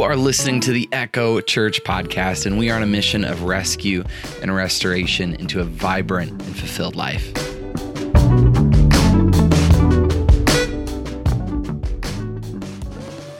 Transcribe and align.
You 0.00 0.06
are 0.06 0.16
listening 0.16 0.60
to 0.62 0.72
the 0.72 0.88
Echo 0.92 1.42
Church 1.42 1.84
podcast, 1.84 2.46
and 2.46 2.56
we 2.56 2.70
are 2.70 2.76
on 2.76 2.82
a 2.82 2.86
mission 2.86 3.22
of 3.22 3.42
rescue 3.42 4.02
and 4.40 4.54
restoration 4.54 5.34
into 5.34 5.60
a 5.60 5.64
vibrant 5.64 6.30
and 6.30 6.56
fulfilled 6.56 6.96
life. 6.96 7.30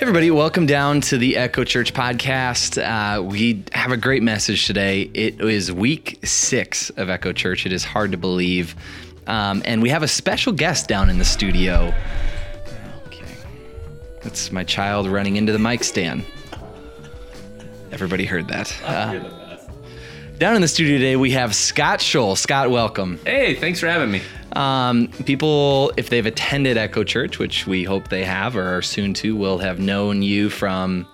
Everybody, 0.03 0.31
welcome 0.31 0.67
down 0.67 1.01
to 1.01 1.17
the 1.17 1.39
Echo 1.39 1.65
Church 1.65 1.95
podcast. 1.95 2.77
Uh, 2.77 3.23
we 3.23 3.65
have 3.73 3.91
a 3.91 3.97
great 3.97 4.23
message 4.23 4.67
today. 4.67 5.11
It 5.15 5.41
is 5.41 5.73
week 5.73 6.19
six 6.25 6.91
of 6.91 7.09
Echo 7.09 7.33
Church. 7.33 7.65
It 7.65 7.73
is 7.73 7.85
hard 7.85 8.13
to 8.13 8.19
believe. 8.19 8.77
Um, 9.27 9.63
and 9.65 9.81
we 9.81 9.89
have 9.89 10.03
a 10.03 10.09
special 10.09 10.53
guest 10.53 10.89
down 10.89 11.09
in 11.09 11.17
the 11.17 11.25
studio. 11.25 11.95
That's 14.23 14.53
my 14.53 14.63
child 14.63 15.07
running 15.07 15.37
into 15.37 15.53
the 15.53 15.59
mic 15.59 15.85
stand. 15.85 16.23
Everybody 17.93 18.25
heard 18.25 18.49
that. 18.49 18.75
Uh, 18.85 19.19
down 20.39 20.55
in 20.55 20.63
the 20.63 20.69
studio 20.69 20.97
today, 20.97 21.17
we 21.17 21.33
have 21.33 21.55
Scott 21.55 21.99
Scholl. 21.99 22.37
Scott, 22.37 22.71
welcome. 22.71 23.19
Hey, 23.25 23.55
thanks 23.57 23.81
for 23.81 23.89
having 23.89 24.11
me. 24.11 24.23
Um, 24.53 25.09
people, 25.27 25.93
if 25.97 26.09
they've 26.09 26.25
attended 26.25 26.77
Echo 26.77 27.05
Church, 27.05 27.39
which 27.39 27.67
we 27.67 27.85
hope 27.85 28.09
they 28.09 28.25
have 28.25 28.57
or 28.57 28.77
are 28.79 28.83
soon 28.83 29.13
to, 29.15 29.37
will 29.37 29.59
have 29.59 29.79
known 29.79 30.23
you 30.23 30.51
from 30.51 31.07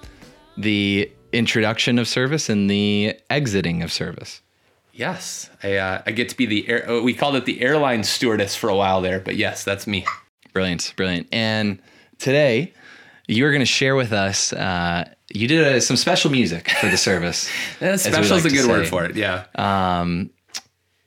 the 0.57 1.11
introduction 1.33 1.99
of 1.99 2.07
service 2.07 2.49
and 2.49 2.71
the 2.71 3.19
exiting 3.31 3.83
of 3.83 3.91
service. 3.93 4.43
Yes, 4.93 5.51
I, 5.63 5.77
uh, 5.77 6.03
I 6.07 6.13
get 6.13 6.29
to 6.31 6.37
be 6.37 6.47
the 6.47 6.69
air. 6.69 7.03
We 7.03 7.13
called 7.13 7.37
it 7.37 7.45
the 7.45 7.61
airline 7.61 8.05
stewardess 8.05 8.55
for 8.55 8.71
a 8.71 8.77
while 8.77 9.01
there, 9.01 9.21
but 9.21 9.37
yes, 9.37 9.65
that's 9.65 9.87
me. 9.87 10.07
Brilliant, 10.53 10.95
brilliant. 10.97 11.29
And 11.33 11.83
today, 12.19 12.73
you're 13.27 13.51
going 13.51 13.61
to 13.61 13.67
share 13.67 13.97
with 13.97 14.13
us. 14.13 14.53
Uh, 14.53 15.11
you 15.37 15.49
did 15.49 15.67
uh, 15.67 15.81
some 15.81 15.97
special 15.97 16.31
music 16.31 16.71
for 16.71 16.89
the 16.89 16.97
service. 16.97 17.51
special 17.77 18.37
is 18.37 18.45
like 18.45 18.53
a 18.53 18.57
good 18.57 18.69
word 18.69 18.89
for 18.89 19.05
it. 19.05 19.17
Yeah. 19.17 19.45
Um, 19.55 20.31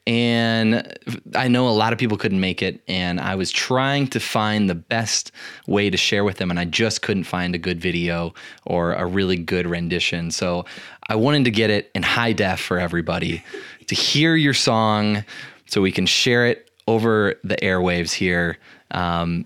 and 0.10 0.98
I 1.36 1.48
know 1.50 1.68
a 1.68 1.70
lot 1.70 1.94
of 1.94 2.00
people 2.00 2.18
couldn't 2.18 2.40
make 2.40 2.64
it, 2.64 2.82
and 2.88 3.20
I 3.20 3.36
was 3.36 3.52
trying 3.52 4.08
to 4.08 4.20
find 4.20 4.68
the 4.68 4.74
best 4.74 5.32
way 5.68 5.92
to 5.92 5.98
share 5.98 6.24
with 6.24 6.38
them, 6.38 6.50
and 6.50 6.60
I 6.60 6.66
just 6.66 7.04
couldn't 7.04 7.26
find 7.26 7.54
a 7.54 7.60
good 7.60 7.80
video 7.80 8.34
or 8.66 8.94
a 8.94 9.06
really 9.06 9.38
good 9.38 9.68
rendition. 9.68 10.32
So 10.32 10.66
I 11.08 11.16
wanted 11.16 11.46
to 11.46 11.52
get 11.52 11.70
it 11.70 11.92
in 11.94 12.02
high 12.02 12.34
def 12.34 12.60
for 12.60 12.80
everybody 12.80 13.44
to 13.88 13.94
hear 13.94 14.36
your 14.36 14.56
song, 14.56 15.24
so 15.68 15.80
we 15.80 15.92
can 15.92 16.08
share 16.08 16.48
it 16.48 16.72
over 16.88 17.36
the 17.44 17.58
airwaves 17.58 18.12
here. 18.12 18.58
Um, 18.90 19.46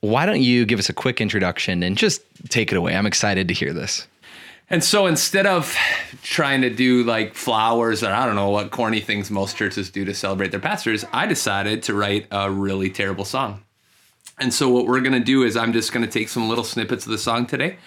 why 0.00 0.26
don't 0.26 0.40
you 0.40 0.64
give 0.64 0.78
us 0.78 0.88
a 0.88 0.92
quick 0.92 1.20
introduction 1.20 1.82
and 1.82 1.96
just 1.96 2.22
take 2.48 2.72
it 2.72 2.78
away? 2.78 2.96
I'm 2.96 3.06
excited 3.06 3.48
to 3.48 3.54
hear 3.54 3.72
this. 3.72 4.06
And 4.70 4.84
so 4.84 5.06
instead 5.06 5.46
of 5.46 5.74
trying 6.22 6.60
to 6.60 6.70
do 6.70 7.02
like 7.02 7.34
flowers 7.34 8.02
or 8.02 8.12
I 8.12 8.26
don't 8.26 8.34
know 8.34 8.50
what 8.50 8.70
corny 8.70 9.00
things 9.00 9.30
most 9.30 9.56
churches 9.56 9.90
do 9.90 10.04
to 10.04 10.14
celebrate 10.14 10.50
their 10.50 10.60
pastors, 10.60 11.04
I 11.12 11.26
decided 11.26 11.82
to 11.84 11.94
write 11.94 12.26
a 12.30 12.50
really 12.50 12.90
terrible 12.90 13.24
song. 13.24 13.62
And 14.38 14.52
so 14.52 14.68
what 14.68 14.86
we're 14.86 15.00
going 15.00 15.14
to 15.14 15.20
do 15.20 15.42
is 15.42 15.56
I'm 15.56 15.72
just 15.72 15.92
going 15.92 16.04
to 16.04 16.10
take 16.10 16.28
some 16.28 16.48
little 16.48 16.64
snippets 16.64 17.06
of 17.06 17.12
the 17.12 17.18
song 17.18 17.46
today 17.46 17.78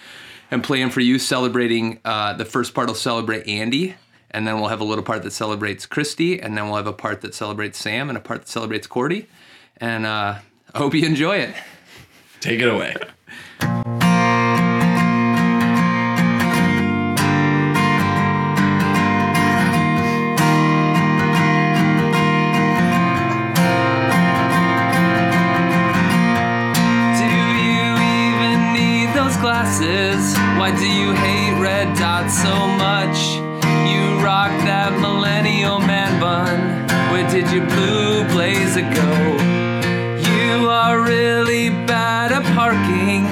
and 0.50 0.62
play 0.62 0.80
them 0.80 0.90
for 0.90 1.00
you, 1.00 1.18
celebrating 1.18 1.98
uh, 2.04 2.34
the 2.34 2.44
first 2.44 2.74
part 2.74 2.88
will 2.88 2.94
celebrate 2.94 3.48
Andy, 3.48 3.94
and 4.32 4.46
then 4.46 4.60
we'll 4.60 4.68
have 4.68 4.82
a 4.82 4.84
little 4.84 5.04
part 5.04 5.22
that 5.22 5.30
celebrates 5.30 5.86
Christy, 5.86 6.40
and 6.40 6.58
then 6.58 6.66
we'll 6.66 6.76
have 6.76 6.86
a 6.86 6.92
part 6.92 7.22
that 7.22 7.34
celebrates 7.34 7.78
Sam 7.78 8.10
and 8.10 8.18
a 8.18 8.20
part 8.20 8.42
that 8.42 8.48
celebrates 8.48 8.86
Cordy. 8.86 9.28
And 9.78 10.04
uh, 10.04 10.38
I 10.74 10.78
hope 10.78 10.94
you 10.94 11.06
enjoy 11.06 11.36
it. 11.36 11.54
Take 12.42 12.60
it 12.60 12.68
away. 12.68 12.92
Do 12.92 12.98
you 27.68 27.92
even 28.18 28.72
need 28.74 29.14
those 29.14 29.36
glasses? 29.36 30.34
Why 30.58 30.74
do 30.76 30.84
you 30.84 31.12
hate 31.14 31.54
red 31.62 31.96
dots 31.96 32.42
so 32.42 32.66
much? 32.76 33.36
You 33.88 34.18
rock 34.18 34.50
that 34.66 34.98
millennial 35.00 35.78
man 35.78 36.18
bun. 36.18 36.88
Where 37.12 37.30
did 37.30 37.52
your 37.52 37.66
blue 37.66 38.24
blazer 38.34 38.82
go? 38.82 39.12
You 40.28 40.68
are 40.68 41.00
really 41.00 41.70
bad 41.86 42.21
at 42.72 42.82
parking, 42.82 43.26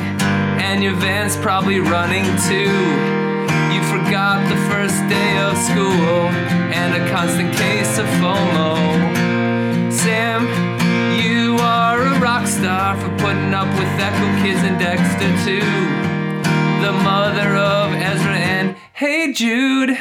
and 0.60 0.82
your 0.82 0.94
van's 0.94 1.36
probably 1.36 1.80
running 1.80 2.24
too. 2.48 2.72
You 3.72 3.82
forgot 3.88 4.48
the 4.48 4.56
first 4.68 4.96
day 5.08 5.38
of 5.38 5.56
school 5.56 6.28
and 6.72 7.02
a 7.02 7.10
constant 7.10 7.54
case 7.56 7.98
of 7.98 8.06
FOMO. 8.20 8.76
Sam, 9.92 10.46
you 11.22 11.56
are 11.60 12.00
a 12.02 12.18
rock 12.20 12.46
star 12.46 12.96
for 12.96 13.10
putting 13.18 13.54
up 13.54 13.68
with 13.78 13.88
Echo 14.00 14.42
Kids 14.42 14.62
and 14.62 14.78
Dexter 14.78 15.30
too. 15.44 15.64
The 16.84 16.92
mother 16.92 17.56
of 17.56 17.92
Ezra 17.94 18.36
and 18.36 18.76
Hey 18.92 19.32
Jude. 19.32 19.96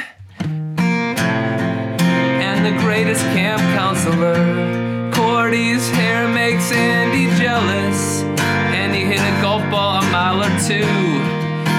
And 2.48 2.66
the 2.66 2.72
greatest 2.82 3.22
camp 3.36 3.60
counselor. 3.78 5.10
Cordy's 5.12 5.88
hair 5.90 6.28
makes 6.28 6.72
Andy 6.72 7.26
jealous. 7.36 8.09
Mile 10.30 10.44
or 10.44 10.58
two. 10.60 10.86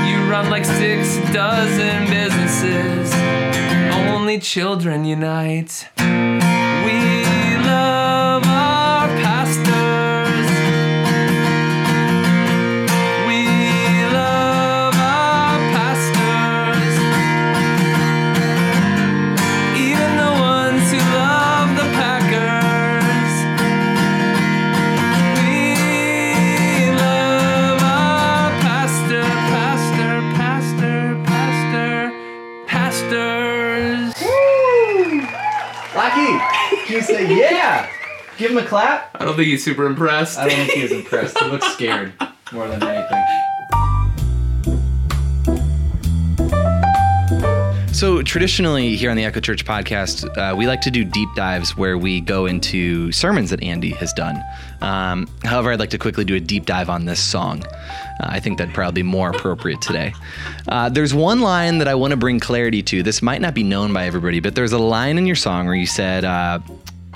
You 0.07 0.29
run 0.29 0.49
like 0.49 0.65
six 0.65 1.15
dozen 1.31 2.09
businesses. 2.09 3.13
Only 4.09 4.39
children 4.39 5.05
unite. 5.05 5.87
Say 36.99 37.33
yeah. 37.33 37.89
Give 38.37 38.51
him 38.51 38.57
a 38.57 38.65
clap. 38.65 39.15
I 39.21 39.23
don't 39.23 39.35
think 39.35 39.47
he's 39.47 39.63
super 39.63 39.85
impressed. 39.85 40.39
I 40.39 40.47
don't 40.49 40.65
think 40.67 40.71
he's 40.71 40.91
impressed. 40.91 41.37
He 41.37 41.45
looks 41.45 41.67
scared 41.73 42.13
more 42.51 42.67
than 42.67 42.81
anything. 42.83 43.23
So, 47.93 48.21
traditionally, 48.23 48.95
here 48.95 49.11
on 49.11 49.17
the 49.17 49.25
Echo 49.25 49.41
Church 49.41 49.65
podcast, 49.65 50.25
uh, 50.37 50.55
we 50.55 50.65
like 50.65 50.81
to 50.81 50.89
do 50.89 51.03
deep 51.03 51.29
dives 51.35 51.77
where 51.77 51.97
we 51.97 52.21
go 52.21 52.45
into 52.45 53.11
sermons 53.11 53.49
that 53.49 53.61
Andy 53.61 53.91
has 53.91 54.13
done. 54.13 54.41
Um, 54.81 55.27
however, 55.43 55.71
I'd 55.71 55.79
like 55.79 55.91
to 55.91 55.97
quickly 55.97 56.23
do 56.23 56.33
a 56.33 56.39
deep 56.39 56.65
dive 56.65 56.89
on 56.89 57.05
this 57.05 57.21
song. 57.21 57.63
Uh, 57.65 57.67
I 58.21 58.39
think 58.39 58.57
that'd 58.57 58.73
probably 58.73 59.03
be 59.03 59.07
more 59.07 59.29
appropriate 59.29 59.81
today. 59.81 60.13
Uh, 60.67 60.89
there's 60.89 61.13
one 61.13 61.41
line 61.41 61.77
that 61.79 61.87
I 61.87 61.93
want 61.93 62.11
to 62.11 62.17
bring 62.17 62.39
clarity 62.39 62.81
to. 62.81 63.03
This 63.03 63.21
might 63.21 63.41
not 63.41 63.53
be 63.53 63.61
known 63.61 63.91
by 63.93 64.05
everybody, 64.05 64.39
but 64.39 64.55
there's 64.55 64.73
a 64.73 64.79
line 64.79 65.17
in 65.17 65.27
your 65.27 65.35
song 65.35 65.67
where 65.67 65.75
you 65.75 65.85
said, 65.85 66.23
uh, 66.23 66.59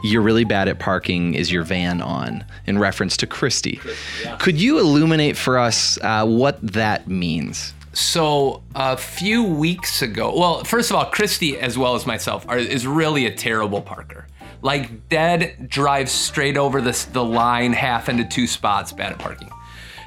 you're 0.03 0.21
really 0.21 0.43
bad 0.43 0.67
at 0.67 0.77
parking 0.77 1.33
is 1.33 1.51
your 1.51 1.63
van 1.63 2.01
on 2.01 2.43
in 2.67 2.77
reference 2.77 3.17
to 3.17 3.25
Christy. 3.25 3.79
Yeah. 4.23 4.35
Could 4.37 4.61
you 4.61 4.77
illuminate 4.77 5.35
for 5.37 5.57
us 5.57 5.97
uh, 6.01 6.25
what 6.25 6.59
that 6.61 7.07
means? 7.07 7.73
So 7.95 8.61
a 8.75 8.97
few 8.97 9.41
weeks 9.41 10.01
ago, 10.01 10.37
well, 10.37 10.65
first 10.65 10.89
of 10.89 10.97
all, 10.97 11.05
Christy 11.05 11.57
as 11.57 11.77
well 11.77 11.95
as 11.95 12.05
myself 12.05 12.45
are, 12.49 12.57
is 12.57 12.85
really 12.85 13.25
a 13.25 13.33
terrible 13.33 13.81
parker. 13.81 14.27
Like 14.61 15.07
dead 15.07 15.69
drives 15.69 16.11
straight 16.11 16.57
over 16.57 16.81
this 16.81 17.05
the 17.05 17.23
line, 17.23 17.71
half 17.71 18.09
into 18.09 18.25
two 18.25 18.47
spots, 18.47 18.91
bad 18.91 19.13
at 19.13 19.19
parking. 19.19 19.49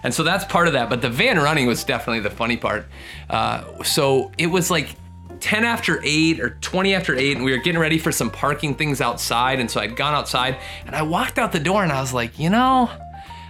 And 0.03 0.13
so 0.13 0.23
that's 0.23 0.45
part 0.45 0.67
of 0.67 0.75
that. 0.75 0.91
But 0.91 1.01
the 1.01 1.09
van 1.09 1.39
running 1.39 1.67
was 1.67 1.83
definitely 1.83 2.21
the 2.21 2.31
funny 2.31 2.59
part. 2.59 2.87
Uh, 3.31 3.83
so 3.83 4.33
it 4.37 4.49
was 4.49 4.71
like 4.71 4.95
10 5.41 5.65
after 5.65 5.99
8 6.05 6.41
or 6.41 6.51
20 6.61 6.95
after 6.95 7.17
8 7.17 7.37
and 7.37 7.45
we 7.45 7.53
were 7.53 7.59
getting 7.59 7.81
ready 7.81 7.99
for 7.99 8.13
some 8.13 8.31
parking 8.31 8.75
things 8.75 9.01
outside 9.01 9.61
and 9.61 9.71
so 9.71 9.81
I'd 9.81 9.97
gone 9.97 10.13
outside 10.13 10.59
and 10.85 10.95
I 10.95 11.03
walked 11.03 11.39
out 11.39 11.53
the 11.53 11.61
door 11.61 11.83
and 11.83 11.93
I 11.93 12.03
was 12.03 12.13
like, 12.13 12.39
you 12.39 12.51
know, 12.51 12.91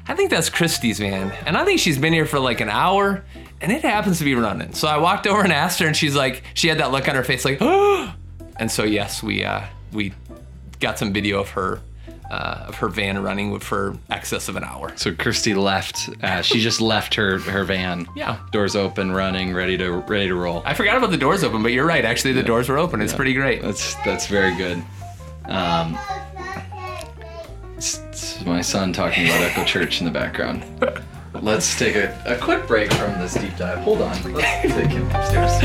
I 0.06 0.14
think 0.14 0.30
that's 0.30 0.48
Christy's 0.48 1.00
van. 1.00 1.32
And 1.44 1.56
I 1.56 1.64
think 1.64 1.80
she's 1.80 1.98
been 1.98 2.12
here 2.12 2.26
for 2.26 2.38
like 2.38 2.60
an 2.60 2.68
hour 2.68 3.24
and 3.60 3.72
it 3.72 3.82
happens 3.82 4.18
to 4.18 4.24
be 4.24 4.34
running. 4.34 4.72
So 4.72 4.88
I 4.88 4.98
walked 4.98 5.26
over 5.26 5.42
and 5.42 5.52
asked 5.52 5.78
her 5.80 5.86
and 5.86 5.96
she's 5.96 6.16
like, 6.16 6.42
she 6.54 6.68
had 6.68 6.78
that 6.78 6.92
look 6.92 7.08
on 7.08 7.14
her 7.14 7.24
face 7.24 7.44
like, 7.44 7.58
oh. 7.60 8.12
And 8.56 8.70
so 8.70 8.84
yes, 8.84 9.22
we 9.22 9.44
uh 9.44 9.62
we 9.92 10.12
got 10.80 10.98
some 10.98 11.12
video 11.12 11.40
of 11.40 11.50
her 11.50 11.80
uh, 12.30 12.66
of 12.68 12.74
her 12.76 12.88
van 12.88 13.22
running 13.22 13.58
for 13.58 13.96
excess 14.10 14.48
of 14.48 14.56
an 14.56 14.64
hour. 14.64 14.94
So 14.96 15.14
Christy 15.14 15.54
left. 15.54 16.10
Uh, 16.22 16.42
she 16.42 16.60
just 16.60 16.80
left 16.80 17.14
her 17.14 17.38
her 17.38 17.64
van. 17.64 18.06
Yeah. 18.14 18.38
Doors 18.52 18.76
open, 18.76 19.12
running, 19.12 19.54
ready 19.54 19.78
to 19.78 19.92
ready 19.92 20.28
to 20.28 20.34
roll. 20.34 20.62
I 20.64 20.74
forgot 20.74 20.98
about 20.98 21.10
the 21.10 21.16
doors 21.16 21.42
open, 21.42 21.62
but 21.62 21.72
you're 21.72 21.86
right. 21.86 22.04
Actually, 22.04 22.34
the 22.34 22.42
doors 22.42 22.68
were 22.68 22.78
open. 22.78 23.00
It's 23.00 23.14
pretty 23.14 23.32
great. 23.32 23.62
That's 23.62 23.94
that's 24.04 24.26
very 24.26 24.54
good. 24.56 24.82
Um, 25.46 25.98
it's, 27.76 27.98
it's 28.00 28.44
my 28.44 28.60
son 28.60 28.92
talking 28.92 29.24
about 29.26 29.40
Echo 29.40 29.64
Church 29.64 30.00
in 30.00 30.04
the 30.04 30.12
background. 30.12 30.64
Let's 31.34 31.78
take 31.78 31.94
a, 31.94 32.20
a 32.26 32.36
quick 32.38 32.66
break 32.66 32.92
from 32.92 33.18
this 33.18 33.34
deep 33.34 33.56
dive. 33.56 33.78
Hold 33.78 34.02
on. 34.02 34.32
Let's 34.32 34.74
take 34.74 34.90
him 34.90 35.08
upstairs. 35.10 35.62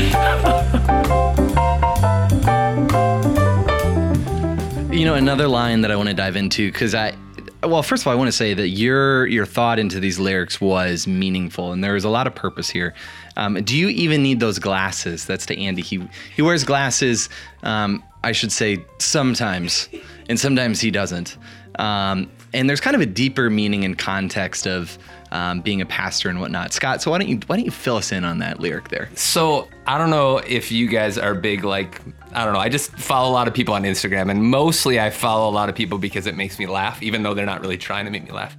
You 4.92 5.04
know, 5.04 5.14
another 5.14 5.48
line 5.48 5.80
that 5.80 5.90
I 5.90 5.96
want 5.96 6.08
to 6.10 6.14
dive 6.14 6.36
into 6.36 6.70
because 6.70 6.94
I, 6.94 7.16
well, 7.62 7.82
first 7.82 8.02
of 8.02 8.06
all, 8.06 8.12
I 8.12 8.16
want 8.16 8.28
to 8.28 8.32
say 8.32 8.54
that 8.54 8.68
your 8.68 9.26
your 9.26 9.46
thought 9.46 9.78
into 9.78 10.00
these 10.00 10.18
lyrics 10.18 10.60
was 10.60 11.06
meaningful, 11.06 11.72
and 11.72 11.82
there 11.82 11.94
was 11.94 12.04
a 12.04 12.10
lot 12.10 12.26
of 12.26 12.34
purpose 12.34 12.68
here. 12.68 12.94
Um, 13.36 13.54
do 13.62 13.76
you 13.76 13.88
even 13.88 14.22
need 14.22 14.40
those 14.40 14.58
glasses? 14.58 15.24
That's 15.24 15.46
to 15.46 15.58
Andy. 15.58 15.82
He 15.82 16.06
he 16.36 16.42
wears 16.42 16.62
glasses. 16.62 17.28
Um, 17.62 18.04
I 18.22 18.32
should 18.32 18.52
say 18.52 18.84
sometimes, 18.98 19.88
and 20.28 20.38
sometimes 20.38 20.80
he 20.80 20.90
doesn't. 20.90 21.36
Um, 21.78 22.30
and 22.52 22.68
there's 22.68 22.80
kind 22.80 22.94
of 22.94 23.02
a 23.02 23.06
deeper 23.06 23.50
meaning 23.50 23.84
and 23.84 23.98
context 23.98 24.66
of 24.66 24.96
um, 25.34 25.60
being 25.60 25.80
a 25.80 25.86
pastor 25.86 26.30
and 26.30 26.40
whatnot. 26.40 26.72
Scott, 26.72 27.02
so 27.02 27.10
why 27.10 27.18
don't 27.18 27.28
you 27.28 27.40
why 27.48 27.56
don't 27.56 27.64
you 27.64 27.72
fill 27.72 27.96
us 27.96 28.12
in 28.12 28.24
on 28.24 28.38
that 28.38 28.60
lyric 28.60 28.88
there? 28.88 29.10
So 29.16 29.68
I 29.84 29.98
don't 29.98 30.10
know 30.10 30.38
if 30.38 30.70
you 30.70 30.86
guys 30.86 31.18
are 31.18 31.34
big 31.34 31.64
like 31.64 32.00
I 32.32 32.44
don't 32.44 32.54
know. 32.54 32.60
I 32.60 32.68
just 32.68 32.92
follow 32.92 33.30
a 33.30 33.34
lot 33.34 33.48
of 33.48 33.52
people 33.52 33.74
on 33.74 33.82
Instagram, 33.82 34.30
and 34.30 34.42
mostly 34.44 35.00
I 35.00 35.10
follow 35.10 35.50
a 35.50 35.52
lot 35.52 35.68
of 35.68 35.74
people 35.74 35.98
because 35.98 36.28
it 36.28 36.36
makes 36.36 36.58
me 36.58 36.66
laugh, 36.66 37.02
even 37.02 37.24
though 37.24 37.34
they're 37.34 37.46
not 37.46 37.60
really 37.60 37.76
trying 37.76 38.04
to 38.04 38.12
make 38.12 38.24
me 38.24 38.30
laugh. 38.30 38.56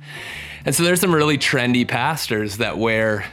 And 0.66 0.76
so 0.76 0.84
there's 0.84 1.00
some 1.00 1.16
really 1.16 1.38
trendy 1.38 1.88
pastors 1.88 2.58
that 2.58 2.78
wear 2.78 3.26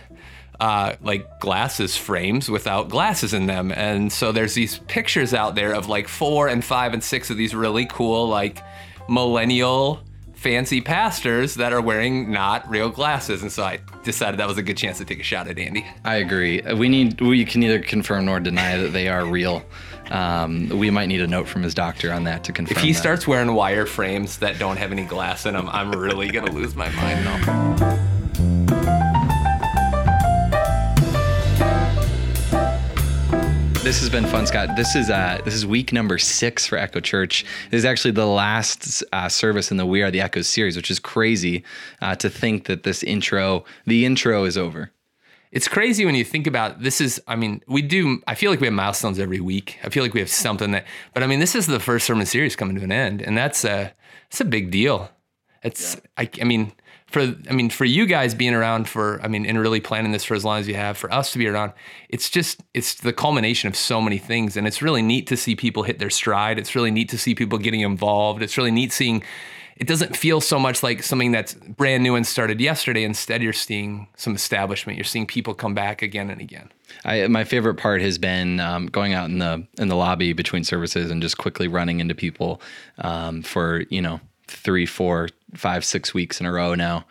uh, 0.60 0.94
like 1.02 1.40
glasses 1.40 1.96
frames 1.96 2.48
without 2.48 2.90
glasses 2.90 3.34
in 3.34 3.46
them, 3.46 3.72
and 3.72 4.12
so 4.12 4.30
there's 4.30 4.54
these 4.54 4.78
pictures 4.86 5.34
out 5.34 5.56
there 5.56 5.74
of 5.74 5.88
like 5.88 6.06
four 6.06 6.46
and 6.46 6.64
five 6.64 6.94
and 6.94 7.02
six 7.02 7.28
of 7.28 7.36
these 7.36 7.56
really 7.56 7.86
cool 7.86 8.28
like 8.28 8.62
millennial 9.08 10.00
fancy 10.42 10.80
pastors 10.80 11.54
that 11.54 11.72
are 11.72 11.80
wearing 11.80 12.30
not 12.32 12.68
real 12.68 12.90
glasses. 12.90 13.42
And 13.42 13.52
so 13.52 13.62
I 13.62 13.78
decided 14.02 14.40
that 14.40 14.48
was 14.48 14.58
a 14.58 14.62
good 14.62 14.76
chance 14.76 14.98
to 14.98 15.04
take 15.04 15.20
a 15.20 15.22
shot 15.22 15.46
at 15.46 15.56
Andy. 15.56 15.86
I 16.04 16.16
agree. 16.16 16.60
We 16.60 16.88
need 16.88 17.20
we 17.20 17.44
can 17.44 17.60
neither 17.60 17.78
confirm 17.78 18.24
nor 18.24 18.40
deny 18.40 18.76
that 18.76 18.88
they 18.88 19.08
are 19.08 19.24
real. 19.24 19.62
Um, 20.10 20.68
we 20.68 20.90
might 20.90 21.06
need 21.06 21.20
a 21.20 21.28
note 21.28 21.46
from 21.46 21.62
his 21.62 21.74
doctor 21.74 22.12
on 22.12 22.24
that 22.24 22.42
to 22.44 22.52
confirm. 22.52 22.76
If 22.76 22.82
he 22.82 22.92
that. 22.92 22.98
starts 22.98 23.26
wearing 23.28 23.54
wire 23.54 23.86
frames 23.86 24.38
that 24.38 24.58
don't 24.58 24.76
have 24.76 24.90
any 24.90 25.04
glass 25.04 25.46
in 25.46 25.54
them, 25.54 25.68
I'm 25.70 25.92
really 25.92 26.28
gonna 26.28 26.50
lose 26.50 26.74
my 26.74 26.90
mind 26.90 28.01
This 33.82 33.98
has 33.98 34.08
been 34.08 34.26
fun, 34.26 34.46
Scott. 34.46 34.76
This 34.76 34.94
is 34.94 35.10
uh, 35.10 35.40
this 35.44 35.54
is 35.54 35.66
week 35.66 35.92
number 35.92 36.16
six 36.16 36.68
for 36.68 36.78
Echo 36.78 37.00
Church. 37.00 37.44
This 37.72 37.78
is 37.78 37.84
actually 37.84 38.12
the 38.12 38.26
last 38.26 39.02
uh, 39.12 39.28
service 39.28 39.72
in 39.72 39.76
the 39.76 39.84
We 39.84 40.02
Are 40.02 40.10
the 40.12 40.20
Echoes 40.20 40.46
series, 40.46 40.76
which 40.76 40.88
is 40.88 41.00
crazy 41.00 41.64
uh, 42.00 42.14
to 42.14 42.30
think 42.30 42.66
that 42.66 42.84
this 42.84 43.02
intro, 43.02 43.64
the 43.84 44.06
intro, 44.06 44.44
is 44.44 44.56
over. 44.56 44.92
It's 45.50 45.66
crazy 45.66 46.04
when 46.04 46.14
you 46.14 46.24
think 46.24 46.46
about 46.46 46.82
this 46.82 47.00
is 47.00 47.20
I 47.26 47.34
mean, 47.34 47.60
we 47.66 47.82
do 47.82 48.22
I 48.28 48.36
feel 48.36 48.52
like 48.52 48.60
we 48.60 48.68
have 48.68 48.74
milestones 48.74 49.18
every 49.18 49.40
week. 49.40 49.80
I 49.82 49.88
feel 49.88 50.04
like 50.04 50.14
we 50.14 50.20
have 50.20 50.30
something 50.30 50.70
that 50.70 50.86
but 51.12 51.24
I 51.24 51.26
mean 51.26 51.40
this 51.40 51.56
is 51.56 51.66
the 51.66 51.80
first 51.80 52.06
sermon 52.06 52.24
series 52.24 52.54
coming 52.54 52.76
to 52.76 52.84
an 52.84 52.92
end 52.92 53.20
and 53.20 53.36
that's 53.36 53.64
a 53.64 53.92
it's 54.28 54.40
a 54.40 54.44
big 54.44 54.70
deal. 54.70 55.10
It's 55.64 55.96
I, 56.16 56.30
I 56.40 56.44
mean 56.44 56.70
for 57.12 57.34
I 57.48 57.52
mean 57.52 57.70
for 57.70 57.84
you 57.84 58.06
guys 58.06 58.34
being 58.34 58.54
around 58.54 58.88
for 58.88 59.20
I 59.22 59.28
mean 59.28 59.46
and 59.46 59.58
really 59.58 59.80
planning 59.80 60.12
this 60.12 60.24
for 60.24 60.34
as 60.34 60.44
long 60.44 60.58
as 60.58 60.66
you 60.66 60.74
have 60.74 60.96
for 60.96 61.12
us 61.12 61.32
to 61.32 61.38
be 61.38 61.46
around 61.46 61.72
it's 62.08 62.30
just 62.30 62.62
it's 62.74 62.94
the 62.94 63.12
culmination 63.12 63.68
of 63.68 63.76
so 63.76 64.00
many 64.00 64.18
things 64.18 64.56
and 64.56 64.66
it's 64.66 64.82
really 64.82 65.02
neat 65.02 65.26
to 65.28 65.36
see 65.36 65.54
people 65.54 65.82
hit 65.82 65.98
their 65.98 66.10
stride. 66.10 66.58
It's 66.58 66.74
really 66.74 66.90
neat 66.90 67.08
to 67.10 67.18
see 67.18 67.34
people 67.34 67.58
getting 67.58 67.80
involved. 67.80 68.42
It's 68.42 68.56
really 68.56 68.70
neat 68.70 68.92
seeing 68.92 69.22
it 69.76 69.88
doesn't 69.88 70.16
feel 70.16 70.40
so 70.40 70.58
much 70.58 70.82
like 70.82 71.02
something 71.02 71.32
that's 71.32 71.54
brand 71.54 72.02
new 72.02 72.14
and 72.14 72.26
started 72.26 72.60
yesterday. 72.60 73.04
Instead, 73.04 73.42
you're 73.42 73.52
seeing 73.52 74.06
some 74.16 74.34
establishment. 74.34 74.96
You're 74.96 75.04
seeing 75.04 75.26
people 75.26 75.54
come 75.54 75.74
back 75.74 76.02
again 76.02 76.30
and 76.30 76.40
again. 76.40 76.70
I, 77.04 77.26
my 77.26 77.44
favorite 77.44 77.76
part 77.76 78.00
has 78.02 78.18
been 78.18 78.60
um, 78.60 78.86
going 78.86 79.14
out 79.14 79.30
in 79.30 79.38
the 79.38 79.66
in 79.78 79.88
the 79.88 79.96
lobby 79.96 80.34
between 80.34 80.62
services 80.62 81.10
and 81.10 81.22
just 81.22 81.38
quickly 81.38 81.68
running 81.68 82.00
into 82.00 82.14
people 82.14 82.60
um, 82.98 83.42
for 83.42 83.84
you 83.88 84.02
know 84.02 84.20
three, 84.46 84.86
four, 84.86 85.28
five, 85.54 85.84
six 85.84 86.14
weeks 86.14 86.40
in 86.40 86.46
a 86.46 86.52
row 86.52 86.74
now. 86.74 87.04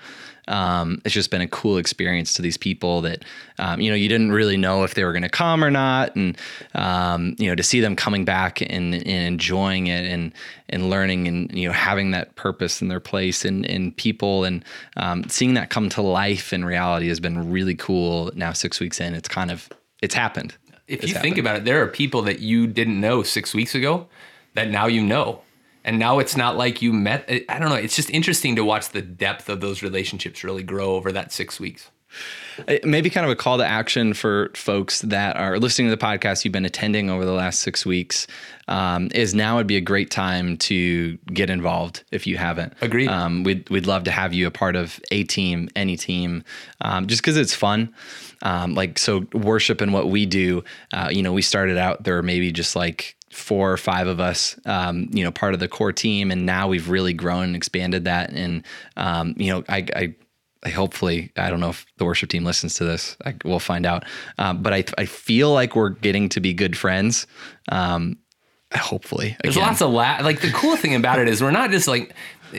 Um, 0.47 1.01
it's 1.05 1.13
just 1.13 1.29
been 1.29 1.41
a 1.41 1.47
cool 1.47 1.77
experience 1.77 2.33
to 2.33 2.41
these 2.41 2.57
people 2.57 3.01
that 3.01 3.23
um, 3.59 3.79
you 3.79 3.89
know 3.89 3.95
you 3.95 4.09
didn't 4.09 4.31
really 4.31 4.57
know 4.57 4.83
if 4.83 4.95
they 4.95 5.03
were 5.03 5.13
going 5.13 5.21
to 5.21 5.29
come 5.29 5.63
or 5.63 5.71
not, 5.71 6.15
and 6.15 6.37
um, 6.73 7.35
you 7.37 7.47
know 7.47 7.55
to 7.55 7.63
see 7.63 7.79
them 7.79 7.95
coming 7.95 8.25
back 8.25 8.59
and, 8.61 8.93
and 8.93 9.07
enjoying 9.07 9.87
it 9.87 10.05
and 10.05 10.33
and 10.67 10.89
learning 10.89 11.27
and 11.27 11.57
you 11.57 11.67
know 11.67 11.73
having 11.73 12.11
that 12.11 12.35
purpose 12.35 12.81
in 12.81 12.87
their 12.87 12.99
place 12.99 13.45
and 13.45 13.65
and 13.65 13.95
people 13.95 14.43
and 14.43 14.65
um, 14.97 15.23
seeing 15.29 15.53
that 15.53 15.69
come 15.69 15.89
to 15.89 16.01
life 16.01 16.51
in 16.51 16.65
reality 16.65 17.07
has 17.07 17.19
been 17.19 17.51
really 17.51 17.75
cool. 17.75 18.31
Now 18.35 18.51
six 18.51 18.79
weeks 18.79 18.99
in, 18.99 19.13
it's 19.13 19.29
kind 19.29 19.51
of 19.51 19.69
it's 20.01 20.15
happened. 20.15 20.55
If 20.87 21.03
It's 21.03 21.13
you 21.13 21.19
think 21.19 21.37
about 21.37 21.57
it, 21.57 21.65
there 21.65 21.81
are 21.83 21.87
people 21.87 22.23
that 22.23 22.39
you 22.39 22.67
didn't 22.67 22.99
know 22.99 23.23
six 23.23 23.53
weeks 23.53 23.75
ago 23.75 24.07
that 24.55 24.69
now 24.69 24.87
you 24.87 25.03
know. 25.03 25.41
And 25.83 25.97
now 25.97 26.19
it's 26.19 26.37
not 26.37 26.57
like 26.57 26.81
you 26.81 26.93
met. 26.93 27.29
I 27.49 27.59
don't 27.59 27.69
know. 27.69 27.75
It's 27.75 27.95
just 27.95 28.09
interesting 28.09 28.55
to 28.55 28.65
watch 28.65 28.89
the 28.89 29.01
depth 29.01 29.49
of 29.49 29.61
those 29.61 29.81
relationships 29.81 30.43
really 30.43 30.63
grow 30.63 30.95
over 30.95 31.11
that 31.11 31.31
six 31.31 31.59
weeks. 31.59 31.89
Uh, 32.67 32.75
maybe 32.83 33.09
kind 33.09 33.25
of 33.25 33.31
a 33.31 33.35
call 33.35 33.57
to 33.57 33.65
action 33.65 34.13
for 34.13 34.51
folks 34.53 35.01
that 35.01 35.37
are 35.37 35.57
listening 35.57 35.89
to 35.89 35.95
the 35.95 36.05
podcast 36.05 36.43
you've 36.43 36.51
been 36.51 36.65
attending 36.65 37.09
over 37.09 37.23
the 37.23 37.31
last 37.31 37.61
six 37.61 37.85
weeks 37.85 38.27
um, 38.67 39.09
is 39.15 39.33
now 39.33 39.55
would 39.55 39.67
be 39.67 39.77
a 39.77 39.81
great 39.81 40.11
time 40.11 40.57
to 40.57 41.17
get 41.33 41.49
involved 41.49 42.03
if 42.11 42.27
you 42.27 42.37
haven't 42.37 42.73
Agreed. 42.81 43.07
um, 43.07 43.43
we'd, 43.43 43.69
we'd 43.69 43.87
love 43.87 44.03
to 44.03 44.11
have 44.11 44.33
you 44.33 44.45
a 44.45 44.51
part 44.51 44.75
of 44.75 44.99
a 45.11 45.23
team 45.23 45.69
any 45.75 45.95
team 45.95 46.43
um, 46.81 47.07
just 47.07 47.21
because 47.21 47.37
it's 47.37 47.55
fun 47.55 47.93
um, 48.41 48.75
like 48.75 48.99
so 48.99 49.25
worship 49.33 49.79
and 49.79 49.93
what 49.93 50.09
we 50.09 50.25
do 50.25 50.63
uh, 50.91 51.07
you 51.09 51.23
know 51.23 51.31
we 51.31 51.41
started 51.41 51.77
out 51.77 52.03
there 52.03 52.15
were 52.15 52.23
maybe 52.23 52.51
just 52.51 52.75
like 52.75 53.15
four 53.31 53.71
or 53.71 53.77
five 53.77 54.07
of 54.07 54.19
us, 54.19 54.59
um, 54.65 55.07
you 55.11 55.23
know, 55.23 55.31
part 55.31 55.53
of 55.53 55.59
the 55.59 55.67
core 55.67 55.93
team, 55.93 56.31
and 56.31 56.45
now 56.45 56.67
we've 56.67 56.89
really 56.89 57.13
grown 57.13 57.45
and 57.45 57.55
expanded 57.55 58.05
that. 58.05 58.31
And 58.31 58.63
um, 58.97 59.33
you 59.37 59.51
know, 59.51 59.63
I, 59.69 59.85
I, 59.95 60.15
I 60.63 60.69
hopefully, 60.69 61.31
I 61.37 61.49
don't 61.49 61.59
know 61.59 61.69
if 61.69 61.85
the 61.97 62.05
worship 62.05 62.29
team 62.29 62.43
listens 62.43 62.75
to 62.75 62.83
this. 62.83 63.17
I, 63.25 63.35
we'll 63.43 63.59
find 63.59 63.85
out. 63.85 64.05
Um, 64.37 64.61
but 64.61 64.73
I, 64.73 64.83
I 64.97 65.05
feel 65.05 65.51
like 65.51 65.75
we're 65.75 65.89
getting 65.89 66.29
to 66.29 66.39
be 66.39 66.53
good 66.53 66.77
friends. 66.77 67.25
Um, 67.71 68.17
hopefully, 68.73 69.37
There's 69.41 69.57
lots 69.57 69.81
of 69.81 69.91
la- 69.91 70.19
like 70.21 70.41
the 70.41 70.51
cool 70.51 70.75
thing 70.75 70.95
about 70.95 71.19
it 71.19 71.27
is 71.27 71.41
we're 71.41 71.51
not 71.51 71.71
just 71.71 71.87
like 71.87 72.13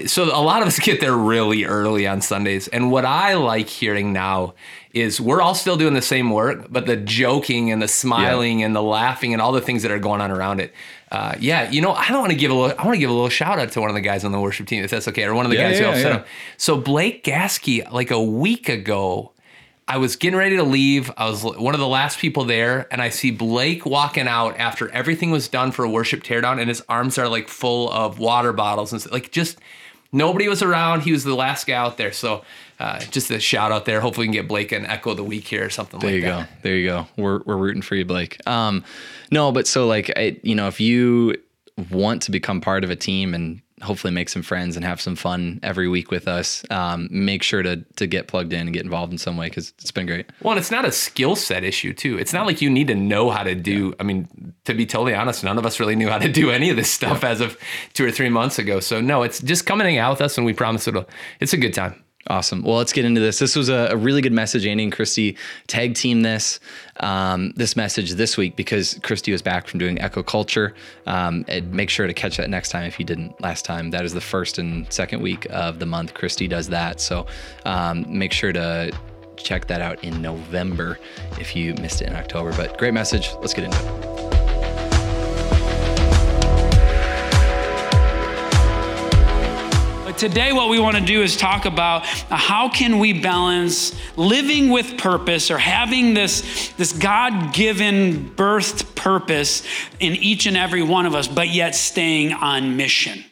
so 0.07 0.25
a 0.25 0.41
lot 0.41 0.63
of 0.63 0.69
us 0.69 0.79
get 0.79 1.01
there 1.01 1.17
really 1.17 1.65
early 1.65 2.07
on 2.07 2.21
Sundays 2.21 2.69
and 2.69 2.91
what 2.91 3.05
I 3.05 3.35
like 3.35 3.69
hearing 3.69 4.13
now 4.13 4.55
is 4.95 5.21
we're 5.21 5.41
all 5.41 5.55
still 5.55 5.77
doing 5.77 5.95
the 5.95 6.03
same 6.03 6.31
work 6.31 6.67
but 6.71 6.87
the 6.87 6.97
joking 6.97 7.71
and 7.71 7.81
the 7.81 7.89
smiling 7.89 8.63
and 8.63 8.77
the 8.77 8.83
laughing 8.83 9.33
and 9.33 9.41
all 9.41 9.53
the 9.53 9.61
things 9.61 9.83
that 9.83 9.91
are 9.91 9.99
going 9.99 10.21
on 10.21 10.31
around 10.31 10.61
it 10.61 10.73
uh, 11.11 11.35
yeah 11.41 11.71
you 11.71 11.81
know 11.81 11.93
I 11.93 12.09
don't 12.09 12.21
want 12.21 12.33
to 12.33 12.39
give 12.39 12.51
a 12.51 12.55
little 12.55 12.77
I 12.79 12.85
want 12.85 12.95
to 12.95 12.99
give 13.01 13.11
a 13.11 13.13
little 13.13 13.29
shout 13.29 13.59
out 13.59 13.73
to 13.73 13.81
one 13.81 13.89
of 13.91 13.95
the 13.95 14.01
guys 14.01 14.25
on 14.25 14.33
the 14.33 14.41
worship 14.41 14.67
team 14.67 14.85
if 14.85 14.91
that's 14.91 15.09
okay 15.09 15.25
or 15.25 15.35
one 15.35 15.47
of 15.47 15.51
the 15.51 15.57
Yeah, 15.57 15.71
guys 15.71 15.79
who 15.79 15.85
yeah, 15.85 15.91
helped 15.91 16.03
set 16.03 16.13
up 16.13 16.27
so 16.57 16.77
Blake 16.79 17.25
Gasky 17.25 17.91
like 17.91 18.11
a 18.11 18.23
week 18.23 18.69
ago 18.69 19.33
I 19.89 19.99
was 19.99 20.15
getting 20.15 20.39
ready 20.39 20.57
to 20.57 20.63
leave. 20.63 21.11
I 21.17 21.29
was 21.29 21.43
one 21.43 21.75
of 21.75 21.81
the 21.81 21.89
last 21.89 22.21
people 22.21 22.45
there, 22.45 22.87
and 22.93 23.03
I 23.03 23.09
see 23.09 23.33
Blake 23.33 23.85
walking 23.85 24.29
out 24.29 24.57
after 24.57 24.89
everything 24.91 25.33
was 25.33 25.49
done 25.49 25.73
for 25.73 25.85
a 25.85 25.91
worship 25.91 26.23
teardown, 26.23 26.61
and 26.61 26.69
his 26.69 26.83
arms 26.89 27.19
are 27.19 27.29
like 27.29 27.49
full 27.49 27.91
of 27.91 28.21
water 28.21 28.53
bottles 28.53 28.93
and 28.93 29.11
like 29.11 29.33
just 29.33 29.59
nobody 30.13 30.49
was 30.49 30.63
around. 30.63 31.01
He 31.03 31.11
was 31.13 31.25
the 31.25 31.35
last 31.35 31.67
guy 31.67 31.75
out 31.75 31.97
there. 31.97 32.13
So 32.13 32.45
uh, 32.79 33.01
just 33.11 33.31
a 33.31 33.41
shout 33.41 33.73
out 33.73 33.85
there. 33.85 34.01
Hopefully, 34.01 34.25
we 34.25 34.35
can 34.35 34.43
get 34.43 34.49
Blake 34.49 34.73
an 34.73 34.87
echo 34.87 35.11
of 35.11 35.17
the 35.17 35.25
week 35.25 35.47
here 35.47 35.65
or 35.65 35.71
something 35.71 36.01
There 36.01 36.13
like 36.13 36.23
that. 36.23 36.49
There 36.63 36.77
you 36.77 36.87
go. 36.89 36.97
There 36.97 37.05
you 37.05 37.07
go. 37.17 37.23
We're 37.23 37.41
we're 37.45 37.57
rooting 37.57 37.83
for 37.83 37.95
you, 37.95 38.05
Blake. 38.05 38.45
Um, 38.47 38.85
no, 39.31 39.53
but 39.53 39.67
so 39.67 39.87
like 39.87 40.11
I, 40.17 40.39
you 40.43 40.55
know, 40.55 40.69
if 40.69 40.81
you 40.81 41.37
want 41.91 42.23
to 42.23 42.31
become 42.31 42.61
part 42.61 42.85
of 42.85 42.91
a 42.91 42.97
team 42.97 43.35
and 43.35 43.61
hopefully 43.83 44.13
make 44.13 44.29
some 44.29 44.43
friends 44.43 44.77
and 44.77 44.85
have 44.85 45.01
some 45.01 45.17
fun 45.17 45.59
every 45.63 45.89
week 45.89 46.11
with 46.11 46.29
us, 46.29 46.63
um, 46.71 47.09
make 47.11 47.43
sure 47.43 47.63
to 47.63 47.77
to 47.97 48.07
get 48.07 48.29
plugged 48.29 48.53
in 48.53 48.61
and 48.61 48.73
get 48.73 48.85
involved 48.85 49.13
in 49.13 49.19
some 49.19 49.37
way 49.37 49.49
because 49.49 49.73
it's 49.79 49.91
been 49.91 50.07
great. 50.07 50.31
Well, 50.41 50.53
and 50.53 50.59
it's 50.59 50.71
not 50.71 50.85
a 50.85 50.93
skill 50.93 51.37
set 51.37 51.65
issue 51.65 51.93
too. 51.93 52.19
It's 52.19 52.33
not 52.33 52.47
like 52.47 52.63
you 52.63 52.71
need 52.71 52.89
to 52.89 52.95
know 52.95 53.31
how 53.31 53.43
to 53.43 53.55
do. 53.55 53.95
I 53.99 54.05
mean, 54.05 54.55
to 54.65 54.75
be 54.75 54.87
totally 54.87 55.15
honest, 55.15 55.45
none 55.45 55.59
of 55.59 55.67
us 55.67 55.81
really 55.81 55.97
knew 55.97 56.09
how 56.09 56.19
to 56.19 56.31
do 56.31 56.51
any 56.51 56.71
of 56.71 56.77
this 56.77 56.91
stuff 56.91 57.25
as 57.25 57.41
of 57.41 57.59
two 57.93 58.05
or 58.05 58.11
three 58.11 58.29
months 58.29 58.59
ago. 58.59 58.81
So 58.81 59.01
no, 59.01 59.23
it's 59.23 59.41
just 59.41 59.67
come 59.67 59.81
and 59.81 59.89
hang 59.89 59.99
out 59.99 60.13
with 60.13 60.21
us, 60.23 60.37
and 60.37 60.47
we 60.47 60.53
promise 60.53 60.87
it'll. 60.87 61.09
It's 61.41 61.53
a 61.53 61.59
good 61.59 61.75
time. 61.75 62.03
Awesome. 62.29 62.63
Well, 62.63 62.77
let's 62.77 62.93
get 62.93 63.05
into 63.05 63.21
this. 63.21 63.41
This 63.41 63.57
was 63.57 63.69
a, 63.69 63.89
a 63.91 63.97
really 63.97 64.21
good 64.21 64.33
message. 64.33 64.65
Andy 64.65 64.85
and 64.85 64.93
Christy 64.93 65.37
tag 65.67 65.95
team 65.95 66.23
this 66.23 66.61
um, 67.01 67.53
this 67.57 67.75
message 67.75 68.13
this 68.13 68.37
week 68.37 68.55
because 68.55 68.99
Christy 69.03 69.33
was 69.33 69.43
back 69.43 69.67
from 69.67 69.81
doing 69.81 70.01
Echo 70.01 70.23
Culture. 70.23 70.75
Um, 71.07 71.45
and 71.49 71.73
make 71.73 71.91
sure 71.91 72.07
to 72.07 72.15
catch 72.15 72.37
that 72.37 72.49
next 72.49 72.69
time 72.69 72.85
if 72.85 73.01
you 73.01 73.05
didn't 73.05 73.41
last 73.41 73.65
time. 73.65 73.91
That 73.91 74.05
is 74.05 74.15
the 74.15 74.21
first 74.21 74.59
and 74.59 74.91
second 74.93 75.21
week 75.21 75.49
of 75.51 75.81
the 75.81 75.87
month. 75.87 76.15
Christy 76.15 76.47
does 76.47 76.69
that. 76.69 77.01
So 77.01 77.27
um, 77.65 78.07
make 78.07 78.33
sure 78.33 78.53
to 78.53 78.93
check 79.37 79.67
that 79.67 79.81
out 79.81 80.03
in 80.05 80.23
November 80.23 81.01
if 81.41 81.57
you 81.57 81.75
missed 81.75 82.03
it 82.03 82.09
in 82.09 82.15
October. 82.15 82.53
But 82.57 82.79
great 82.79 82.95
message. 82.95 83.31
Let's 83.41 83.53
get 83.53 83.65
into 83.65 83.79
it. 83.79 84.32
Today, 90.23 90.53
what 90.53 90.69
we 90.69 90.79
want 90.79 90.97
to 90.97 91.05
do 91.05 91.21
is 91.21 91.37
talk 91.37 91.65
about 91.65 92.07
how 92.07 92.69
can 92.69 93.01
we 93.01 93.13
balance 93.13 93.93
living 94.17 94.71
with 94.71 94.97
purpose 94.97 95.51
or 95.51 95.59
having 95.59 96.15
this, 96.15 96.71
this 96.75 96.93
God 96.93 97.53
given 97.53 98.31
birthed 98.37 98.95
purpose 98.95 99.65
in 99.99 100.13
each 100.13 100.47
and 100.47 100.57
every 100.57 100.85
one 100.85 101.07
of 101.07 101.17
us, 101.17 101.27
but 101.27 101.49
yet 101.49 101.75
staying 101.75 102.33
on 102.33 102.77
mission. 102.77 103.25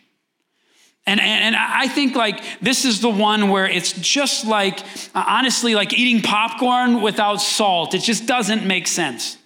And, 1.06 1.20
and, 1.20 1.44
and, 1.44 1.56
I 1.56 1.87
think 1.87 2.16
like 2.16 2.42
this 2.61 2.85
is 2.85 3.00
the 3.00 3.09
one 3.09 3.50
where 3.50 3.68
it's 3.68 3.92
just 3.92 4.44
like, 4.44 4.80
honestly, 5.14 5.76
like 5.76 5.92
eating 5.97 6.23
popcorn 6.23 7.02
without 7.02 7.37
salt. 7.37 7.94
It 7.94 8.00
just 8.00 8.26
doesn't 8.26 8.66
make 8.66 8.88
sense. 8.88 9.38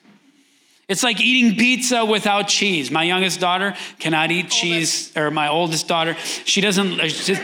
It's 0.86 1.02
like 1.02 1.20
eating 1.20 1.56
pizza 1.56 2.04
without 2.04 2.48
cheese. 2.48 2.90
My 2.90 3.04
youngest 3.04 3.40
daughter 3.40 3.74
cannot 3.98 4.30
eat 4.30 4.50
cheese, 4.50 5.16
or 5.16 5.30
my 5.30 5.48
oldest 5.48 5.88
daughter, 5.88 6.14
she 6.44 6.60
doesn't. 6.60 6.98
Just, 6.98 7.42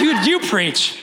you, 0.00 0.14
you 0.20 0.40
preach. 0.40 1.02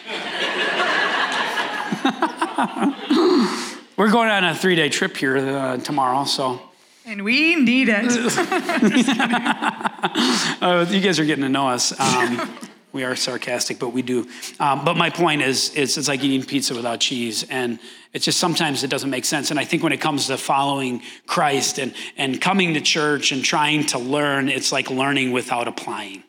We're 3.98 4.12
going 4.12 4.30
on 4.30 4.44
a 4.44 4.56
three 4.56 4.76
day 4.76 4.90
trip 4.90 5.18
here 5.18 5.38
uh, 5.38 5.78
tomorrow, 5.78 6.26
so. 6.26 6.62
And 7.06 7.24
we 7.24 7.56
need 7.56 7.90
it. 7.90 8.06
uh, 10.62 10.86
you 10.90 11.02
guys 11.02 11.20
are 11.20 11.26
getting 11.26 11.44
to 11.44 11.50
know 11.50 11.70
us. 11.70 12.00
Um, 12.00 12.50
we 12.94 13.04
are 13.04 13.16
sarcastic, 13.16 13.80
but 13.80 13.90
we 13.90 14.02
do. 14.02 14.28
Um, 14.60 14.86
but 14.86 14.96
my 14.96 15.10
point 15.10 15.42
is, 15.42 15.74
is, 15.74 15.98
it's 15.98 16.08
like 16.08 16.24
eating 16.24 16.46
pizza 16.46 16.74
without 16.76 17.00
cheese, 17.00 17.44
and 17.50 17.80
it's 18.14 18.24
just 18.24 18.40
sometimes 18.40 18.84
it 18.84 18.90
doesn't 18.90 19.10
make 19.10 19.26
sense. 19.26 19.52
And 19.52 19.60
I 19.60 19.66
think 19.66 19.84
when 19.84 19.92
it 19.92 20.00
comes 20.00 20.28
to 20.28 20.38
following 20.38 21.02
Christ 21.26 21.80
and 21.80 21.94
and 22.16 22.40
coming 22.40 22.76
to 22.76 22.82
church 22.82 23.32
and 23.32 23.44
trying 23.44 23.88
to 23.88 24.00
learn, 24.00 24.48
it's 24.48 24.72
like 24.72 24.90
learning 24.90 25.32
without 25.32 25.68
applying. 25.68 26.24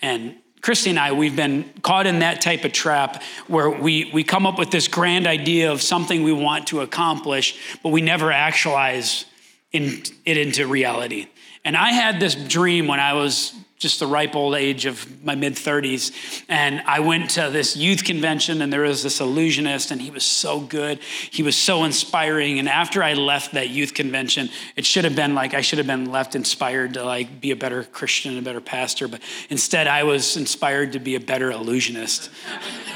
And 0.00 0.36
Christy 0.64 0.88
and 0.88 0.98
I, 0.98 1.12
we've 1.12 1.36
been 1.36 1.70
caught 1.82 2.06
in 2.06 2.20
that 2.20 2.40
type 2.40 2.64
of 2.64 2.72
trap 2.72 3.22
where 3.48 3.68
we, 3.68 4.10
we 4.14 4.24
come 4.24 4.46
up 4.46 4.58
with 4.58 4.70
this 4.70 4.88
grand 4.88 5.26
idea 5.26 5.70
of 5.70 5.82
something 5.82 6.22
we 6.22 6.32
want 6.32 6.68
to 6.68 6.80
accomplish, 6.80 7.76
but 7.82 7.90
we 7.90 8.00
never 8.00 8.32
actualize 8.32 9.26
in, 9.72 10.02
it 10.24 10.38
into 10.38 10.66
reality. 10.66 11.26
And 11.66 11.76
I 11.76 11.90
had 11.90 12.18
this 12.18 12.34
dream 12.34 12.86
when 12.86 12.98
I 12.98 13.12
was 13.12 13.54
just 13.84 14.00
the 14.00 14.06
ripe 14.06 14.34
old 14.34 14.54
age 14.54 14.86
of 14.86 15.22
my 15.22 15.34
mid 15.34 15.52
30s. 15.52 16.10
And 16.48 16.80
I 16.86 17.00
went 17.00 17.28
to 17.32 17.50
this 17.52 17.76
youth 17.76 18.02
convention, 18.02 18.62
and 18.62 18.72
there 18.72 18.80
was 18.80 19.02
this 19.02 19.20
illusionist, 19.20 19.90
and 19.90 20.00
he 20.00 20.10
was 20.10 20.24
so 20.24 20.58
good. 20.58 21.00
He 21.30 21.42
was 21.42 21.54
so 21.54 21.84
inspiring. 21.84 22.58
And 22.58 22.66
after 22.66 23.02
I 23.02 23.12
left 23.12 23.52
that 23.52 23.68
youth 23.68 23.92
convention, 23.92 24.48
it 24.74 24.86
should 24.86 25.04
have 25.04 25.14
been 25.14 25.34
like 25.34 25.52
I 25.52 25.60
should 25.60 25.76
have 25.76 25.86
been 25.86 26.10
left 26.10 26.34
inspired 26.34 26.94
to 26.94 27.04
like 27.04 27.42
be 27.42 27.50
a 27.50 27.56
better 27.56 27.84
Christian, 27.84 28.38
a 28.38 28.42
better 28.42 28.62
pastor. 28.62 29.06
But 29.06 29.20
instead, 29.50 29.86
I 29.86 30.04
was 30.04 30.38
inspired 30.38 30.92
to 30.92 30.98
be 30.98 31.14
a 31.14 31.20
better 31.20 31.52
illusionist. 31.52 32.30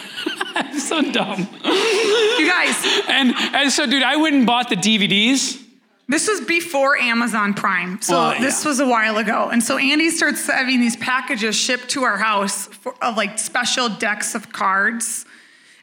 so 0.78 1.02
dumb. 1.12 1.40
You 1.64 2.48
guys. 2.48 3.04
And, 3.08 3.34
and 3.36 3.70
so, 3.70 3.84
dude, 3.84 4.02
I 4.02 4.16
went 4.16 4.36
and 4.36 4.46
bought 4.46 4.70
the 4.70 4.76
DVDs 4.76 5.67
this 6.08 6.26
was 6.26 6.40
before 6.40 6.96
Amazon 6.96 7.52
Prime. 7.54 8.00
So 8.00 8.14
well, 8.14 8.34
yeah. 8.34 8.40
this 8.40 8.64
was 8.64 8.80
a 8.80 8.86
while 8.88 9.18
ago. 9.18 9.50
And 9.52 9.62
so 9.62 9.76
Andy 9.76 10.08
starts 10.10 10.46
having 10.46 10.80
these 10.80 10.96
packages 10.96 11.54
shipped 11.54 11.90
to 11.90 12.04
our 12.04 12.16
house 12.16 12.66
for, 12.66 12.94
of 13.04 13.16
like 13.16 13.38
special 13.38 13.88
decks 13.90 14.34
of 14.34 14.50
cards. 14.50 15.26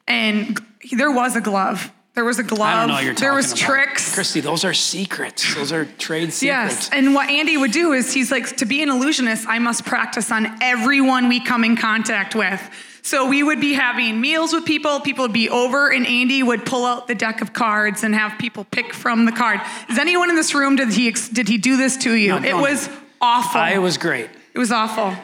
And 0.08 0.60
there 0.92 1.12
was 1.12 1.36
a 1.36 1.42
glove. 1.42 1.92
There 2.16 2.26
was 2.26 2.40
a 2.40 2.44
glove. 2.44 2.62
I 2.62 2.88
don't 2.88 2.96
know 2.96 3.00
you're 3.02 3.14
There 3.14 3.34
was 3.34 3.52
about. 3.52 3.60
tricks. 3.60 4.16
Christy, 4.16 4.40
those 4.40 4.64
are 4.64 4.74
secrets. 4.74 5.54
Those 5.54 5.72
are 5.72 5.86
trade 5.86 6.32
secrets. 6.32 6.44
Yes. 6.44 6.90
And 6.92 7.14
what 7.14 7.30
Andy 7.30 7.58
would 7.58 7.72
do 7.72 7.92
is 7.92 8.14
he's 8.14 8.32
like, 8.32 8.56
to 8.58 8.66
be 8.66 8.82
an 8.82 8.90
illusionist, 8.90 9.46
I 9.48 9.60
must 9.60 9.86
practice 9.86 10.32
on 10.32 10.58
everyone 10.62 11.28
we 11.28 11.40
come 11.40 11.64
in 11.64 11.76
contact 11.76 12.34
with. 12.34 12.62
So 13.06 13.30
we 13.30 13.44
would 13.44 13.62
be 13.62 13.74
having 13.74 14.20
meals 14.20 14.52
with 14.52 14.66
people. 14.66 15.00
People 15.00 15.26
would 15.26 15.32
be 15.32 15.48
over, 15.48 15.94
and 15.94 16.08
Andy 16.08 16.42
would 16.42 16.66
pull 16.66 16.88
out 16.88 17.08
the 17.08 17.14
deck 17.14 17.40
of 17.40 17.54
cards 17.54 18.04
and 18.04 18.16
have 18.16 18.40
people 18.40 18.64
pick 18.64 18.96
from 18.96 19.26
the 19.26 19.32
card. 19.32 19.62
Is 19.92 20.00
anyone 20.00 20.32
in 20.32 20.36
this 20.36 20.56
room 20.56 20.76
did 20.76 20.92
he 20.92 21.12
did 21.12 21.48
he 21.48 21.60
do 21.60 21.78
this 21.78 21.98
to 21.98 22.16
you? 22.16 22.40
No, 22.40 22.44
it 22.44 22.56
was 22.56 22.90
awful. 23.22 23.62
it 23.62 23.78
was 23.78 24.00
great. 24.00 24.28
It 24.56 24.58
was 24.58 24.72
awful. 24.72 25.16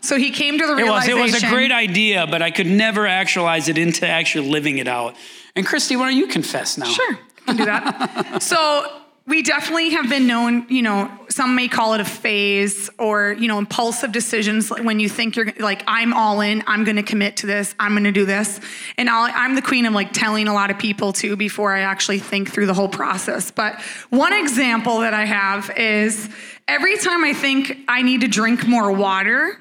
So 0.00 0.16
he 0.16 0.30
came 0.30 0.60
to 0.60 0.66
the 0.68 0.76
realization. 0.76 1.18
It 1.18 1.20
was, 1.20 1.32
it 1.32 1.34
was 1.34 1.42
a 1.42 1.48
great 1.48 1.72
idea, 1.72 2.28
but 2.28 2.40
I 2.40 2.52
could 2.52 2.68
never 2.68 3.04
actualize 3.04 3.68
it 3.68 3.76
into 3.76 4.06
actually 4.06 4.48
living 4.48 4.78
it 4.78 4.86
out. 4.86 5.16
And 5.56 5.66
Christy, 5.66 5.96
why 5.96 6.08
don't 6.08 6.18
you 6.18 6.28
confess 6.28 6.78
now? 6.78 6.86
Sure, 6.86 7.18
I 7.18 7.40
can 7.46 7.56
do 7.56 7.64
that. 7.64 8.42
so 8.44 8.99
we 9.30 9.42
definitely 9.42 9.90
have 9.90 10.08
been 10.10 10.26
known, 10.26 10.66
you 10.68 10.82
know, 10.82 11.08
some 11.28 11.54
may 11.54 11.68
call 11.68 11.94
it 11.94 12.00
a 12.00 12.04
phase 12.04 12.90
or, 12.98 13.32
you 13.38 13.46
know, 13.46 13.58
impulsive 13.58 14.10
decisions 14.10 14.70
when 14.70 14.98
you 14.98 15.08
think 15.08 15.36
you're 15.36 15.52
like, 15.60 15.84
I'm 15.86 16.12
all 16.12 16.40
in, 16.40 16.64
I'm 16.66 16.82
going 16.82 16.96
to 16.96 17.04
commit 17.04 17.36
to 17.38 17.46
this, 17.46 17.72
I'm 17.78 17.92
going 17.92 18.04
to 18.04 18.12
do 18.12 18.26
this. 18.26 18.58
And 18.98 19.08
i 19.08 19.44
am 19.44 19.54
the 19.54 19.62
queen 19.62 19.86
of 19.86 19.92
like 19.92 20.12
telling 20.12 20.48
a 20.48 20.52
lot 20.52 20.72
of 20.72 20.80
people 20.80 21.12
too 21.12 21.36
before 21.36 21.72
I 21.72 21.82
actually 21.82 22.18
think 22.18 22.50
through 22.50 22.66
the 22.66 22.74
whole 22.74 22.88
process. 22.88 23.52
But 23.52 23.80
one 24.10 24.32
example 24.32 24.98
that 24.98 25.14
I 25.14 25.26
have 25.26 25.70
is 25.76 26.28
every 26.66 26.98
time 26.98 27.22
I 27.22 27.32
think 27.32 27.78
I 27.86 28.02
need 28.02 28.22
to 28.22 28.28
drink 28.28 28.66
more 28.66 28.90
water, 28.90 29.56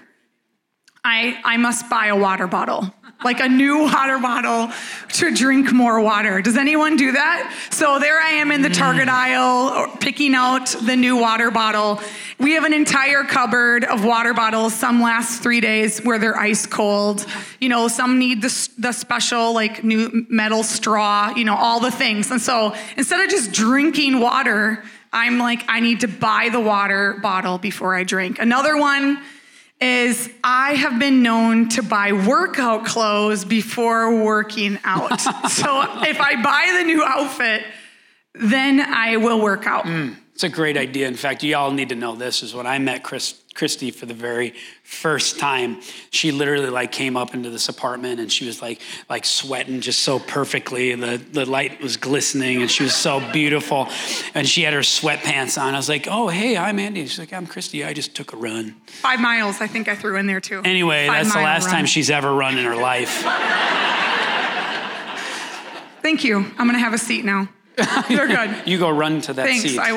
I, 1.05 1.39
I 1.45 1.57
must 1.57 1.87
buy 1.91 2.07
a 2.07 2.15
water 2.15 2.47
bottle 2.47 2.91
like 3.23 3.41
a 3.41 3.49
new 3.49 3.79
water 3.79 4.17
bottle 4.17 4.71
to 5.09 5.33
drink 5.33 5.73
more 5.73 5.99
water. 5.99 6.41
Does 6.41 6.55
anyone 6.55 6.95
do 6.95 7.11
that? 7.11 7.53
So 7.69 7.99
there 7.99 8.19
I 8.19 8.31
am 8.31 8.51
in 8.51 8.61
the 8.61 8.69
Target 8.69 9.07
mm. 9.07 9.13
aisle 9.13 9.97
picking 9.97 10.35
out 10.35 10.67
the 10.67 10.95
new 10.95 11.17
water 11.17 11.51
bottle. 11.51 11.99
We 12.39 12.53
have 12.53 12.63
an 12.63 12.73
entire 12.73 13.23
cupboard 13.23 13.83
of 13.83 14.05
water 14.05 14.33
bottles. 14.33 14.73
Some 14.73 15.01
last 15.01 15.43
three 15.43 15.59
days 15.59 15.99
where 15.99 16.17
they're 16.17 16.37
ice 16.37 16.65
cold. 16.65 17.25
You 17.59 17.67
know, 17.67 17.89
some 17.89 18.19
need 18.19 18.41
the, 18.41 18.69
the 18.77 18.93
special 18.93 19.53
like 19.53 19.83
new 19.83 20.25
metal 20.29 20.63
straw, 20.63 21.33
you 21.35 21.43
know, 21.43 21.55
all 21.55 21.81
the 21.81 21.91
things. 21.91 22.31
And 22.31 22.41
so 22.41 22.73
instead 22.95 23.19
of 23.19 23.29
just 23.29 23.51
drinking 23.51 24.21
water, 24.21 24.81
I'm 25.11 25.39
like, 25.39 25.63
I 25.67 25.81
need 25.81 26.01
to 26.01 26.07
buy 26.07 26.49
the 26.49 26.59
water 26.59 27.19
bottle 27.21 27.57
before 27.57 27.95
I 27.95 28.03
drink. 28.03 28.39
Another 28.39 28.77
one, 28.77 29.21
is 29.81 30.29
I 30.43 30.73
have 30.73 30.99
been 30.99 31.23
known 31.23 31.69
to 31.69 31.83
buy 31.83 32.11
workout 32.11 32.85
clothes 32.85 33.45
before 33.45 34.23
working 34.23 34.77
out. 34.83 35.19
so 35.49 35.81
if 36.03 36.19
I 36.19 36.41
buy 36.41 36.77
the 36.77 36.83
new 36.83 37.03
outfit, 37.03 37.63
then 38.33 38.79
I 38.81 39.17
will 39.17 39.41
work 39.41 39.65
out. 39.65 39.85
Mm, 39.85 40.17
it's 40.33 40.43
a 40.43 40.49
great 40.49 40.77
idea. 40.77 41.07
In 41.07 41.15
fact, 41.15 41.43
you 41.43 41.55
all 41.55 41.71
need 41.71 41.89
to 41.89 41.95
know 41.95 42.15
this 42.15 42.43
is 42.43 42.53
when 42.53 42.67
I 42.67 42.79
met 42.79 43.03
Chris 43.03 43.41
Christy 43.59 43.91
for 43.91 44.05
the 44.05 44.13
very 44.13 44.53
first 44.83 45.37
time. 45.37 45.81
She 46.11 46.31
literally 46.31 46.69
like 46.69 46.93
came 46.93 47.17
up 47.17 47.33
into 47.33 47.49
this 47.49 47.67
apartment 47.67 48.21
and 48.21 48.31
she 48.31 48.45
was 48.45 48.61
like 48.61 48.79
like 49.09 49.25
sweating 49.25 49.81
just 49.81 49.99
so 49.99 50.17
perfectly. 50.17 50.95
The 50.95 51.17
the 51.17 51.45
light 51.45 51.81
was 51.81 51.97
glistening 51.97 52.61
and 52.61 52.71
she 52.71 52.83
was 52.83 52.95
so 52.95 53.19
beautiful. 53.33 53.89
And 54.33 54.47
she 54.47 54.61
had 54.61 54.73
her 54.73 54.79
sweatpants 54.79 55.61
on. 55.61 55.73
I 55.73 55.77
was 55.77 55.89
like, 55.89 56.07
oh 56.09 56.29
hey, 56.29 56.55
I'm 56.55 56.79
Andy. 56.79 57.05
She's 57.05 57.19
like, 57.19 57.33
I'm 57.33 57.45
Christy. 57.45 57.83
I 57.83 57.91
just 57.91 58.15
took 58.15 58.31
a 58.31 58.37
run. 58.37 58.77
Five 58.87 59.19
miles, 59.19 59.59
I 59.59 59.67
think 59.67 59.89
I 59.89 59.95
threw 59.95 60.15
in 60.15 60.25
there 60.25 60.39
too. 60.39 60.61
Anyway, 60.63 61.07
Five 61.07 61.25
that's 61.25 61.35
the 61.35 61.41
last 61.41 61.65
run. 61.65 61.75
time 61.75 61.85
she's 61.85 62.09
ever 62.09 62.33
run 62.33 62.57
in 62.57 62.63
her 62.63 62.77
life. 62.77 63.23
Thank 66.01 66.23
you. 66.23 66.37
I'm 66.57 66.65
gonna 66.65 66.79
have 66.79 66.93
a 66.93 66.97
seat 66.97 67.25
now. 67.25 67.49
You're 68.09 68.27
good. 68.27 68.55
you 68.65 68.77
go 68.77 68.89
run 68.89 69.19
to 69.21 69.33
that 69.33 69.45
Thanks, 69.45 69.63
seat. 69.63 69.75
Thanks, 69.75 69.91
I 69.91 69.93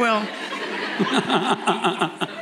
will. 2.24 2.28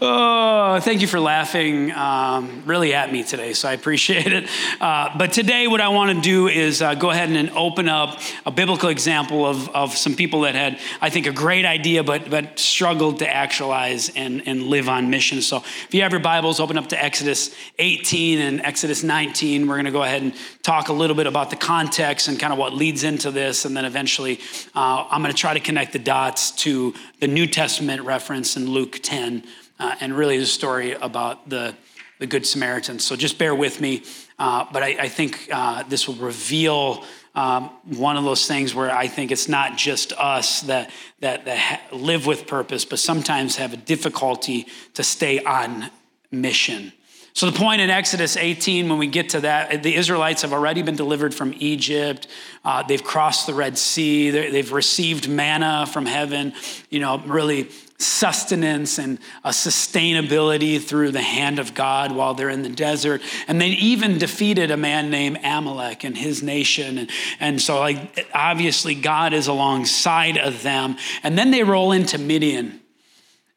Oh, 0.00 0.80
thank 0.80 1.02
you 1.02 1.06
for 1.06 1.20
laughing 1.20 1.92
um, 1.92 2.64
really 2.66 2.94
at 2.94 3.12
me 3.12 3.22
today, 3.22 3.52
so 3.52 3.68
I 3.68 3.74
appreciate 3.74 4.32
it. 4.32 4.48
Uh, 4.80 5.16
but 5.16 5.32
today, 5.32 5.68
what 5.68 5.80
I 5.80 5.88
want 5.88 6.16
to 6.16 6.20
do 6.20 6.48
is 6.48 6.82
uh, 6.82 6.94
go 6.94 7.10
ahead 7.10 7.30
and 7.30 7.50
open 7.50 7.88
up 7.88 8.20
a 8.44 8.50
biblical 8.50 8.88
example 8.88 9.46
of, 9.46 9.68
of 9.70 9.96
some 9.96 10.16
people 10.16 10.42
that 10.42 10.56
had, 10.56 10.80
I 11.00 11.10
think, 11.10 11.26
a 11.26 11.32
great 11.32 11.64
idea, 11.64 12.02
but, 12.02 12.28
but 12.28 12.58
struggled 12.58 13.20
to 13.20 13.32
actualize 13.32 14.08
and, 14.10 14.46
and 14.48 14.64
live 14.64 14.88
on 14.88 15.10
mission. 15.10 15.40
So 15.42 15.58
if 15.58 15.94
you 15.94 16.02
have 16.02 16.10
your 16.10 16.20
Bibles, 16.20 16.58
open 16.58 16.76
up 16.76 16.88
to 16.88 17.02
Exodus 17.02 17.54
18 17.78 18.40
and 18.40 18.60
Exodus 18.62 19.04
19. 19.04 19.68
We're 19.68 19.74
going 19.74 19.84
to 19.84 19.92
go 19.92 20.02
ahead 20.02 20.22
and 20.22 20.34
talk 20.62 20.88
a 20.88 20.92
little 20.92 21.16
bit 21.16 21.28
about 21.28 21.50
the 21.50 21.56
context 21.56 22.26
and 22.26 22.38
kind 22.38 22.52
of 22.52 22.58
what 22.58 22.74
leads 22.74 23.04
into 23.04 23.30
this. 23.30 23.64
And 23.64 23.76
then 23.76 23.84
eventually, 23.84 24.40
uh, 24.74 25.06
I'm 25.08 25.22
going 25.22 25.32
to 25.32 25.40
try 25.40 25.54
to 25.54 25.60
connect 25.60 25.92
the 25.92 26.00
dots 26.00 26.50
to 26.62 26.94
the 27.20 27.28
New 27.28 27.46
Testament 27.46 28.02
reference 28.02 28.56
in 28.56 28.68
Luke 28.68 28.98
10 29.00 29.44
uh, 29.78 29.94
and 30.00 30.16
really 30.16 30.38
the 30.38 30.46
story 30.46 30.92
about 30.92 31.48
the, 31.48 31.74
the 32.18 32.26
Good 32.26 32.46
Samaritan. 32.46 32.98
So 32.98 33.16
just 33.16 33.38
bear 33.38 33.54
with 33.54 33.80
me. 33.80 34.02
Uh, 34.38 34.66
but 34.72 34.82
I, 34.82 34.96
I 35.00 35.08
think 35.08 35.48
uh, 35.52 35.84
this 35.84 36.08
will 36.08 36.16
reveal 36.16 37.04
um, 37.34 37.70
one 37.84 38.16
of 38.16 38.24
those 38.24 38.46
things 38.46 38.74
where 38.74 38.90
I 38.90 39.08
think 39.08 39.32
it's 39.32 39.48
not 39.48 39.76
just 39.76 40.12
us 40.12 40.60
that, 40.62 40.90
that, 41.20 41.44
that 41.46 41.58
ha- 41.58 41.96
live 41.96 42.26
with 42.26 42.46
purpose, 42.46 42.84
but 42.84 42.98
sometimes 42.98 43.56
have 43.56 43.72
a 43.72 43.76
difficulty 43.76 44.66
to 44.94 45.02
stay 45.02 45.42
on 45.42 45.90
mission. 46.30 46.92
So, 47.36 47.50
the 47.50 47.58
point 47.58 47.80
in 47.80 47.90
Exodus 47.90 48.36
18, 48.36 48.88
when 48.88 48.98
we 48.98 49.08
get 49.08 49.30
to 49.30 49.40
that, 49.40 49.82
the 49.82 49.96
Israelites 49.96 50.42
have 50.42 50.52
already 50.52 50.82
been 50.82 50.94
delivered 50.94 51.34
from 51.34 51.52
Egypt. 51.58 52.28
Uh, 52.64 52.84
they've 52.84 53.02
crossed 53.02 53.48
the 53.48 53.54
Red 53.54 53.76
Sea. 53.76 54.30
They've 54.30 54.70
received 54.70 55.28
manna 55.28 55.84
from 55.84 56.06
heaven, 56.06 56.52
you 56.90 57.00
know, 57.00 57.18
really 57.26 57.70
sustenance 58.04 58.98
and 58.98 59.18
a 59.42 59.50
sustainability 59.50 60.80
through 60.82 61.10
the 61.10 61.22
hand 61.22 61.58
of 61.58 61.74
God 61.74 62.12
while 62.12 62.34
they're 62.34 62.50
in 62.50 62.62
the 62.62 62.68
desert. 62.68 63.22
And 63.48 63.60
they 63.60 63.68
even 63.68 64.18
defeated 64.18 64.70
a 64.70 64.76
man 64.76 65.10
named 65.10 65.40
Amalek 65.42 66.04
and 66.04 66.16
his 66.16 66.42
nation. 66.42 66.98
And, 66.98 67.10
and 67.40 67.60
so, 67.60 67.78
like, 67.80 68.28
obviously, 68.34 68.94
God 68.94 69.32
is 69.32 69.46
alongside 69.46 70.36
of 70.36 70.62
them. 70.62 70.96
And 71.22 71.36
then 71.38 71.50
they 71.50 71.62
roll 71.62 71.92
into 71.92 72.18
Midian. 72.18 72.80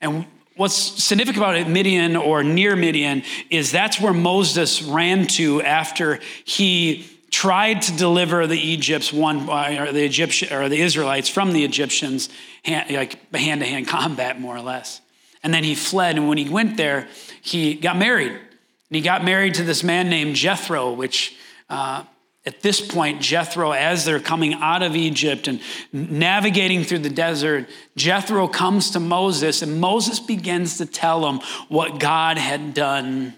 And 0.01 0.25
what's 0.55 0.75
significant 0.75 1.37
about 1.37 1.69
Midian 1.69 2.15
or 2.15 2.43
near 2.43 2.75
Midian 2.75 3.23
is 3.49 3.71
that's 3.71 3.99
where 3.99 4.13
Moses 4.13 4.81
ran 4.81 5.27
to 5.27 5.61
after 5.61 6.19
he 6.45 7.16
tried 7.31 7.81
to 7.83 7.95
deliver 7.95 8.47
the 8.47 8.59
Egypts 8.59 9.11
one 9.11 9.49
or 9.49 9.91
the 9.91 10.03
Egyptian 10.03 10.53
or 10.53 10.69
the 10.69 10.81
Israelites 10.81 11.29
from 11.29 11.53
the 11.53 11.63
Egyptians 11.63 12.29
hand, 12.63 12.89
like 12.91 13.33
hand 13.33 13.61
to 13.61 13.67
hand 13.67 13.87
combat 13.87 14.39
more 14.39 14.55
or 14.55 14.61
less. 14.61 15.01
And 15.43 15.53
then 15.53 15.63
he 15.63 15.75
fled 15.75 16.17
and 16.17 16.27
when 16.27 16.37
he 16.37 16.49
went 16.49 16.77
there 16.77 17.07
he 17.41 17.75
got 17.75 17.97
married. 17.97 18.31
And 18.31 18.95
he 18.95 19.01
got 19.01 19.23
married 19.23 19.55
to 19.55 19.63
this 19.63 19.83
man 19.83 20.09
named 20.09 20.35
Jethro 20.35 20.93
which 20.93 21.35
uh, 21.69 22.03
at 22.47 22.61
this 22.61 22.79
point, 22.79 23.21
Jethro, 23.21 23.71
as 23.73 24.05
they're 24.05 24.21
coming 24.21 24.53
out 24.53 24.81
of 24.81 24.95
Egypt 24.95 25.49
and 25.49 25.59
navigating 25.91 26.85
through 26.85 26.99
the 26.99 27.09
desert, 27.09 27.67
Jethro 27.97 28.47
comes 28.47 28.91
to 28.91 29.01
Moses, 29.01 29.61
and 29.61 29.81
Moses 29.81 30.21
begins 30.21 30.77
to 30.77 30.85
tell 30.85 31.27
him 31.27 31.41
what 31.67 31.99
God 31.99 32.37
had 32.37 32.73
done 32.73 33.33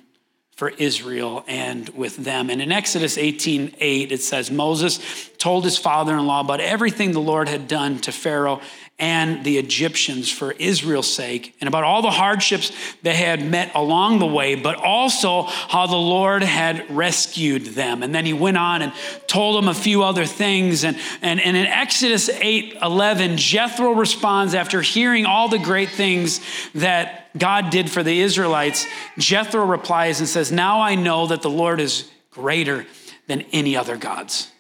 for 0.59 0.71
Israel 0.71 1.45
and 1.47 1.87
with 1.91 2.17
them. 2.17 2.49
And 2.49 2.61
in 2.61 2.69
Exodus 2.69 3.17
18 3.17 3.75
8, 3.79 4.11
it 4.11 4.21
says, 4.21 4.51
Moses 4.51 4.99
told 5.37 5.63
his 5.63 5.77
father 5.77 6.17
in 6.17 6.27
law 6.27 6.41
about 6.41 6.59
everything 6.59 7.13
the 7.13 7.21
Lord 7.21 7.47
had 7.47 7.69
done 7.69 7.99
to 7.99 8.11
Pharaoh 8.11 8.59
and 8.99 9.45
the 9.45 9.57
Egyptians 9.57 10.29
for 10.29 10.51
Israel's 10.53 11.11
sake, 11.11 11.55
and 11.61 11.67
about 11.69 11.85
all 11.85 12.01
the 12.01 12.11
hardships 12.11 12.71
they 13.01 13.15
had 13.15 13.43
met 13.43 13.73
along 13.73 14.19
the 14.19 14.25
way, 14.25 14.55
but 14.55 14.75
also 14.75 15.43
how 15.43 15.87
the 15.87 15.95
Lord 15.95 16.43
had 16.43 16.89
rescued 16.93 17.65
them. 17.67 18.03
And 18.03 18.13
then 18.13 18.25
he 18.25 18.33
went 18.33 18.57
on 18.57 18.81
and 18.81 18.91
told 19.27 19.55
them 19.55 19.69
a 19.69 19.73
few 19.73 20.03
other 20.03 20.25
things. 20.25 20.83
And, 20.83 20.97
and, 21.21 21.39
and 21.39 21.55
in 21.55 21.65
Exodus 21.65 22.29
8 22.29 22.77
11, 22.81 23.37
Jethro 23.37 23.93
responds 23.93 24.53
after 24.53 24.81
hearing 24.81 25.25
all 25.25 25.47
the 25.47 25.59
great 25.59 25.89
things 25.89 26.41
that 26.75 27.29
God 27.37 27.69
did 27.69 27.89
for 27.89 28.03
the 28.03 28.19
Israelites. 28.19 28.85
Jethro 29.17 29.65
replies 29.65 30.19
and 30.19 30.27
says, 30.27 30.51
Now 30.51 30.81
I 30.81 30.95
know 30.95 31.27
that 31.27 31.41
the 31.41 31.49
Lord 31.49 31.79
is 31.79 32.09
greater 32.31 32.85
than 33.27 33.41
any 33.53 33.77
other 33.77 33.95
gods 33.95 34.51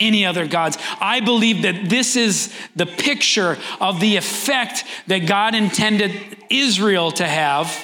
any 0.00 0.26
other 0.26 0.46
gods. 0.46 0.76
I 1.00 1.20
believe 1.20 1.62
that 1.62 1.88
this 1.88 2.16
is 2.16 2.52
the 2.74 2.86
picture 2.86 3.58
of 3.80 4.00
the 4.00 4.16
effect 4.16 4.84
that 5.06 5.20
God 5.20 5.54
intended 5.54 6.12
Israel 6.50 7.12
to 7.12 7.26
have 7.26 7.76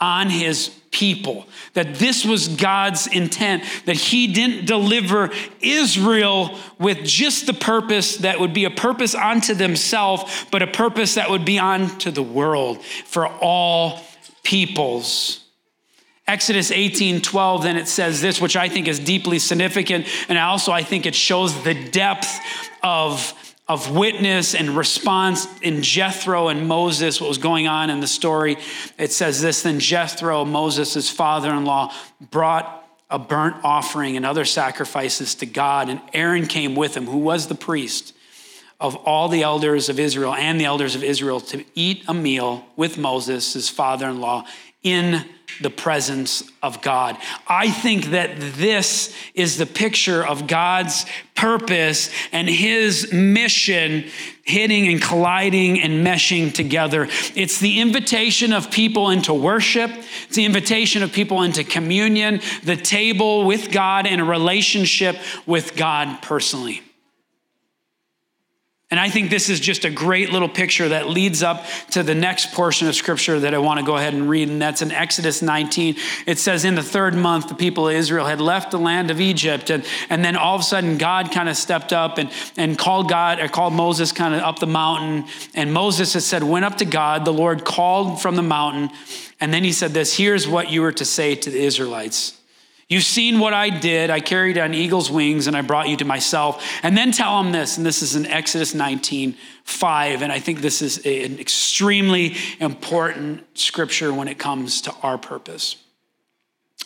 on 0.00 0.30
his 0.30 0.68
people. 0.90 1.46
That 1.74 1.96
this 1.96 2.24
was 2.24 2.48
God's 2.48 3.06
intent, 3.06 3.64
that 3.86 3.96
he 3.96 4.26
didn't 4.26 4.66
deliver 4.66 5.30
Israel 5.60 6.58
with 6.78 7.04
just 7.04 7.46
the 7.46 7.54
purpose 7.54 8.18
that 8.18 8.40
would 8.40 8.54
be 8.54 8.64
a 8.64 8.70
purpose 8.70 9.14
unto 9.14 9.54
themselves, 9.54 10.46
but 10.50 10.62
a 10.62 10.66
purpose 10.66 11.14
that 11.14 11.30
would 11.30 11.44
be 11.44 11.58
unto 11.58 12.10
the 12.10 12.22
world 12.22 12.82
for 12.82 13.26
all 13.26 14.00
peoples. 14.42 15.44
Exodus 16.28 16.70
18 16.70 17.22
12, 17.22 17.62
then 17.62 17.76
it 17.78 17.88
says 17.88 18.20
this, 18.20 18.38
which 18.38 18.54
I 18.54 18.68
think 18.68 18.86
is 18.86 19.00
deeply 19.00 19.38
significant. 19.38 20.06
And 20.28 20.36
also, 20.38 20.70
I 20.70 20.82
think 20.82 21.06
it 21.06 21.14
shows 21.14 21.64
the 21.64 21.72
depth 21.72 22.28
of, 22.82 23.32
of 23.66 23.96
witness 23.96 24.54
and 24.54 24.76
response 24.76 25.48
in 25.62 25.82
Jethro 25.82 26.48
and 26.48 26.68
Moses, 26.68 27.18
what 27.18 27.28
was 27.28 27.38
going 27.38 27.66
on 27.66 27.88
in 27.88 28.00
the 28.00 28.06
story. 28.06 28.58
It 28.98 29.10
says 29.10 29.40
this 29.40 29.62
Then 29.62 29.80
Jethro, 29.80 30.44
Moses' 30.44 31.08
father 31.08 31.50
in 31.50 31.64
law, 31.64 31.94
brought 32.30 32.74
a 33.10 33.18
burnt 33.18 33.56
offering 33.64 34.18
and 34.18 34.26
other 34.26 34.44
sacrifices 34.44 35.34
to 35.36 35.46
God. 35.46 35.88
And 35.88 35.98
Aaron 36.12 36.46
came 36.46 36.74
with 36.74 36.94
him, 36.94 37.06
who 37.06 37.18
was 37.18 37.46
the 37.46 37.54
priest 37.54 38.14
of 38.80 38.94
all 38.94 39.28
the 39.28 39.42
elders 39.42 39.88
of 39.88 39.98
Israel 39.98 40.34
and 40.34 40.60
the 40.60 40.64
elders 40.66 40.94
of 40.94 41.02
Israel, 41.02 41.40
to 41.40 41.64
eat 41.74 42.04
a 42.06 42.14
meal 42.14 42.64
with 42.76 42.96
Moses, 42.96 43.54
his 43.54 43.68
father 43.68 44.08
in 44.08 44.20
law, 44.20 44.44
in 44.82 45.24
the 45.60 45.70
presence 45.70 46.44
of 46.62 46.80
God. 46.82 47.16
I 47.48 47.70
think 47.70 48.06
that 48.06 48.38
this 48.38 49.14
is 49.34 49.56
the 49.56 49.66
picture 49.66 50.24
of 50.24 50.46
God's 50.46 51.04
purpose 51.34 52.10
and 52.32 52.48
his 52.48 53.12
mission 53.12 54.04
hitting 54.44 54.88
and 54.88 55.02
colliding 55.02 55.80
and 55.80 56.06
meshing 56.06 56.52
together. 56.52 57.08
It's 57.34 57.58
the 57.58 57.80
invitation 57.80 58.52
of 58.52 58.70
people 58.70 59.10
into 59.10 59.34
worship, 59.34 59.90
it's 60.26 60.36
the 60.36 60.44
invitation 60.44 61.02
of 61.02 61.12
people 61.12 61.42
into 61.42 61.64
communion, 61.64 62.40
the 62.62 62.76
table 62.76 63.44
with 63.44 63.72
God, 63.72 64.06
and 64.06 64.20
a 64.20 64.24
relationship 64.24 65.16
with 65.46 65.76
God 65.76 66.22
personally. 66.22 66.82
And 68.90 68.98
I 68.98 69.10
think 69.10 69.28
this 69.28 69.50
is 69.50 69.60
just 69.60 69.84
a 69.84 69.90
great 69.90 70.30
little 70.30 70.48
picture 70.48 70.88
that 70.88 71.10
leads 71.10 71.42
up 71.42 71.66
to 71.90 72.02
the 72.02 72.14
next 72.14 72.54
portion 72.54 72.88
of 72.88 72.94
scripture 72.94 73.38
that 73.40 73.52
I 73.52 73.58
want 73.58 73.80
to 73.80 73.84
go 73.84 73.96
ahead 73.96 74.14
and 74.14 74.30
read. 74.30 74.48
And 74.48 74.62
that's 74.62 74.80
in 74.80 74.92
Exodus 74.92 75.42
19. 75.42 75.96
It 76.24 76.38
says, 76.38 76.64
In 76.64 76.74
the 76.74 76.82
third 76.82 77.14
month, 77.14 77.48
the 77.48 77.54
people 77.54 77.88
of 77.88 77.94
Israel 77.94 78.24
had 78.24 78.40
left 78.40 78.70
the 78.70 78.78
land 78.78 79.10
of 79.10 79.20
Egypt. 79.20 79.68
And, 79.68 79.84
and 80.08 80.24
then 80.24 80.36
all 80.36 80.54
of 80.54 80.62
a 80.62 80.64
sudden, 80.64 80.96
God 80.96 81.32
kind 81.32 81.50
of 81.50 81.56
stepped 81.58 81.92
up 81.92 82.16
and, 82.16 82.30
and 82.56 82.78
called 82.78 83.10
God, 83.10 83.40
or 83.40 83.48
called 83.48 83.74
Moses 83.74 84.10
kind 84.10 84.34
of 84.34 84.40
up 84.40 84.58
the 84.58 84.66
mountain. 84.66 85.26
And 85.54 85.70
Moses 85.70 86.14
had 86.14 86.22
said, 86.22 86.42
Went 86.42 86.64
up 86.64 86.78
to 86.78 86.86
God. 86.86 87.26
The 87.26 87.30
Lord 87.30 87.66
called 87.66 88.22
from 88.22 88.36
the 88.36 88.42
mountain. 88.42 88.88
And 89.38 89.52
then 89.52 89.64
he 89.64 89.72
said, 89.72 89.90
This 89.90 90.16
here's 90.16 90.48
what 90.48 90.70
you 90.70 90.80
were 90.80 90.92
to 90.92 91.04
say 91.04 91.34
to 91.34 91.50
the 91.50 91.60
Israelites. 91.60 92.37
You've 92.88 93.04
seen 93.04 93.38
what 93.38 93.52
I 93.52 93.68
did. 93.68 94.08
I 94.08 94.20
carried 94.20 94.56
on 94.56 94.72
eagle's 94.72 95.10
wings 95.10 95.46
and 95.46 95.54
I 95.54 95.60
brought 95.60 95.88
you 95.88 95.96
to 95.98 96.06
myself. 96.06 96.64
And 96.82 96.96
then 96.96 97.12
tell 97.12 97.42
them 97.42 97.52
this, 97.52 97.76
and 97.76 97.84
this 97.84 98.02
is 98.02 98.16
in 98.16 98.26
Exodus 98.26 98.74
19 98.74 99.36
5. 99.64 100.22
And 100.22 100.32
I 100.32 100.38
think 100.38 100.60
this 100.60 100.80
is 100.80 100.96
an 101.04 101.38
extremely 101.38 102.36
important 102.60 103.44
scripture 103.58 104.12
when 104.14 104.26
it 104.26 104.38
comes 104.38 104.80
to 104.82 104.94
our 105.02 105.18
purpose 105.18 105.76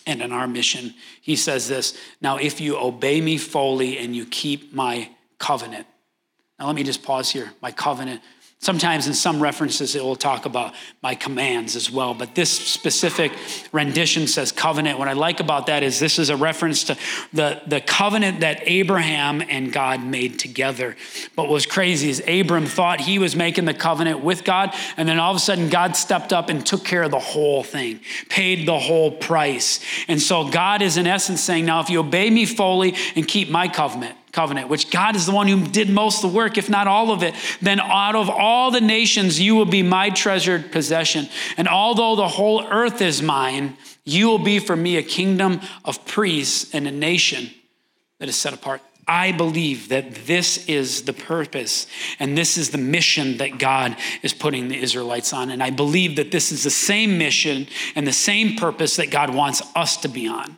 and 0.05 0.21
in 0.21 0.33
our 0.33 0.49
mission. 0.49 0.95
He 1.21 1.37
says 1.37 1.69
this 1.69 1.97
Now, 2.21 2.37
if 2.37 2.61
you 2.61 2.77
obey 2.77 3.21
me 3.21 3.39
fully 3.39 3.99
and 3.99 4.17
you 4.17 4.27
keep 4.27 4.75
my 4.75 5.09
covenant. 5.39 5.87
Now, 6.59 6.67
let 6.67 6.75
me 6.75 6.83
just 6.83 7.05
pause 7.05 7.31
here. 7.31 7.53
My 7.61 7.71
covenant. 7.71 8.23
Sometimes 8.63 9.09
in 9.09 9.15
some 9.15 9.43
references, 9.43 9.97
it 9.97 10.05
will 10.05 10.15
talk 10.15 10.47
about 10.47 10.73
my 11.03 11.17
commands 11.17 11.75
as 11.75 11.91
well. 11.91 12.15
But 12.15 12.37
this 12.37 12.49
specific 12.49 13.33
rendition 13.73 14.29
says 14.29 14.53
covenant. 14.53 15.01
What 15.01 15.09
I 15.09 15.15
like 15.15 15.41
about 15.41 15.67
that 15.67 15.83
is 15.83 15.99
this 15.99 16.17
is 16.17 16.31
a 16.31 16.37
reference 16.37 16.85
to 16.85 16.97
the, 17.33 17.61
the 17.67 17.81
covenant 17.81 18.39
that 18.39 18.63
Abraham 18.63 19.43
and 19.43 19.73
God 19.73 20.05
made 20.05 20.39
together. 20.39 20.97
But 21.35 21.49
what 21.49 21.51
was 21.51 21.67
crazy 21.67 22.09
is 22.09 22.23
Abram 22.29 22.67
thought 22.67 23.01
he 23.01 23.19
was 23.19 23.35
making 23.35 23.65
the 23.65 23.75
covenant 23.75 24.23
with 24.23 24.45
God. 24.45 24.73
And 24.97 25.09
then 25.09 25.19
all 25.19 25.33
of 25.33 25.39
a 25.39 25.41
sudden, 25.41 25.69
God 25.69 25.97
stepped 25.97 26.33
up 26.33 26.49
and 26.49 26.65
took 26.65 26.85
care 26.85 27.03
of 27.03 27.11
the 27.11 27.19
whole 27.19 27.65
thing, 27.65 27.99
paid 28.29 28.69
the 28.69 28.79
whole 28.79 29.11
price. 29.11 29.81
And 30.07 30.23
so 30.23 30.49
God 30.49 30.83
is 30.83 30.97
in 30.97 31.09
essence 31.09 31.41
saying, 31.41 31.65
now 31.65 31.81
if 31.81 31.91
you 31.91 31.99
obey 31.99 32.31
me 32.31 32.47
fully 32.47 32.95
and 33.17 33.27
keep 33.27 33.51
my 33.51 33.67
covenant, 33.67 34.17
covenant, 34.33 34.69
which 34.69 34.91
God 34.91 35.15
is 35.15 35.27
the 35.27 35.33
one 35.33 35.47
who 35.47 35.67
did 35.67 35.91
most 35.91 36.25
of 36.25 36.31
the 36.31 36.37
work, 36.37 36.57
if 36.57 36.71
not 36.71 36.89
all 36.89 37.13
of 37.13 37.23
it, 37.23 37.35
then 37.61 37.79
out 37.79 38.17
of 38.17 38.31
all 38.31 38.71
the 38.71 38.81
nations, 38.81 39.39
you 39.39 39.55
will 39.55 39.67
be 39.67 39.83
my 39.83 40.11
treasured 40.11 40.73
possession. 40.73 41.29
And 41.57 41.69
although 41.69 42.17
the 42.17 42.29
whole 42.29 42.65
earth 42.65 43.01
is 43.03 43.23
mine, 43.23 43.77
you 44.05 44.27
will 44.29 44.39
be 44.39 44.59
for 44.59 44.75
me 44.75 44.97
a 44.97 45.03
kingdom 45.03 45.61
of 45.85 46.05
priests 46.07 46.75
and 46.75 46.89
a 46.89 46.91
nation 46.91 47.51
that 48.19 48.29
is 48.29 48.37
set 48.37 48.55
apart. 48.55 48.81
I 49.07 49.33
believe 49.33 49.89
that 49.89 50.15
this 50.27 50.67
is 50.69 51.03
the 51.03 51.13
purpose 51.13 51.87
and 52.19 52.39
this 52.39 52.57
is 52.57 52.71
the 52.71 52.79
mission 52.79 53.39
that 53.39 53.59
God 53.59 53.97
is 54.23 54.33
putting 54.33 54.69
the 54.69 54.81
Israelites 54.81 55.33
on. 55.33 55.51
And 55.51 55.63
I 55.63 55.71
believe 55.71 56.17
that 56.17 56.31
this 56.31 56.53
is 56.53 56.63
the 56.63 56.71
same 56.71 57.19
mission 57.19 57.67
and 57.95 58.07
the 58.07 58.13
same 58.13 58.57
purpose 58.57 58.97
that 58.97 59.11
God 59.11 59.35
wants 59.35 59.61
us 59.75 59.97
to 59.99 60.09
be 60.09 60.29
on. 60.29 60.57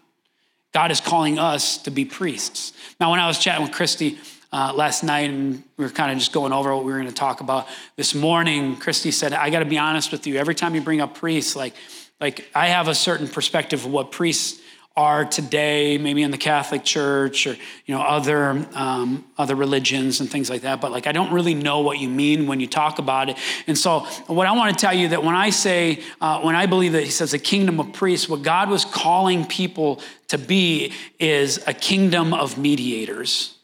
God 0.74 0.90
is 0.90 1.00
calling 1.00 1.38
us 1.38 1.78
to 1.78 1.92
be 1.92 2.04
priests. 2.04 2.72
Now, 2.98 3.12
when 3.12 3.20
I 3.20 3.28
was 3.28 3.38
chatting 3.38 3.62
with 3.62 3.72
Christy 3.72 4.18
uh, 4.52 4.72
last 4.74 5.04
night 5.04 5.30
and 5.30 5.62
we 5.76 5.84
were 5.84 5.90
kind 5.90 6.10
of 6.10 6.18
just 6.18 6.32
going 6.32 6.52
over 6.52 6.74
what 6.74 6.84
we 6.84 6.90
were 6.90 6.98
going 6.98 7.08
to 7.08 7.14
talk 7.14 7.40
about 7.40 7.68
this 7.94 8.12
morning, 8.12 8.74
Christy 8.76 9.12
said, 9.12 9.32
I 9.32 9.50
got 9.50 9.60
to 9.60 9.66
be 9.66 9.78
honest 9.78 10.10
with 10.10 10.26
you. 10.26 10.36
Every 10.36 10.56
time 10.56 10.74
you 10.74 10.80
bring 10.80 11.00
up 11.00 11.14
priests, 11.14 11.54
like, 11.54 11.74
like 12.20 12.50
I 12.56 12.66
have 12.66 12.88
a 12.88 12.94
certain 12.94 13.28
perspective 13.28 13.84
of 13.84 13.92
what 13.92 14.10
priests 14.10 14.60
are 14.96 15.24
today, 15.24 15.98
maybe 15.98 16.22
in 16.22 16.30
the 16.30 16.38
Catholic 16.38 16.84
Church 16.84 17.48
or 17.48 17.56
you 17.86 17.94
know 17.94 18.00
other 18.00 18.64
um, 18.74 19.24
other 19.36 19.56
religions 19.56 20.20
and 20.20 20.30
things 20.30 20.48
like 20.48 20.62
that. 20.62 20.80
But 20.80 20.92
like 20.92 21.06
I 21.08 21.12
don't 21.12 21.32
really 21.32 21.54
know 21.54 21.80
what 21.80 21.98
you 21.98 22.08
mean 22.08 22.46
when 22.46 22.60
you 22.60 22.68
talk 22.68 23.00
about 23.00 23.28
it. 23.28 23.36
And 23.66 23.76
so 23.76 24.00
what 24.28 24.46
I 24.46 24.52
want 24.52 24.76
to 24.76 24.80
tell 24.80 24.94
you 24.94 25.08
that 25.08 25.24
when 25.24 25.34
I 25.34 25.50
say 25.50 26.00
uh, 26.20 26.40
when 26.42 26.54
I 26.54 26.66
believe 26.66 26.92
that 26.92 27.02
He 27.02 27.10
says 27.10 27.34
a 27.34 27.38
kingdom 27.40 27.80
of 27.80 27.92
priests, 27.92 28.28
what 28.28 28.42
God 28.42 28.70
was 28.70 28.84
calling 28.84 29.44
people 29.46 30.00
to 30.28 30.38
be 30.38 30.92
is 31.18 31.62
a 31.66 31.74
kingdom 31.74 32.32
of 32.32 32.56
mediators. 32.56 33.54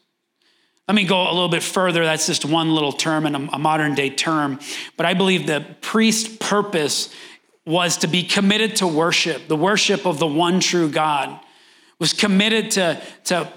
Let 0.88 0.96
me 0.96 1.04
go 1.04 1.22
a 1.22 1.32
little 1.32 1.48
bit 1.48 1.62
further. 1.62 2.02
That's 2.04 2.26
just 2.26 2.44
one 2.44 2.74
little 2.74 2.90
term 2.90 3.24
and 3.24 3.48
a 3.52 3.58
modern 3.60 3.94
day 3.94 4.10
term. 4.10 4.58
But 4.96 5.06
I 5.06 5.14
believe 5.14 5.46
the 5.46 5.64
priest 5.80 6.40
purpose 6.40 7.14
was 7.66 7.98
to 7.98 8.06
be 8.06 8.22
committed 8.22 8.76
to 8.76 8.86
worship, 8.86 9.48
the 9.48 9.56
worship 9.56 10.06
of 10.06 10.18
the 10.18 10.26
one 10.26 10.60
true 10.60 10.88
God, 10.88 11.38
was 11.98 12.12
committed 12.12 12.70
to, 12.72 13.00
to 13.24 13.52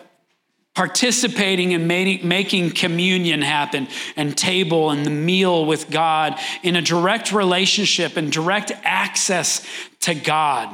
participating 0.75 1.71
in 1.71 1.87
making 1.87 2.71
communion 2.71 3.41
happen 3.41 3.87
and 4.15 4.35
table 4.35 4.89
and 4.89 5.05
the 5.05 5.11
meal 5.11 5.65
with 5.65 5.89
God 5.89 6.39
in 6.63 6.75
a 6.75 6.81
direct 6.81 7.31
relationship 7.31 8.17
and 8.17 8.31
direct 8.31 8.71
access 8.83 9.65
to 10.01 10.15
God, 10.15 10.73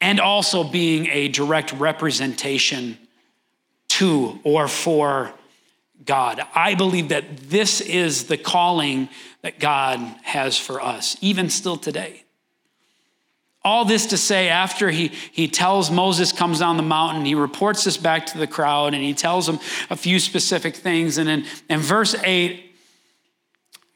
and 0.00 0.20
also 0.20 0.64
being 0.64 1.06
a 1.06 1.28
direct 1.28 1.72
representation 1.72 2.98
to 3.88 4.38
or 4.44 4.68
for 4.68 5.32
God. 6.04 6.40
I 6.54 6.74
believe 6.74 7.08
that 7.10 7.36
this 7.48 7.80
is 7.80 8.26
the 8.26 8.36
calling 8.36 9.08
that 9.42 9.58
God 9.58 9.98
has 10.22 10.58
for 10.58 10.80
us, 10.80 11.16
even 11.20 11.50
still 11.50 11.76
today. 11.76 12.24
All 13.64 13.84
this 13.84 14.06
to 14.06 14.16
say, 14.16 14.48
after 14.48 14.90
he, 14.90 15.08
he 15.30 15.46
tells 15.46 15.90
Moses 15.90 16.32
comes 16.32 16.58
down 16.58 16.76
the 16.76 16.82
mountain, 16.82 17.24
he 17.24 17.36
reports 17.36 17.84
this 17.84 17.96
back 17.96 18.26
to 18.26 18.38
the 18.38 18.48
crowd 18.48 18.92
and 18.92 19.02
he 19.02 19.14
tells 19.14 19.46
them 19.46 19.60
a 19.88 19.96
few 19.96 20.18
specific 20.18 20.74
things. 20.74 21.16
And 21.16 21.28
in, 21.28 21.44
in 21.68 21.78
verse 21.78 22.16
8, 22.24 22.71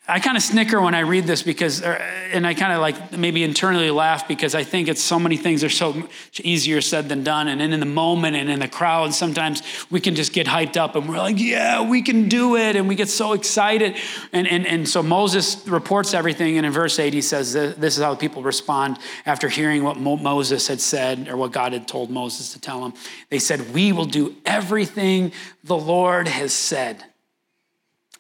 I 0.09 0.21
kind 0.21 0.37
of 0.37 0.43
snicker 0.45 0.81
when 0.81 0.95
I 0.95 1.01
read 1.01 1.25
this 1.27 1.43
because, 1.43 1.83
er, 1.83 1.95
and 2.33 2.47
I 2.47 2.55
kind 2.55 2.73
of 2.73 2.81
like 2.81 3.19
maybe 3.19 3.43
internally 3.43 3.91
laugh 3.91 4.29
because 4.29 4.55
I 4.55 4.63
think 4.63 4.87
it's 4.87 5.03
so 5.03 5.19
many 5.19 5.37
things 5.37 5.65
are 5.65 5.69
so 5.69 6.09
easier 6.39 6.81
said 6.81 7.09
than 7.09 7.25
done. 7.25 7.49
And 7.49 7.61
in 7.61 7.81
the 7.81 7.87
moment 7.87 8.37
and 8.37 8.49
in 8.49 8.61
the 8.61 8.69
crowd, 8.69 9.15
sometimes 9.15 9.65
we 9.91 10.01
can 10.01 10.15
just 10.15 10.33
get 10.33 10.47
hyped 10.47 10.77
up 10.77 10.95
and 10.95 11.09
we're 11.09 11.17
like, 11.17 11.41
yeah, 11.41 11.89
we 11.89 12.03
can 12.03 12.29
do 12.29 12.55
it. 12.55 12.77
And 12.77 12.87
we 12.87 12.95
get 12.95 13.09
so 13.09 13.33
excited. 13.33 13.97
And, 14.33 14.47
and, 14.47 14.65
and 14.65 14.89
so 14.89 15.03
Moses 15.03 15.67
reports 15.67 16.15
everything. 16.15 16.57
And 16.57 16.65
in 16.65 16.73
verse 16.73 17.01
8, 17.01 17.13
he 17.13 17.23
says, 17.23 17.53
this 17.53 17.97
is 17.97 18.03
how 18.03 18.15
people 18.15 18.45
respond 18.45 18.99
after 19.25 19.49
hearing 19.49 19.83
what 19.83 19.99
Moses 19.99 20.69
had 20.69 20.81
said 20.81 21.27
or 21.29 21.37
what 21.37 21.51
God 21.51 21.73
had 21.73 21.89
told 21.89 22.11
Moses 22.11 22.53
to 22.53 22.61
tell 22.61 22.85
him. 22.85 22.95
They 23.29 23.41
said, 23.41 23.75
We 23.75 23.93
will 23.93 24.05
do 24.05 24.37
everything 24.45 25.33
the 25.65 25.77
Lord 25.77 26.29
has 26.29 26.53
said. 26.53 27.03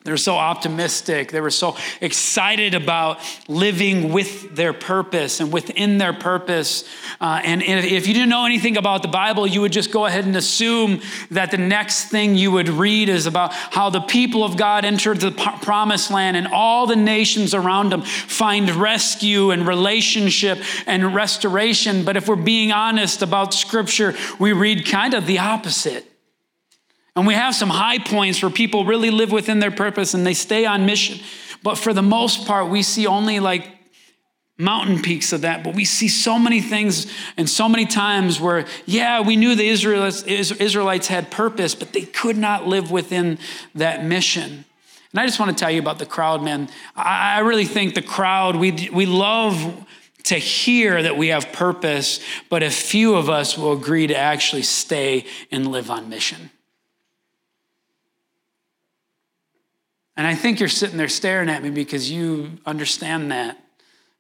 They 0.07 0.12
were 0.12 0.16
so 0.16 0.37
optimistic. 0.37 1.33
They 1.33 1.40
were 1.40 1.51
so 1.51 1.77
excited 2.01 2.75
about 2.75 3.19
living 3.49 4.12
with 4.12 4.55
their 4.55 4.73
purpose 4.73 5.40
and 5.40 5.53
within 5.53 5.99
their 5.99 6.12
purpose. 6.12 6.85
Uh, 7.21 7.40
and 7.42 7.61
if 7.61 8.07
you 8.07 8.14
didn't 8.14 8.29
know 8.29 8.47
anything 8.47 8.77
about 8.77 9.03
the 9.03 9.09
Bible, 9.09 9.49
you 9.49 9.61
would 9.62 9.73
just 9.73 9.90
go 9.90 10.07
ahead 10.07 10.25
and 10.25 10.37
assume 10.37 11.03
that 11.33 11.51
the 11.51 11.59
next 11.59 12.05
thing 12.05 12.37
you 12.37 12.53
would 12.53 12.69
read 12.69 13.09
is 13.09 13.27
about 13.27 13.53
how 13.53 13.90
the 13.90 14.01
people 14.01 14.45
of 14.45 14.57
God 14.57 14.85
entered 14.85 15.19
the 15.19 15.33
promised 15.33 16.12
land 16.12 16.37
and 16.37 16.47
all 16.47 16.87
the 16.87 16.95
nations 16.95 17.53
around 17.53 17.90
them 17.90 18.03
find 18.03 18.71
rescue 18.71 19.51
and 19.51 19.66
relationship 19.66 20.59
and 20.87 21.16
restoration. 21.16 22.05
But 22.05 22.16
if 22.16 22.29
we're 22.29 22.37
being 22.37 22.71
honest 22.71 23.23
about 23.23 23.55
Scripture, 23.55 24.14
we 24.38 24.53
read 24.53 24.87
kind 24.87 25.14
of 25.14 25.27
the 25.27 25.40
opposite. 25.40 26.15
And 27.16 27.26
we 27.26 27.33
have 27.33 27.55
some 27.55 27.70
high 27.70 27.98
points 27.98 28.42
where 28.42 28.50
people 28.50 28.85
really 28.85 29.11
live 29.11 29.33
within 29.33 29.59
their 29.59 29.70
purpose 29.70 30.12
and 30.12 30.26
they 30.26 30.35
stay 30.35 30.66
on 30.66 30.85
mission. 30.85 31.18
But 31.62 31.76
for 31.76 31.94
the 31.94 32.02
most 32.02 32.46
part, 32.46 32.68
we 32.68 32.83
see 32.83 33.07
only 33.07 33.40
like 33.40 33.66
mountain 34.59 35.00
peaks 35.00 35.33
of 35.33 35.40
that. 35.40 35.64
But 35.64 35.74
we 35.74 35.87
see 35.87 36.09
so 36.09 36.38
many 36.38 36.61
things 36.61 37.11
and 37.38 37.48
so 37.48 37.68
many 37.68 37.87
times 37.87 38.38
where, 38.38 38.66
yeah, 38.85 39.22
we 39.22 39.37
knew 39.37 39.55
the 39.55 39.66
Israelites, 39.66 41.07
had 41.09 41.31
purpose, 41.31 41.74
but 41.74 41.94
they 41.94 42.02
could 42.02 42.37
not 42.37 42.66
live 42.66 42.90
within 42.90 43.38
that 43.74 44.05
mission. 44.05 44.64
And 45.12 45.20
I 45.20 45.24
just 45.26 45.40
want 45.40 45.57
to 45.57 45.59
tell 45.59 45.70
you 45.70 45.81
about 45.81 45.98
the 45.98 46.07
crowd, 46.07 46.42
man. 46.42 46.68
I 46.94 47.40
really 47.40 47.64
think 47.64 47.94
the 47.94 48.02
crowd, 48.02 48.57
we, 48.57 48.90
we 48.92 49.07
love 49.07 49.87
to 50.24 50.35
hear 50.35 51.02
that 51.02 51.16
we 51.16 51.29
have 51.29 51.52
purpose, 51.52 52.20
but 52.50 52.62
a 52.62 52.70
few 52.70 53.14
of 53.14 53.31
us 53.31 53.57
will 53.57 53.72
agree 53.72 54.07
to 54.09 54.16
actually 54.16 54.62
stay 54.62 55.24
and 55.50 55.70
live 55.70 55.90
on 55.90 56.11
mission. 56.11 56.50
And 60.16 60.26
I 60.26 60.35
think 60.35 60.61
you're 60.61 60.68
sitting 60.68 60.96
there 60.96 61.09
staring 61.09 61.48
at 61.48 61.62
me 61.62 61.70
because 61.70 62.11
you 62.11 62.52
understand 62.64 63.31
that. 63.33 63.59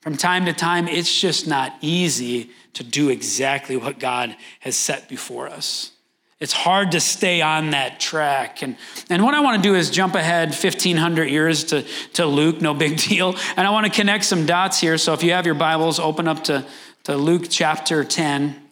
From 0.00 0.16
time 0.16 0.44
to 0.44 0.52
time, 0.52 0.86
it's 0.86 1.20
just 1.20 1.48
not 1.48 1.74
easy 1.80 2.50
to 2.74 2.84
do 2.84 3.08
exactly 3.08 3.76
what 3.76 3.98
God 3.98 4.36
has 4.60 4.76
set 4.76 5.08
before 5.08 5.48
us. 5.48 5.92
It's 6.38 6.52
hard 6.52 6.92
to 6.92 7.00
stay 7.00 7.40
on 7.40 7.70
that 7.70 7.98
track. 7.98 8.62
And, 8.62 8.76
and 9.08 9.24
what 9.24 9.34
I 9.34 9.40
want 9.40 9.62
to 9.62 9.68
do 9.68 9.74
is 9.74 9.90
jump 9.90 10.14
ahead 10.14 10.50
1,500 10.50 11.24
years 11.24 11.64
to, 11.64 11.82
to 12.12 12.26
Luke, 12.26 12.60
no 12.60 12.74
big 12.74 12.98
deal. 13.08 13.34
And 13.56 13.66
I 13.66 13.70
want 13.70 13.86
to 13.86 13.92
connect 13.92 14.24
some 14.24 14.44
dots 14.44 14.78
here. 14.78 14.98
So 14.98 15.14
if 15.14 15.22
you 15.22 15.32
have 15.32 15.46
your 15.46 15.54
Bibles, 15.54 15.98
open 15.98 16.28
up 16.28 16.44
to, 16.44 16.66
to 17.04 17.16
Luke 17.16 17.46
chapter 17.48 18.04
10. 18.04 18.62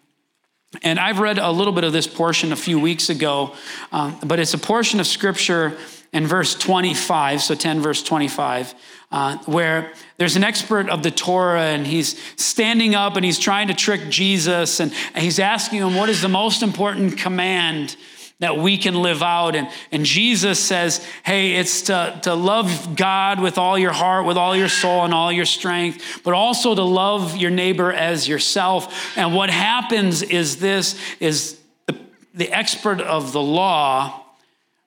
And 0.83 0.99
I've 0.99 1.21
read 1.21 1.39
a 1.39 1.51
little 1.51 1.73
bit 1.73 1.85
of 1.85 1.93
this 1.93 2.07
portion 2.07 2.53
a 2.53 2.57
few 2.57 2.79
weeks 2.79 3.09
ago, 3.09 3.55
um, 3.93 4.19
but 4.25 4.41
it's 4.41 4.55
a 4.55 4.59
portion 4.59 5.01
of 5.01 5.07
scripture 5.07 5.79
in 6.15 6.29
verse 6.29 6.55
25, 6.55 7.43
so 7.43 7.55
10 7.55 7.81
verse 7.81 8.03
25, 8.03 8.75
uh, 9.11 9.37
where 9.45 9.93
there's 10.17 10.37
an 10.37 10.45
expert 10.45 10.89
of 10.89 11.03
the 11.03 11.11
Torah 11.11 11.61
and 11.61 11.87
he's 11.87 12.19
standing 12.41 12.95
up 12.95 13.17
and 13.17 13.25
he's 13.25 13.39
trying 13.39 13.69
to 13.69 13.75
trick 13.75 14.09
Jesus 14.09 14.79
and, 14.79 14.95
and 15.13 15.25
he's 15.25 15.41
asking 15.41 15.81
him, 15.81 15.97
What 15.97 16.09
is 16.09 16.23
the 16.23 16.29
most 16.29 16.63
important 16.63 17.19
command? 17.19 17.97
that 18.41 18.59
we 18.59 18.77
can 18.77 19.01
live 19.01 19.23
out. 19.23 19.55
And, 19.55 19.69
and 19.93 20.05
Jesus 20.05 20.59
says, 20.59 21.07
hey, 21.25 21.55
it's 21.55 21.83
to, 21.83 22.19
to 22.25 22.35
love 22.35 22.97
God 22.97 23.41
with 23.41 23.59
all 23.59 23.79
your 23.79 23.93
heart, 23.93 24.27
with 24.27 24.37
all 24.37 24.57
your 24.57 24.69
soul, 24.69 25.05
and 25.05 25.15
all 25.15 25.31
your 25.31 25.47
strength, 25.47 26.21
but 26.25 26.35
also 26.35 26.75
to 26.75 26.83
love 26.83 27.37
your 27.37 27.53
neighbor 27.53 27.93
as 27.93 28.29
yourself. 28.29 29.17
And 29.17 29.37
what 29.37 29.51
happens 29.51 30.23
is 30.23 30.57
this 30.57 30.99
is 31.21 31.59
the, 31.87 31.97
the 32.35 32.53
expert 32.53 33.01
of 33.01 33.33
the 33.33 33.41
law 33.41 34.24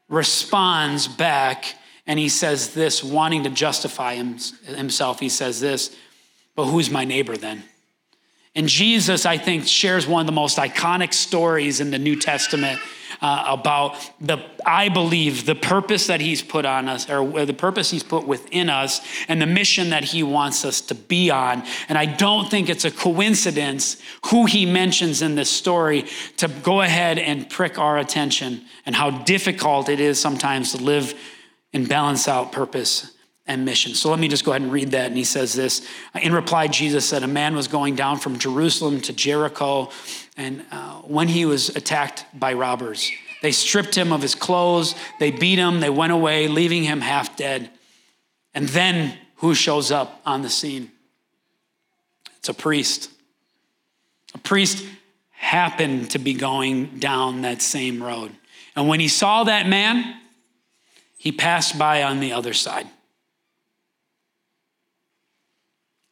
responds 0.10 1.08
back 1.08 1.76
and 2.06 2.18
he 2.18 2.30
says 2.30 2.74
this, 2.74 3.04
wanting 3.04 3.44
to 3.44 3.50
justify 3.50 4.16
himself. 4.16 5.20
He 5.20 5.30
says 5.30 5.60
this, 5.60 5.96
but 6.56 6.66
who's 6.66 6.90
my 6.90 7.04
neighbor 7.06 7.36
then? 7.36 7.64
And 8.56 8.68
Jesus, 8.68 9.26
I 9.26 9.38
think, 9.38 9.68
shares 9.68 10.08
one 10.08 10.22
of 10.22 10.26
the 10.26 10.32
most 10.32 10.58
iconic 10.58 11.14
stories 11.14 11.80
in 11.80 11.92
the 11.92 12.00
New 12.00 12.16
Testament 12.16 12.80
uh, 13.22 13.46
about 13.48 13.96
the, 14.20 14.44
I 14.66 14.90
believe, 14.90 15.46
the 15.46 15.56
purpose 15.56 16.08
that 16.08 16.22
He's 16.22 16.42
put 16.42 16.66
on 16.66 16.88
us, 16.88 17.10
or 17.10 17.46
the 17.46 17.54
purpose 17.54 17.90
He's 17.92 18.04
put 18.04 18.28
within 18.28 18.70
us, 18.70 19.02
and 19.28 19.42
the 19.42 19.46
mission 19.46 19.90
that 19.92 20.04
He 20.04 20.24
wants 20.24 20.66
us 20.66 20.82
to 20.82 20.96
be 20.96 21.30
on. 21.30 21.64
And 21.90 21.98
I 21.98 22.06
don't 22.06 22.50
think 22.50 22.70
it's 22.70 22.86
a 22.86 22.92
coincidence 22.92 24.02
who 24.28 24.46
He 24.46 24.66
mentions 24.66 25.22
in 25.22 25.36
this 25.36 25.50
story 25.50 26.06
to 26.38 26.48
go 26.48 26.82
ahead 26.82 27.20
and 27.20 27.50
prick 27.50 27.78
our 27.78 27.98
attention 27.98 28.66
and 28.86 28.96
how 28.96 29.10
difficult 29.10 29.90
it 29.90 30.00
is 30.00 30.20
sometimes 30.20 30.72
to 30.72 30.78
live 30.78 31.14
and 31.74 31.88
balance 31.88 32.28
out 32.28 32.52
purpose 32.52 33.17
and 33.48 33.66
mission. 33.66 33.96
So 33.96 34.10
let 34.10 34.20
me 34.20 34.28
just 34.28 34.44
go 34.44 34.52
ahead 34.52 34.62
and 34.62 34.72
read 34.72 34.92
that. 34.92 35.08
And 35.08 35.18
he 35.18 35.24
says 35.24 35.54
this 35.54 35.88
In 36.22 36.34
reply, 36.34 36.68
Jesus 36.68 37.08
said, 37.08 37.24
A 37.24 37.28
man 37.28 37.56
was 37.56 37.68
going 37.68 37.96
down 37.96 38.20
from 38.20 38.38
Jerusalem 38.38 39.02
to 39.02 39.14
Jericho, 39.14 39.90
and 40.36 40.66
uh, 40.72 41.02
when 41.02 41.28
he 41.28 41.46
was 41.46 41.70
attacked 41.70 42.26
by 42.34 42.54
robbers, 42.54 43.12
they 43.42 43.52
stripped 43.52 43.96
him 43.96 44.12
of 44.12 44.22
his 44.22 44.36
clothes, 44.36 44.96
they 45.20 45.32
beat 45.32 45.60
him, 45.60 45.80
they 45.80 45.90
went 45.90 46.12
away, 46.12 46.48
leaving 46.48 46.84
him 46.84 47.02
half 47.02 47.38
dead. 47.38 47.70
And 48.54 48.68
then 48.70 49.18
who 49.38 49.54
shows 49.54 49.92
up 49.92 50.22
on 50.26 50.42
the 50.42 50.50
scene? 50.50 50.92
It's 52.38 52.50
a 52.50 52.54
priest. 52.54 53.12
A 54.34 54.40
priest 54.40 54.86
happened 55.32 56.12
to 56.12 56.20
be 56.20 56.34
going 56.34 57.00
down 57.00 57.44
that 57.44 57.62
same 57.62 58.02
road. 58.02 58.32
And 58.76 58.88
when 58.88 59.00
he 59.00 59.08
saw 59.08 59.44
that 59.44 59.68
man, 59.68 60.20
he 61.18 61.32
passed 61.32 61.78
by 61.78 62.04
on 62.04 62.20
the 62.20 62.34
other 62.34 62.54
side. 62.54 62.88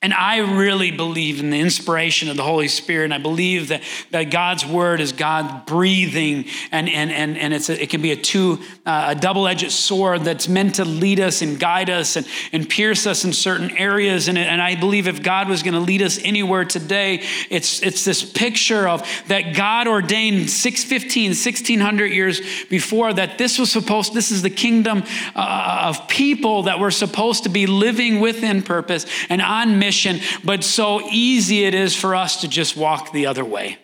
And 0.06 0.14
I 0.14 0.38
really 0.38 0.92
believe 0.92 1.40
in 1.40 1.50
the 1.50 1.60
inspiration 1.60 2.30
of 2.30 2.38
the 2.38 2.44
Holy 2.44 2.68
Spirit. 2.68 3.06
And 3.06 3.14
I 3.16 3.18
believe 3.18 3.70
that, 3.70 3.82
that 4.12 4.26
God's 4.26 4.64
word 4.64 5.02
is 5.02 5.14
God 5.14 5.66
breathing. 5.66 6.46
And, 6.72 6.88
and, 6.88 7.12
and, 7.12 7.36
and 7.36 7.56
it's 7.56 7.72
a, 7.72 7.82
it 7.82 7.90
can 7.90 8.04
be 8.04 8.12
a 8.12 8.16
two, 8.16 8.60
uh, 8.86 9.16
a 9.18 9.20
double-edged 9.20 9.72
sword 9.72 10.22
that's 10.22 10.48
meant 10.48 10.76
to 10.76 10.86
lead 10.86 11.20
us 11.20 11.42
and 11.42 11.60
guide 11.60 11.90
us 11.90 12.18
and, 12.18 12.28
and 12.52 12.70
pierce 12.70 13.08
us 13.08 13.26
in 13.26 13.34
certain 13.34 13.72
areas. 13.72 14.28
And, 14.28 14.38
and 14.38 14.62
I 14.62 14.76
believe 14.76 15.08
if 15.08 15.24
God 15.24 15.50
was 15.50 15.64
going 15.64 15.74
to 15.74 15.80
lead 15.80 16.04
us 16.04 16.20
anywhere 16.24 16.66
today, 16.66 17.24
it's, 17.50 17.82
it's 17.82 18.06
this 18.06 18.24
picture 18.24 18.88
of 18.88 19.02
that 19.28 19.56
God 19.56 19.88
ordained 19.88 20.52
615, 20.52 21.30
1600 21.32 22.06
years 22.06 22.66
before 22.66 23.12
that 23.12 23.40
this 23.40 23.58
was 23.58 23.72
supposed, 23.72 24.14
this 24.14 24.30
is 24.30 24.44
the 24.44 24.52
kingdom 24.52 25.02
uh, 25.34 25.86
of 25.86 26.08
people 26.08 26.62
that 26.64 26.80
were 26.80 26.92
supposed 26.92 27.42
to 27.46 27.50
be 27.50 27.66
living 27.66 28.20
within 28.20 28.62
purpose 28.62 29.08
and 29.30 29.42
on 29.42 29.80
mission 29.80 29.95
mission, 29.96 30.20
but 30.44 30.64
so 30.64 31.02
easy 31.10 31.64
it 31.64 31.74
is 31.74 31.96
for 31.96 32.16
us 32.16 32.42
to 32.42 32.48
just 32.48 32.76
walk 32.76 33.12
the 33.12 33.26
other 33.26 33.46
way. 33.46 33.78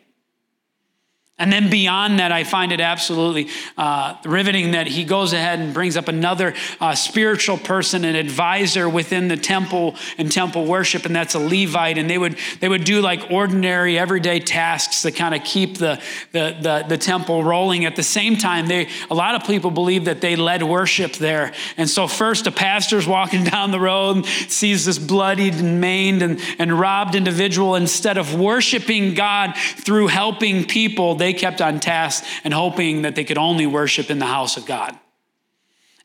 And 1.42 1.52
then 1.52 1.72
beyond 1.72 2.20
that, 2.20 2.32
I 2.32 2.44
find 2.44 2.72
it 2.72 2.80
absolutely 2.80 3.48
uh, 3.76 4.16
riveting 4.26 4.72
that 4.72 4.86
he 4.86 5.04
goes 5.04 5.34
ahead 5.34 5.60
and 5.60 5.74
brings 5.74 5.98
up 5.98 6.08
another 6.08 6.54
uh, 6.80 6.94
spiritual 6.94 7.58
person, 7.58 8.06
an 8.06 8.16
advisor 8.16 8.88
within 8.88 9.28
the 9.28 9.38
temple 9.38 9.96
and 10.20 10.32
temple 10.32 10.66
worship, 10.66 11.06
and 11.06 11.16
that's 11.16 11.34
a 11.34 11.40
Levite. 11.40 11.98
And 11.98 12.08
they 12.08 12.20
would 12.20 12.38
they 12.60 12.70
would 12.70 12.84
do 12.84 13.02
like 13.02 13.32
ordinary, 13.32 13.98
everyday 13.98 14.40
tasks 14.40 15.02
to 15.02 15.12
kind 15.12 15.34
of 15.34 15.44
keep 15.44 15.80
the, 15.80 16.00
the 16.32 16.56
the, 16.62 16.86
the 16.90 16.98
temple 16.98 17.44
rolling. 17.44 17.86
At 17.86 17.96
the 17.96 18.04
same 18.04 18.38
time, 18.38 18.68
they 18.68 18.88
a 19.10 19.16
lot 19.16 19.34
of 19.34 19.48
people 19.48 19.72
believe 19.72 20.06
that 20.06 20.22
they 20.22 20.36
led 20.36 20.62
worship 20.62 21.14
there. 21.14 21.54
And 21.76 21.90
so 21.90 22.08
first, 22.08 22.46
a 22.46 22.52
pastor's 22.52 23.08
walking 23.08 23.44
down 23.56 23.72
the 23.72 23.80
road, 23.80 24.28
sees 24.28 24.86
this 24.86 25.00
bloodied 25.00 25.56
and 25.56 25.82
maimed 25.82 26.22
and, 26.22 26.40
and 26.60 26.72
robbed 26.80 27.16
individual. 27.16 27.76
Instead 27.76 28.20
of 28.20 28.40
worshiping 28.40 29.16
God 29.16 29.56
through 29.58 30.08
helping 30.08 30.66
people, 30.66 31.16
they 31.16 31.31
they 31.32 31.40
kept 31.40 31.62
on 31.62 31.80
task 31.80 32.24
and 32.44 32.54
hoping 32.54 33.04
that 33.04 33.16
they 33.16 33.24
could 33.24 33.38
only 33.38 33.66
worship 33.66 34.10
in 34.10 34.20
the 34.20 34.26
house 34.26 34.58
of 34.58 34.66
God. 34.66 34.98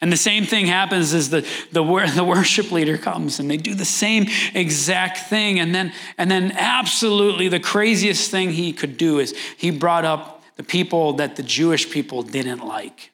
And 0.00 0.12
the 0.12 0.16
same 0.16 0.44
thing 0.44 0.66
happens 0.66 1.14
as 1.14 1.30
the, 1.30 1.40
the, 1.72 1.82
the 2.14 2.24
worship 2.24 2.70
leader 2.70 2.98
comes 2.98 3.40
and 3.40 3.50
they 3.50 3.56
do 3.56 3.74
the 3.74 3.84
same 3.84 4.26
exact 4.54 5.18
thing. 5.28 5.58
And 5.58 5.74
then, 5.74 5.92
and 6.18 6.30
then, 6.30 6.52
absolutely, 6.52 7.48
the 7.48 7.60
craziest 7.60 8.30
thing 8.30 8.52
he 8.52 8.72
could 8.72 8.96
do 8.96 9.18
is 9.18 9.36
he 9.56 9.70
brought 9.70 10.04
up 10.04 10.42
the 10.56 10.62
people 10.62 11.14
that 11.14 11.36
the 11.36 11.42
Jewish 11.42 11.90
people 11.90 12.22
didn't 12.22 12.66
like, 12.66 13.10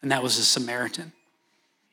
and 0.00 0.10
that 0.10 0.22
was 0.22 0.36
the 0.36 0.42
Samaritan. 0.42 1.12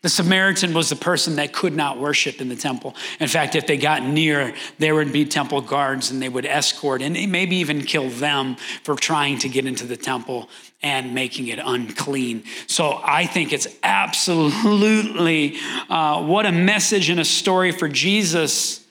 The 0.02 0.10
Samaritan 0.10 0.74
was 0.74 0.88
the 0.88 0.96
person 0.96 1.36
that 1.36 1.52
could 1.52 1.76
not 1.76 2.00
worship 2.00 2.40
in 2.40 2.48
the 2.48 2.56
temple. 2.56 2.96
In 3.20 3.28
fact, 3.28 3.56
if 3.56 3.68
they 3.68 3.76
got 3.76 4.02
near, 4.02 4.54
there 4.78 4.96
would 4.96 5.12
be 5.12 5.26
temple 5.26 5.60
guards 5.60 6.10
and 6.10 6.22
they 6.22 6.30
would 6.30 6.46
escort 6.46 7.02
and 7.02 7.14
maybe 7.30 7.58
even 7.58 7.84
kill 7.84 8.10
them 8.10 8.56
for 8.84 8.96
trying 8.96 9.40
to 9.40 9.50
get 9.50 9.66
into 9.66 9.86
the 9.86 9.98
temple 9.98 10.50
and 10.82 11.14
making 11.14 11.48
it 11.48 11.60
unclean. 11.62 12.46
So 12.68 13.02
I 13.04 13.26
think 13.26 13.52
it's 13.52 13.68
absolutely 13.84 15.58
uh, 15.90 16.24
what 16.24 16.46
a 16.46 16.52
message 16.54 17.10
and 17.10 17.20
a 17.20 17.26
story 17.26 17.74
for 17.74 17.90
Jesus 17.90 18.86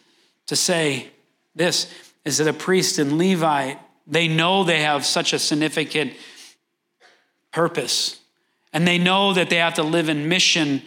to 0.48 0.56
say 0.56 1.08
this 1.54 1.90
is 2.26 2.36
that 2.36 2.48
a 2.48 2.52
priest 2.52 2.98
and 2.98 3.16
Levite, 3.16 3.78
they 4.06 4.28
know 4.28 4.62
they 4.62 4.82
have 4.82 5.06
such 5.06 5.32
a 5.32 5.38
significant 5.38 6.12
purpose 7.50 8.20
and 8.74 8.86
they 8.86 8.98
know 8.98 9.32
that 9.32 9.48
they 9.48 9.56
have 9.56 9.74
to 9.74 9.82
live 9.82 10.10
in 10.10 10.28
mission 10.28 10.82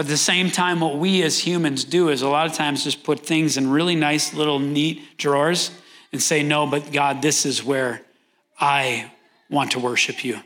but 0.00 0.06
at 0.06 0.08
the 0.12 0.16
same 0.16 0.50
time, 0.50 0.80
what 0.80 0.96
we 0.96 1.22
as 1.24 1.38
humans 1.38 1.84
do 1.84 2.08
is 2.08 2.22
a 2.22 2.28
lot 2.30 2.46
of 2.46 2.54
times 2.54 2.84
just 2.84 3.04
put 3.04 3.20
things 3.20 3.58
in 3.58 3.70
really 3.70 3.94
nice 3.94 4.32
little 4.32 4.58
neat 4.58 5.18
drawers 5.18 5.70
and 6.10 6.22
say, 6.22 6.42
No, 6.42 6.66
but 6.66 6.90
God, 6.90 7.20
this 7.20 7.44
is 7.44 7.62
where 7.62 8.00
I 8.58 9.12
want 9.50 9.72
to 9.72 9.78
worship 9.78 10.24
you. 10.24 10.40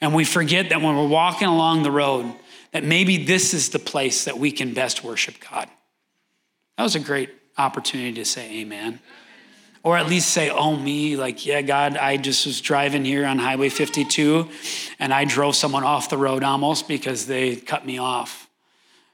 And 0.00 0.14
we 0.14 0.24
forget 0.24 0.70
that 0.70 0.80
when 0.80 0.96
we're 0.96 1.08
walking 1.08 1.46
along 1.46 1.82
the 1.82 1.90
road, 1.90 2.34
that 2.72 2.82
maybe 2.82 3.22
this 3.22 3.52
is 3.52 3.68
the 3.68 3.78
place 3.78 4.24
that 4.24 4.38
we 4.38 4.50
can 4.50 4.72
best 4.72 5.04
worship 5.04 5.34
God. 5.50 5.68
That 6.78 6.84
was 6.84 6.94
a 6.94 7.00
great 7.00 7.28
opportunity 7.58 8.14
to 8.14 8.24
say 8.24 8.60
amen. 8.60 8.98
Or 9.82 9.98
at 9.98 10.06
least 10.06 10.30
say, 10.30 10.48
oh, 10.48 10.74
me, 10.74 11.18
like, 11.18 11.44
yeah, 11.44 11.60
God, 11.60 11.98
I 11.98 12.16
just 12.16 12.46
was 12.46 12.62
driving 12.62 13.04
here 13.04 13.26
on 13.26 13.38
Highway 13.38 13.68
52 13.68 14.48
and 14.98 15.12
I 15.12 15.26
drove 15.26 15.54
someone 15.54 15.84
off 15.84 16.08
the 16.08 16.16
road 16.16 16.42
almost 16.42 16.88
because 16.88 17.26
they 17.26 17.56
cut 17.56 17.84
me 17.84 17.98
off. 17.98 18.46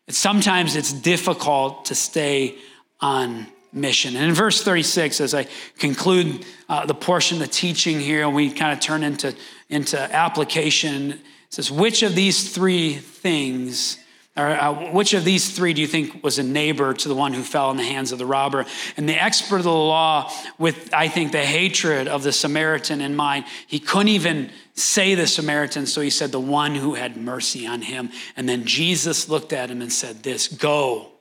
Sometimes 0.08 0.76
it's 0.76 0.92
difficult 0.92 1.86
to 1.86 1.94
stay 1.94 2.56
on 3.00 3.46
mission. 3.72 4.16
And 4.16 4.24
in 4.26 4.34
verse 4.34 4.62
36, 4.62 5.20
as 5.20 5.34
I 5.34 5.46
conclude 5.78 6.44
uh, 6.68 6.86
the 6.86 6.94
portion 6.94 7.36
of 7.36 7.40
the 7.46 7.52
teaching 7.52 8.00
here, 8.00 8.24
and 8.24 8.34
we 8.34 8.50
kind 8.50 8.72
of 8.72 8.80
turn 8.80 9.02
into, 9.02 9.34
into 9.68 10.00
application, 10.00 11.12
it 11.12 11.20
says, 11.50 11.70
Which 11.70 12.02
of 12.02 12.14
these 12.14 12.54
three 12.54 12.94
things 12.94 13.98
or 14.36 14.48
uh, 14.48 14.92
which 14.92 15.14
of 15.14 15.24
these 15.24 15.50
three 15.56 15.72
do 15.72 15.80
you 15.80 15.86
think 15.86 16.22
was 16.22 16.38
a 16.38 16.42
neighbor 16.42 16.92
to 16.92 17.08
the 17.08 17.14
one 17.14 17.32
who 17.32 17.42
fell 17.42 17.70
in 17.70 17.78
the 17.78 17.84
hands 17.84 18.12
of 18.12 18.18
the 18.18 18.26
robber? 18.26 18.66
And 18.96 19.08
the 19.08 19.20
expert 19.20 19.56
of 19.56 19.64
the 19.64 19.72
law, 19.72 20.30
with 20.58 20.92
I 20.92 21.08
think 21.08 21.32
the 21.32 21.44
hatred 21.44 22.06
of 22.06 22.22
the 22.22 22.32
Samaritan 22.32 23.00
in 23.00 23.16
mind, 23.16 23.46
he 23.66 23.80
couldn't 23.80 24.08
even 24.08 24.50
say 24.74 25.14
the 25.14 25.26
Samaritan, 25.26 25.86
so 25.86 26.02
he 26.02 26.10
said, 26.10 26.32
the 26.32 26.40
one 26.40 26.74
who 26.74 26.94
had 26.94 27.16
mercy 27.16 27.66
on 27.66 27.80
him. 27.80 28.10
And 28.36 28.46
then 28.46 28.64
Jesus 28.66 29.28
looked 29.28 29.54
at 29.54 29.70
him 29.70 29.80
and 29.80 29.90
said, 29.90 30.22
This, 30.22 30.48
go 30.48 31.12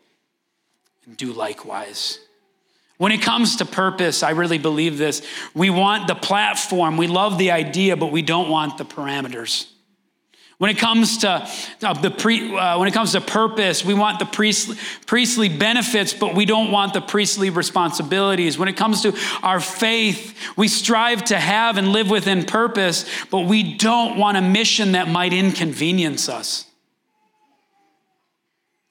and 1.06 1.16
do 1.16 1.32
likewise. 1.32 2.20
When 2.98 3.12
it 3.12 3.22
comes 3.22 3.58
to 3.58 3.66
purpose, 3.66 4.24
I 4.24 4.32
really 4.32 4.58
believe 4.58 4.98
this. 4.98 5.22
We 5.54 5.70
want 5.70 6.08
the 6.08 6.16
platform, 6.16 6.98
we 6.98 7.08
love 7.08 7.38
the 7.38 7.52
idea, 7.52 7.96
but 7.96 8.12
we 8.12 8.22
don't 8.22 8.50
want 8.50 8.78
the 8.78 8.86
parameters. 8.86 9.70
When 10.58 10.70
it 10.70 10.78
comes 10.78 11.18
to 11.20 11.48
uh, 11.84 11.94
the 11.96 12.10
pre, 12.10 12.56
uh, 12.56 12.80
when 12.80 12.88
it 12.88 12.94
comes 12.94 13.12
to 13.12 13.20
purpose, 13.20 13.84
we 13.84 13.94
want 13.94 14.20
the 14.20 14.26
priestly, 14.26 14.78
priestly 15.06 15.50
benefits, 15.50 16.14
but 16.14 16.34
we 16.34 16.46
don't 16.46 16.72
want 16.72 16.94
the 16.94 17.02
priestly 17.02 17.50
responsibilities. 17.50 18.58
When 18.58 18.70
it 18.70 18.78
comes 18.78 19.02
to 19.02 19.14
our 19.44 19.60
faith, 19.60 20.38
we 20.56 20.70
strive 20.70 21.26
to 21.26 21.38
have 21.38 21.78
and 21.78 21.90
live 21.90 22.10
within 22.10 22.46
purpose, 22.46 23.06
but 23.30 23.42
we 23.42 23.76
don't 23.76 24.18
want 24.18 24.38
a 24.38 24.42
mission 24.42 24.94
that 24.94 25.10
might 25.10 25.34
inconvenience 25.34 26.30
us. 26.30 26.66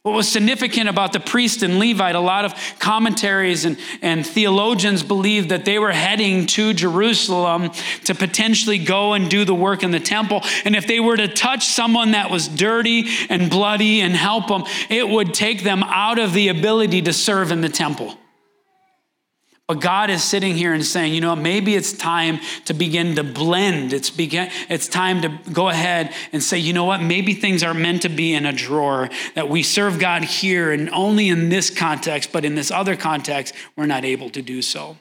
What 0.04 0.16
was 0.16 0.28
significant 0.28 0.90
about 0.90 1.14
the 1.14 1.18
priest 1.18 1.62
and 1.62 1.78
Levite, 1.78 2.14
a 2.14 2.20
lot 2.20 2.44
of 2.44 2.52
commentaries 2.78 3.64
and, 3.64 3.78
and 4.02 4.26
theologians 4.26 5.02
believe 5.02 5.48
that 5.48 5.64
they 5.64 5.78
were 5.78 5.92
heading 5.92 6.44
to 6.48 6.74
Jerusalem 6.74 7.70
to 8.04 8.14
potentially 8.14 8.76
go 8.76 9.14
and 9.14 9.30
do 9.30 9.46
the 9.46 9.54
work 9.54 9.82
in 9.82 9.92
the 9.92 10.00
temple. 10.00 10.42
And 10.66 10.76
if 10.76 10.86
they 10.86 11.00
were 11.00 11.16
to 11.16 11.26
touch 11.26 11.64
someone 11.68 12.10
that 12.10 12.30
was 12.30 12.48
dirty 12.48 13.06
and 13.30 13.48
bloody 13.48 14.02
and 14.02 14.14
help 14.14 14.48
them, 14.48 14.64
it 14.90 15.08
would 15.08 15.32
take 15.32 15.62
them 15.62 15.82
out 15.82 16.18
of 16.18 16.34
the 16.34 16.48
ability 16.48 17.00
to 17.00 17.14
serve 17.14 17.50
in 17.50 17.62
the 17.62 17.70
temple. 17.70 18.18
But 19.66 19.80
God 19.80 20.10
is 20.10 20.22
sitting 20.22 20.54
here 20.54 20.74
and 20.74 20.84
saying, 20.84 21.14
you 21.14 21.22
know, 21.22 21.34
maybe 21.34 21.74
it's 21.74 21.94
time 21.94 22.38
to 22.66 22.74
begin 22.74 23.14
to 23.16 23.24
blend. 23.24 23.94
It's 23.94 24.10
begin, 24.10 24.50
it's 24.68 24.86
time 24.86 25.22
to 25.22 25.38
go 25.52 25.70
ahead 25.70 26.12
and 26.32 26.42
say, 26.42 26.58
you 26.58 26.74
know 26.74 26.84
what, 26.84 27.00
maybe 27.00 27.32
things 27.32 27.62
are 27.62 27.72
meant 27.72 28.02
to 28.02 28.10
be 28.10 28.34
in 28.34 28.44
a 28.44 28.52
drawer, 28.52 29.08
that 29.34 29.48
we 29.48 29.62
serve 29.62 29.98
God 29.98 30.22
here 30.22 30.70
and 30.70 30.90
only 30.90 31.30
in 31.30 31.48
this 31.48 31.70
context, 31.70 32.30
but 32.30 32.44
in 32.44 32.56
this 32.56 32.70
other 32.70 32.94
context, 32.94 33.54
we're 33.74 33.86
not 33.86 34.04
able 34.04 34.28
to 34.30 34.42
do 34.42 34.60
so. 34.60 34.98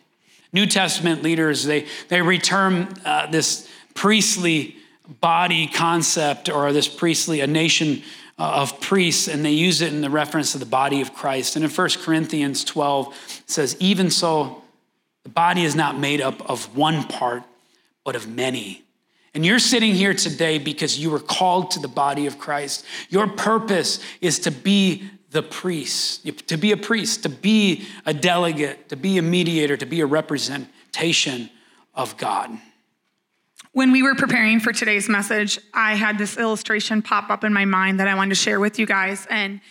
New 0.54 0.66
Testament 0.66 1.24
leaders, 1.24 1.66
they, 1.66 1.86
they 2.08 2.22
return 2.22 2.88
uh, 3.04 3.30
this 3.30 3.68
priestly 3.96 4.78
body 5.20 5.68
concept 5.68 6.48
or 6.48 6.72
this 6.72 6.88
priestly, 6.88 7.42
a 7.42 7.48
nation 7.48 8.02
Uh, 8.40 8.62
of 8.62 8.82
priests, 8.82 9.28
and 9.28 9.46
they 9.46 9.52
use 9.52 9.80
it 9.82 9.94
in 9.94 10.02
the 10.02 10.10
reference 10.10 10.56
of 10.56 10.60
the 10.60 10.66
body 10.66 11.02
of 11.02 11.14
Christ. 11.14 11.56
And 11.56 11.64
in 11.64 11.70
1 11.70 11.90
Corinthians 12.02 12.64
12, 12.64 13.08
it 13.38 13.50
says, 13.50 13.78
Even 13.80 14.10
so, 14.10 14.64
the 15.22 15.30
body 15.30 15.64
is 15.64 15.76
not 15.76 16.00
made 16.00 16.20
up 16.20 16.50
of 16.50 16.76
one 16.76 17.04
part, 17.04 17.44
but 18.04 18.16
of 18.16 18.28
many. 18.28 18.84
And 19.36 19.46
you're 19.46 19.60
sitting 19.60 19.94
here 19.94 20.16
today 20.16 20.58
because 20.58 21.00
you 21.00 21.12
were 21.12 21.20
called 21.20 21.72
to 21.72 21.80
the 21.80 21.88
body 21.88 22.26
of 22.26 22.40
Christ. 22.40 22.86
Your 23.10 23.28
purpose 23.28 24.00
is 24.20 24.40
to 24.40 24.52
be 24.52 25.10
the 25.30 25.44
priest, 25.44 26.26
to 26.48 26.58
be 26.58 26.72
a 26.72 26.78
priest, 26.78 27.24
to 27.24 27.30
be 27.30 27.86
a 28.06 28.14
delegate, 28.14 28.90
to 28.90 28.96
be 28.96 29.18
a 29.18 29.22
mediator, 29.22 29.78
to 29.78 29.86
be 29.86 30.02
a 30.02 30.06
representation 30.06 31.50
of 31.96 32.18
God. 32.18 32.52
When 33.74 33.92
we 33.92 34.04
were 34.04 34.14
preparing 34.14 34.60
for 34.60 34.72
today's 34.72 35.10
message, 35.10 35.58
I 35.74 35.96
had 35.96 36.20
this 36.20 36.38
illustration 36.38 37.02
pop 37.02 37.32
up 37.32 37.44
in 37.44 37.52
my 37.54 37.66
mind 37.66 38.00
that 38.00 38.08
I 38.08 38.14
wanted 38.14 38.30
to 38.30 38.36
share 38.36 38.60
with 38.60 38.78
you 38.78 38.86
guys. 38.86 39.26
And 39.32 39.62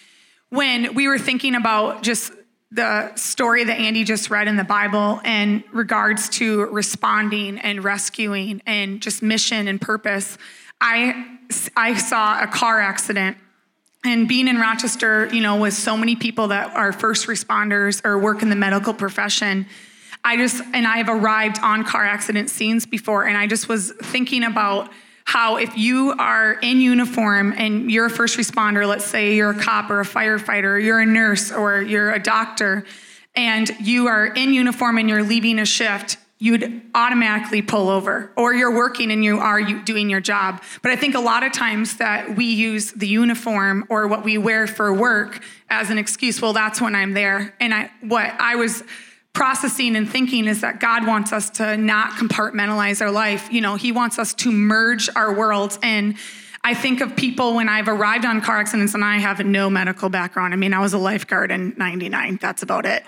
when 0.48 0.94
we 0.96 1.06
were 1.06 1.20
thinking 1.20 1.54
about 1.54 2.02
just 2.02 2.32
the 2.72 3.14
story 3.14 3.62
that 3.62 3.78
Andy 3.78 4.02
just 4.02 4.28
read 4.28 4.48
in 4.48 4.56
the 4.56 4.64
Bible 4.64 5.20
in 5.24 5.62
regards 5.72 6.28
to 6.30 6.62
responding 6.72 7.58
and 7.58 7.84
rescuing 7.84 8.60
and 8.66 9.00
just 9.00 9.22
mission 9.22 9.68
and 9.68 9.80
purpose, 9.80 10.36
I, 10.80 11.38
I 11.76 11.94
saw 11.94 12.42
a 12.42 12.48
car 12.48 12.80
accident 12.80 13.36
And 14.04 14.26
being 14.28 14.48
in 14.48 14.58
Rochester, 14.58 15.32
you 15.32 15.40
know, 15.40 15.56
with 15.60 15.74
so 15.74 15.96
many 15.96 16.16
people 16.16 16.48
that 16.48 16.74
are 16.74 16.92
first 16.92 17.28
responders 17.28 18.04
or 18.04 18.18
work 18.18 18.42
in 18.42 18.50
the 18.50 18.56
medical 18.56 18.92
profession, 18.92 19.66
I 20.24 20.36
just, 20.36 20.62
and 20.72 20.86
I've 20.86 21.08
arrived 21.08 21.58
on 21.62 21.84
car 21.84 22.04
accident 22.04 22.48
scenes 22.48 22.86
before, 22.86 23.24
and 23.24 23.36
I 23.36 23.46
just 23.46 23.68
was 23.68 23.92
thinking 24.02 24.44
about 24.44 24.90
how 25.24 25.56
if 25.56 25.76
you 25.76 26.14
are 26.18 26.54
in 26.54 26.80
uniform 26.80 27.54
and 27.56 27.90
you're 27.90 28.06
a 28.06 28.10
first 28.10 28.36
responder, 28.36 28.86
let's 28.86 29.04
say 29.04 29.34
you're 29.34 29.50
a 29.50 29.58
cop 29.58 29.90
or 29.90 30.00
a 30.00 30.04
firefighter, 30.04 30.82
you're 30.82 31.00
a 31.00 31.06
nurse 31.06 31.52
or 31.52 31.80
you're 31.80 32.12
a 32.12 32.18
doctor, 32.18 32.84
and 33.34 33.70
you 33.80 34.08
are 34.08 34.26
in 34.26 34.52
uniform 34.52 34.98
and 34.98 35.08
you're 35.08 35.22
leaving 35.22 35.58
a 35.58 35.64
shift, 35.64 36.18
you'd 36.38 36.82
automatically 36.94 37.62
pull 37.62 37.88
over. 37.88 38.32
Or 38.36 38.52
you're 38.52 38.74
working 38.74 39.12
and 39.12 39.24
you 39.24 39.38
are 39.38 39.62
doing 39.62 40.10
your 40.10 40.20
job. 40.20 40.60
But 40.82 40.90
i 40.90 40.96
think 40.96 41.14
a 41.14 41.20
lot 41.20 41.44
of 41.44 41.52
times 41.52 41.96
that 41.98 42.36
we 42.36 42.46
use 42.46 42.92
the 42.92 43.06
uniform 43.06 43.86
or 43.88 44.08
what 44.08 44.24
we 44.24 44.38
wear 44.38 44.66
for 44.66 44.92
work 44.92 45.40
as 45.70 45.88
an 45.88 45.98
excuse 45.98 46.42
well 46.42 46.52
that's 46.52 46.80
when 46.80 46.94
i'm 46.94 47.14
there. 47.14 47.54
And 47.60 47.72
i 47.72 47.90
what 48.00 48.34
i 48.40 48.56
was 48.56 48.82
processing 49.34 49.96
and 49.96 50.08
thinking 50.08 50.46
is 50.46 50.60
that 50.60 50.80
God 50.80 51.06
wants 51.06 51.32
us 51.32 51.50
to 51.50 51.76
not 51.76 52.12
compartmentalize 52.12 53.00
our 53.00 53.10
life. 53.10 53.50
You 53.52 53.60
know, 53.60 53.76
He 53.76 53.92
wants 53.92 54.18
us 54.18 54.34
to 54.34 54.52
merge 54.52 55.08
our 55.16 55.32
worlds. 55.32 55.78
And 55.82 56.16
I 56.64 56.74
think 56.74 57.00
of 57.00 57.16
people 57.16 57.56
when 57.56 57.68
I've 57.68 57.88
arrived 57.88 58.24
on 58.24 58.40
car 58.40 58.60
accidents 58.60 58.94
and 58.94 59.04
I 59.04 59.16
have 59.18 59.44
no 59.44 59.68
medical 59.68 60.08
background. 60.08 60.54
I 60.54 60.56
mean, 60.56 60.72
I 60.72 60.78
was 60.78 60.92
a 60.92 60.98
lifeguard 60.98 61.50
in 61.50 61.74
99. 61.76 62.38
That's 62.40 62.62
about 62.62 62.86
it. 62.86 63.04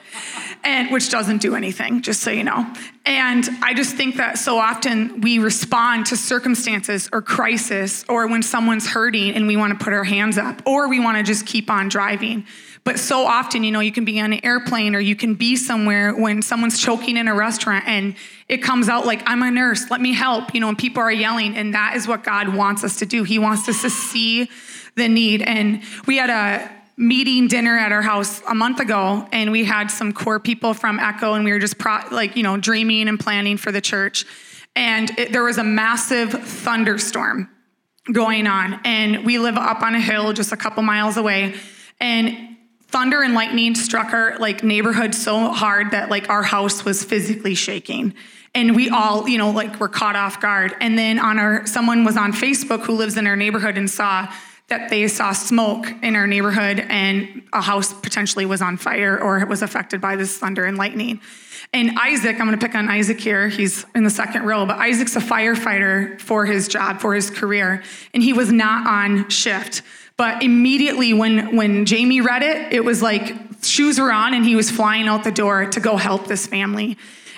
And 0.64 0.90
which 0.90 1.08
doesn't 1.08 1.38
do 1.38 1.54
anything, 1.54 2.02
just 2.02 2.20
so 2.22 2.32
you 2.32 2.42
know. 2.42 2.66
And 3.06 3.48
I 3.62 3.72
just 3.72 3.94
think 3.94 4.16
that 4.16 4.38
so 4.38 4.58
often 4.58 5.20
we 5.20 5.38
respond 5.38 6.06
to 6.06 6.16
circumstances 6.16 7.08
or 7.12 7.22
crisis 7.22 8.04
or 8.08 8.26
when 8.26 8.42
someone's 8.42 8.88
hurting 8.88 9.34
and 9.36 9.46
we 9.46 9.56
want 9.56 9.78
to 9.78 9.84
put 9.84 9.92
our 9.92 10.04
hands 10.04 10.36
up 10.36 10.60
or 10.66 10.88
we 10.88 10.98
want 10.98 11.18
to 11.18 11.22
just 11.22 11.46
keep 11.46 11.70
on 11.70 11.88
driving. 11.88 12.46
But 12.84 12.98
so 12.98 13.24
often, 13.26 13.64
you 13.64 13.72
know, 13.72 13.80
you 13.80 13.92
can 13.92 14.04
be 14.04 14.20
on 14.20 14.34
an 14.34 14.44
airplane 14.44 14.94
or 14.94 15.00
you 15.00 15.16
can 15.16 15.34
be 15.34 15.56
somewhere 15.56 16.14
when 16.14 16.42
someone's 16.42 16.78
choking 16.78 17.16
in 17.16 17.28
a 17.28 17.34
restaurant 17.34 17.84
and 17.86 18.14
it 18.46 18.58
comes 18.58 18.90
out 18.90 19.06
like, 19.06 19.22
I'm 19.24 19.42
a 19.42 19.50
nurse, 19.50 19.90
let 19.90 20.02
me 20.02 20.12
help, 20.12 20.54
you 20.54 20.60
know, 20.60 20.68
and 20.68 20.76
people 20.76 21.02
are 21.02 21.10
yelling. 21.10 21.56
And 21.56 21.72
that 21.72 21.96
is 21.96 22.06
what 22.06 22.24
God 22.24 22.54
wants 22.54 22.84
us 22.84 22.98
to 22.98 23.06
do. 23.06 23.24
He 23.24 23.38
wants 23.38 23.66
us 23.70 23.80
to 23.82 23.90
see 23.90 24.50
the 24.96 25.08
need. 25.08 25.40
And 25.40 25.82
we 26.06 26.18
had 26.18 26.28
a 26.28 26.70
meeting 26.98 27.48
dinner 27.48 27.76
at 27.76 27.90
our 27.90 28.02
house 28.02 28.42
a 28.46 28.54
month 28.54 28.80
ago 28.80 29.26
and 29.32 29.50
we 29.50 29.64
had 29.64 29.90
some 29.90 30.12
core 30.12 30.38
people 30.38 30.74
from 30.74 31.00
Echo 31.00 31.32
and 31.32 31.44
we 31.44 31.52
were 31.52 31.58
just 31.58 31.78
pro- 31.78 32.06
like, 32.12 32.36
you 32.36 32.42
know, 32.42 32.58
dreaming 32.58 33.08
and 33.08 33.18
planning 33.18 33.56
for 33.56 33.72
the 33.72 33.80
church. 33.80 34.26
And 34.76 35.10
it, 35.18 35.32
there 35.32 35.42
was 35.42 35.56
a 35.56 35.64
massive 35.64 36.32
thunderstorm 36.32 37.48
going 38.12 38.46
on. 38.46 38.78
And 38.84 39.24
we 39.24 39.38
live 39.38 39.56
up 39.56 39.82
on 39.82 39.94
a 39.94 40.00
hill 40.00 40.34
just 40.34 40.52
a 40.52 40.56
couple 40.56 40.82
miles 40.82 41.16
away. 41.16 41.54
And 41.98 42.53
thunder 42.88 43.22
and 43.22 43.34
lightning 43.34 43.74
struck 43.74 44.12
our 44.12 44.38
like 44.38 44.62
neighborhood 44.62 45.14
so 45.14 45.52
hard 45.52 45.90
that 45.90 46.10
like 46.10 46.28
our 46.28 46.42
house 46.42 46.84
was 46.84 47.02
physically 47.02 47.54
shaking. 47.54 48.14
And 48.54 48.76
we 48.76 48.88
all 48.88 49.28
you 49.28 49.38
know 49.38 49.50
like 49.50 49.80
were 49.80 49.88
caught 49.88 50.16
off 50.16 50.40
guard. 50.40 50.74
And 50.80 50.98
then 50.98 51.18
on 51.18 51.38
our 51.38 51.66
someone 51.66 52.04
was 52.04 52.16
on 52.16 52.32
facebook 52.32 52.82
who 52.82 52.94
lives 52.94 53.16
in 53.16 53.26
our 53.26 53.36
neighborhood 53.36 53.76
and 53.76 53.90
saw 53.90 54.32
that 54.68 54.88
they 54.88 55.06
saw 55.08 55.32
smoke 55.32 55.86
in 56.02 56.16
our 56.16 56.26
neighborhood 56.26 56.80
and 56.88 57.42
a 57.52 57.60
house 57.60 57.92
potentially 57.92 58.46
was 58.46 58.62
on 58.62 58.78
fire 58.78 59.20
or 59.20 59.44
was 59.44 59.60
affected 59.60 60.00
by 60.00 60.16
this 60.16 60.38
thunder 60.38 60.64
and 60.64 60.78
lightning. 60.78 61.20
And 61.72 61.98
isaac 61.98 62.38
i'm 62.40 62.46
going 62.46 62.58
to 62.58 62.64
pick 62.64 62.76
on 62.76 62.88
isaac 62.88 63.20
here. 63.20 63.48
He's 63.48 63.84
in 63.94 64.04
the 64.04 64.10
second 64.10 64.44
row 64.44 64.66
but 64.66 64.78
isaac's 64.78 65.16
a 65.16 65.20
firefighter 65.20 66.20
for 66.20 66.46
his 66.46 66.68
job 66.68 67.00
for 67.00 67.14
his 67.14 67.28
career. 67.28 67.82
And 68.12 68.22
he 68.22 68.32
was 68.32 68.52
not 68.52 68.86
on 68.86 69.28
shift 69.28 69.82
but 70.16 70.42
immediately 70.42 71.12
when 71.12 71.56
when 71.56 71.86
Jamie 71.86 72.20
read 72.20 72.42
it, 72.42 72.72
it 72.72 72.84
was 72.84 73.02
like 73.02 73.34
shoes 73.62 73.98
were 73.98 74.12
on 74.12 74.34
and 74.34 74.44
he 74.44 74.56
was 74.56 74.70
flying 74.70 75.08
out 75.08 75.24
the 75.24 75.32
door 75.32 75.66
to 75.66 75.80
go 75.80 75.96
help 75.96 76.26
this 76.26 76.46
family. 76.46 76.96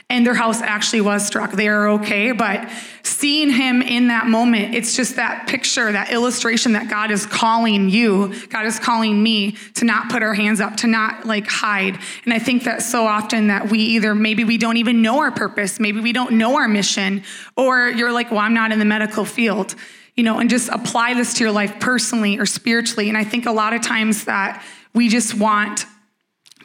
And 0.08 0.24
their 0.24 0.34
house 0.34 0.62
actually 0.62 1.00
was 1.00 1.26
struck. 1.26 1.50
They 1.50 1.66
are 1.66 1.88
okay, 1.88 2.30
but 2.30 2.70
seeing 3.02 3.50
him 3.50 3.82
in 3.82 4.06
that 4.06 4.28
moment, 4.28 4.72
it's 4.72 4.94
just 4.94 5.16
that 5.16 5.48
picture, 5.48 5.90
that 5.90 6.12
illustration 6.12 6.74
that 6.74 6.88
God 6.88 7.10
is 7.10 7.26
calling 7.26 7.90
you, 7.90 8.32
God 8.50 8.66
is 8.66 8.78
calling 8.78 9.20
me 9.20 9.56
to 9.74 9.84
not 9.84 10.08
put 10.08 10.22
our 10.22 10.32
hands 10.32 10.60
up, 10.60 10.76
to 10.76 10.86
not 10.86 11.26
like 11.26 11.48
hide. 11.48 11.98
And 12.24 12.32
I 12.32 12.38
think 12.38 12.62
that 12.64 12.82
so 12.82 13.04
often 13.04 13.48
that 13.48 13.68
we 13.68 13.80
either 13.80 14.14
maybe 14.14 14.44
we 14.44 14.58
don't 14.58 14.76
even 14.76 15.02
know 15.02 15.18
our 15.18 15.32
purpose, 15.32 15.80
maybe 15.80 16.00
we 16.00 16.12
don't 16.12 16.34
know 16.34 16.56
our 16.56 16.68
mission, 16.68 17.24
or 17.56 17.88
you're 17.88 18.12
like, 18.12 18.30
well, 18.30 18.40
I'm 18.40 18.54
not 18.54 18.70
in 18.70 18.78
the 18.78 18.84
medical 18.84 19.24
field 19.24 19.74
you 20.16 20.24
know, 20.24 20.38
and 20.38 20.48
just 20.48 20.68
apply 20.70 21.14
this 21.14 21.34
to 21.34 21.44
your 21.44 21.52
life 21.52 21.78
personally 21.78 22.38
or 22.38 22.46
spiritually. 22.46 23.08
And 23.08 23.18
I 23.18 23.24
think 23.24 23.46
a 23.46 23.52
lot 23.52 23.74
of 23.74 23.82
times 23.82 24.24
that 24.24 24.64
we 24.94 25.08
just 25.08 25.34
want 25.34 25.84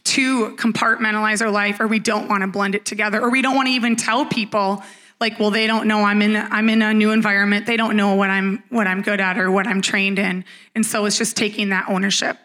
to 0.04 0.56
compartmentalize 0.56 1.42
our 1.42 1.52
life 1.52 1.80
or 1.80 1.88
we 1.88 2.00
don't 2.00 2.28
want 2.28 2.42
to 2.42 2.48
blend 2.48 2.76
it 2.76 2.86
together 2.86 3.22
or 3.22 3.30
we 3.30 3.42
don't 3.42 3.56
want 3.56 3.68
to 3.68 3.74
even 3.74 3.96
tell 3.96 4.26
people 4.26 4.84
like 5.20 5.40
well 5.40 5.52
they 5.52 5.68
don't 5.68 5.88
know 5.88 6.04
i'm 6.04 6.22
in 6.24 6.36
i'm 6.36 6.70
in 6.70 6.82
a 6.82 6.94
new 6.94 7.12
environment. 7.12 7.68
They 7.68 7.78
don't 7.78 7.96
know 7.96 8.16
what 8.16 8.30
i'm 8.30 8.64
what 8.70 8.88
i'm 8.88 9.04
good 9.04 9.20
at 9.20 9.38
or 9.38 9.52
what 9.52 9.68
i'm 9.68 9.82
trained 9.82 10.18
in. 10.18 10.44
And 10.74 10.86
so 10.86 11.06
it's 11.06 11.18
just 11.18 11.38
taking 11.38 11.70
that 11.70 11.86
ownership. 11.88 12.38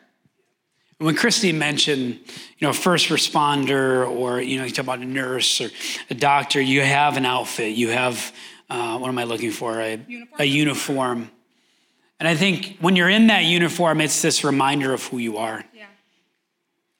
When 0.98 1.14
Christy 1.14 1.52
mentioned, 1.52 2.18
you 2.58 2.66
know, 2.66 2.72
first 2.72 3.10
responder 3.10 4.08
or, 4.08 4.40
you 4.40 4.56
know, 4.56 4.64
you 4.64 4.70
talk 4.70 4.84
about 4.84 5.00
a 5.00 5.04
nurse 5.04 5.60
or 5.60 5.68
a 6.08 6.14
doctor, 6.14 6.58
you 6.58 6.80
have 6.80 7.18
an 7.18 7.26
outfit, 7.26 7.76
you 7.76 7.90
have 7.90 8.32
uh, 8.68 8.98
what 8.98 9.08
am 9.08 9.18
I 9.18 9.24
looking 9.24 9.50
for? 9.50 9.80
A 9.80 9.96
uniform. 9.96 10.40
a 10.40 10.44
uniform. 10.44 11.30
And 12.18 12.28
I 12.28 12.34
think 12.34 12.78
when 12.80 12.96
you're 12.96 13.10
in 13.10 13.26
that 13.28 13.44
uniform, 13.44 14.00
it's 14.00 14.22
this 14.22 14.42
reminder 14.42 14.92
of 14.92 15.04
who 15.04 15.18
you 15.18 15.36
are 15.36 15.64
yeah. 15.74 15.86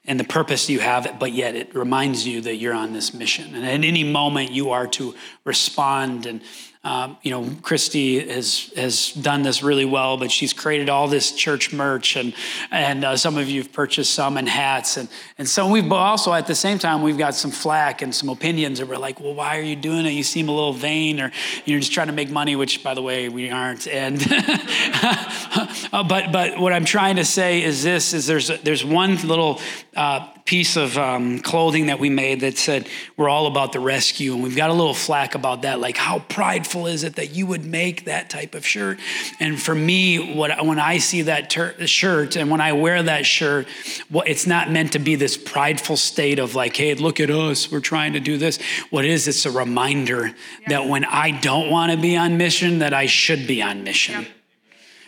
and 0.05 0.21
the 0.21 0.25
purpose 0.25 0.69
you 0.69 0.79
have, 0.81 1.19
but 1.19 1.33
yet 1.33 1.55
it 1.57 1.75
reminds 1.75 2.27
you 2.27 2.43
that 2.43 2.57
you're 2.57 2.75
on 2.75 2.93
this 2.93 3.15
mission. 3.15 3.55
And 3.55 3.65
at 3.65 3.85
any 3.85 4.05
moment, 4.05 4.53
you 4.53 4.71
are 4.71 4.87
to 4.89 5.15
respond 5.45 6.27
and 6.27 6.43
um, 6.87 7.17
you 7.23 7.33
know, 7.33 7.51
Christy 7.63 8.25
has 8.29 8.73
has 8.77 9.11
done 9.11 9.43
this 9.43 9.61
really 9.61 9.85
well, 9.85 10.17
but 10.19 10.31
she's 10.31 10.53
created 10.53 10.89
all 10.89 11.09
this 11.09 11.33
church 11.33 11.73
merch, 11.73 12.15
and 12.15 12.33
and 12.71 13.05
uh, 13.05 13.17
some 13.17 13.37
of 13.37 13.49
you 13.49 13.61
have 13.61 13.73
purchased 13.73 14.15
some 14.15 14.37
and 14.37 14.49
hats, 14.49 14.97
and 14.97 15.09
and 15.37 15.49
so 15.49 15.69
we've 15.69 15.91
also 15.91 16.33
at 16.33 16.47
the 16.47 16.55
same 16.55 16.79
time 16.79 17.03
we've 17.03 17.19
got 17.19 17.35
some 17.35 17.51
flack 17.51 18.03
and 18.03 18.15
some 18.15 18.29
opinions 18.29 18.79
that 18.79 18.87
we're 18.87 18.99
like, 18.99 19.19
well, 19.19 19.35
why 19.35 19.59
are 19.59 19.63
you 19.63 19.75
doing 19.75 20.07
it? 20.07 20.11
You 20.11 20.23
seem 20.23 20.49
a 20.49 20.53
little 20.53 20.73
vain, 20.73 21.19
or 21.19 21.33
you're 21.65 21.81
just 21.81 21.91
trying 21.91 22.07
to 22.07 22.13
make 22.13 22.31
money, 22.31 22.55
which 22.55 22.85
by 22.85 22.95
the 22.95 23.03
way 23.03 23.29
we 23.29 23.51
aren't. 23.51 23.89
And 23.89 24.25
uh, 24.31 26.05
but 26.05 26.31
but 26.31 26.57
what 26.61 26.73
I'm 26.73 26.85
trying 26.85 27.17
to 27.17 27.25
say 27.25 27.65
is 27.65 27.83
this: 27.83 28.13
is 28.13 28.29
there's 28.29 28.47
there's 28.61 28.85
one 28.85 29.17
little 29.27 29.61
uh, 29.97 30.29
piece 30.47 30.77
of 30.77 30.97
um, 30.97 31.41
clothing 31.41 31.87
that 31.87 31.99
we 31.99 32.09
made 32.09 32.41
that 32.41 32.57
said 32.57 32.89
we're 33.17 33.29
all 33.29 33.49
about 33.49 33.73
the 33.73 33.81
rescue 33.81 34.33
and 34.33 34.43
we've 34.43 34.57
got 34.57 34.71
a 34.71 34.73
little 34.73 34.95
flack 34.95 35.35
about 35.35 35.63
that 35.63 35.81
like 35.81 35.97
how 35.97 36.21
prideful 36.21 36.87
is 36.87 37.03
it 37.03 37.17
that 37.17 37.35
you 37.35 37.47
would 37.47 37.65
make 37.65 38.05
that 38.05 38.31
type 38.31 38.55
of 38.55 38.65
shirt? 38.65 38.99
And 39.41 39.61
for 39.61 39.75
me 39.75 40.35
what 40.35 40.65
when 40.65 40.79
i 40.79 40.99
see 40.99 41.23
that 41.23 41.51
ter- 41.51 41.87
shirt 41.87 42.37
and 42.37 42.51
when 42.51 42.61
i 42.61 42.73
wear 42.73 43.03
that 43.03 43.27
shirt 43.27 43.67
well, 44.11 44.25
it's 44.27 44.47
not 44.47 44.71
meant 44.71 44.93
to 44.93 45.01
be 45.01 45.17
this 45.17 45.37
prideful 45.37 45.97
state 45.97 46.39
of 46.39 46.55
like 46.55 46.77
hey 46.77 46.95
look 46.95 47.19
at 47.19 47.29
us 47.29 47.71
we're 47.71 47.81
trying 47.81 48.13
to 48.13 48.21
do 48.21 48.39
this. 48.39 48.59
What 48.91 49.05
it 49.05 49.11
is 49.11 49.27
it's 49.27 49.47
a 49.47 49.51
reminder 49.51 50.29
yeah. 50.29 50.69
that 50.69 50.89
when 50.89 51.05
i 51.05 51.33
don't 51.33 51.71
want 51.71 51.91
to 51.91 51.99
be 51.99 52.17
on 52.17 52.39
mission 52.39 52.79
that 52.79 52.95
i 52.95 53.07
should 53.07 53.47
be 53.47 53.61
on 53.63 53.83
mission. 53.83 54.23
Yeah 54.23 54.29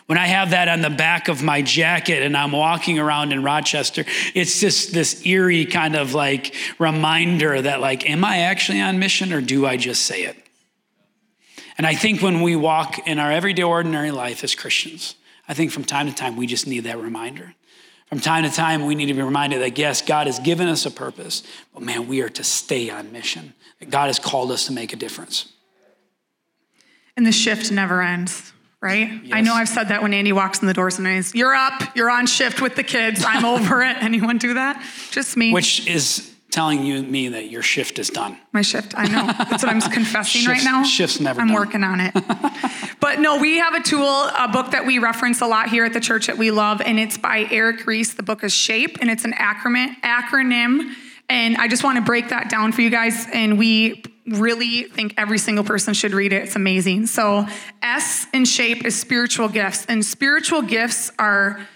when 0.08 0.16
I 0.16 0.26
have 0.26 0.50
that 0.50 0.68
on 0.68 0.80
the 0.80 0.88
back 0.88 1.28
of 1.28 1.42
my 1.42 1.60
jacket 1.60 2.22
and 2.22 2.34
I'm 2.34 2.52
walking 2.52 2.98
around 2.98 3.30
in 3.30 3.42
Rochester, 3.42 4.06
it's 4.34 4.58
just 4.58 4.94
this 4.94 5.24
eerie 5.26 5.66
kind 5.66 5.94
of 5.94 6.14
like 6.14 6.54
reminder 6.78 7.60
that, 7.60 7.82
like, 7.82 8.08
am 8.08 8.24
I 8.24 8.38
actually 8.38 8.80
on 8.80 8.98
mission 8.98 9.34
or 9.34 9.42
do 9.42 9.66
I 9.66 9.76
just 9.76 10.04
say 10.04 10.22
it? 10.22 10.36
And 11.76 11.86
I 11.86 11.94
think 11.94 12.22
when 12.22 12.40
we 12.40 12.56
walk 12.56 13.06
in 13.06 13.18
our 13.18 13.30
everyday, 13.30 13.62
ordinary 13.62 14.10
life 14.10 14.42
as 14.42 14.54
Christians, 14.54 15.14
I 15.46 15.52
think 15.52 15.72
from 15.72 15.84
time 15.84 16.06
to 16.06 16.14
time 16.14 16.36
we 16.36 16.46
just 16.46 16.66
need 16.66 16.84
that 16.84 16.98
reminder. 16.98 17.54
From 18.06 18.18
time 18.18 18.44
to 18.44 18.50
time, 18.50 18.86
we 18.86 18.94
need 18.94 19.06
to 19.06 19.14
be 19.14 19.20
reminded 19.20 19.60
that 19.60 19.76
yes, 19.76 20.00
God 20.00 20.26
has 20.26 20.38
given 20.38 20.68
us 20.68 20.86
a 20.86 20.90
purpose, 20.90 21.42
but 21.74 21.82
man, 21.82 22.08
we 22.08 22.22
are 22.22 22.30
to 22.30 22.42
stay 22.42 22.88
on 22.88 23.12
mission. 23.12 23.52
God 23.90 24.06
has 24.06 24.18
called 24.18 24.52
us 24.52 24.64
to 24.68 24.72
make 24.72 24.94
a 24.94 24.96
difference. 24.96 25.52
And 27.14 27.26
the 27.26 27.32
shift 27.32 27.70
never 27.70 28.00
ends 28.00 28.54
right? 28.80 29.10
Yes. 29.24 29.32
I 29.32 29.40
know 29.40 29.54
I've 29.54 29.68
said 29.68 29.88
that 29.88 30.02
when 30.02 30.14
Andy 30.14 30.32
walks 30.32 30.60
in 30.60 30.66
the 30.66 30.74
doors 30.74 30.94
door 30.94 31.04
sometimes. 31.04 31.34
You're 31.34 31.54
up, 31.54 31.96
you're 31.96 32.10
on 32.10 32.26
shift 32.26 32.60
with 32.60 32.76
the 32.76 32.84
kids, 32.84 33.24
I'm 33.26 33.44
over 33.56 33.82
it. 33.82 33.96
Anyone 34.02 34.38
do 34.38 34.54
that? 34.54 34.82
Just 35.10 35.36
me. 35.36 35.52
Which 35.52 35.86
is 35.86 36.34
telling 36.50 36.82
you 36.82 37.02
me 37.02 37.28
that 37.28 37.50
your 37.50 37.62
shift 37.62 37.98
is 37.98 38.08
done. 38.08 38.38
My 38.52 38.62
shift, 38.62 38.94
I 38.96 39.04
know. 39.04 39.26
That's 39.26 39.62
what 39.62 39.70
I'm 39.70 39.80
confessing 39.92 40.46
right 40.46 40.64
now. 40.64 40.82
Shift's 40.82 41.20
never 41.20 41.40
done. 41.40 41.48
I'm 41.48 41.54
done. 41.54 41.66
working 41.66 41.84
on 41.84 42.00
it. 42.00 42.14
but 43.00 43.20
no, 43.20 43.38
we 43.38 43.58
have 43.58 43.74
a 43.74 43.82
tool, 43.82 44.24
a 44.38 44.48
book 44.50 44.70
that 44.70 44.86
we 44.86 44.98
reference 44.98 45.40
a 45.42 45.46
lot 45.46 45.68
here 45.68 45.84
at 45.84 45.92
the 45.92 46.00
church 46.00 46.26
that 46.26 46.38
we 46.38 46.50
love, 46.50 46.80
and 46.80 46.98
it's 46.98 47.18
by 47.18 47.46
Erik 47.50 47.86
Rees. 47.86 48.14
The 48.14 48.22
book 48.22 48.42
is 48.44 48.54
Shape, 48.54 48.98
and 49.00 49.10
it's 49.10 49.24
an 49.24 49.32
acronym 49.32 49.94
acronym. 50.02 50.94
And 51.28 51.58
I 51.58 51.68
just 51.68 51.84
want 51.84 51.96
to 51.96 52.02
break 52.02 52.30
that 52.30 52.48
down 52.48 52.72
for 52.72 52.80
you 52.80 52.88
guys. 52.88 53.26
And 53.32 53.58
we 53.58 54.02
really 54.32 54.84
think 54.84 55.14
every 55.16 55.38
single 55.38 55.64
person 55.64 55.94
should 55.94 56.12
read 56.12 56.32
it. 56.32 56.44
It's 56.44 56.56
amazing. 56.56 57.06
So, 57.06 57.46
S 57.82 58.26
in 58.32 58.44
shape 58.44 58.84
is 58.84 58.98
spiritual 58.98 59.48
gifts, 59.48 59.86
and 59.86 60.04
spiritual 60.04 60.62
gifts 60.62 61.10
are 61.18 61.66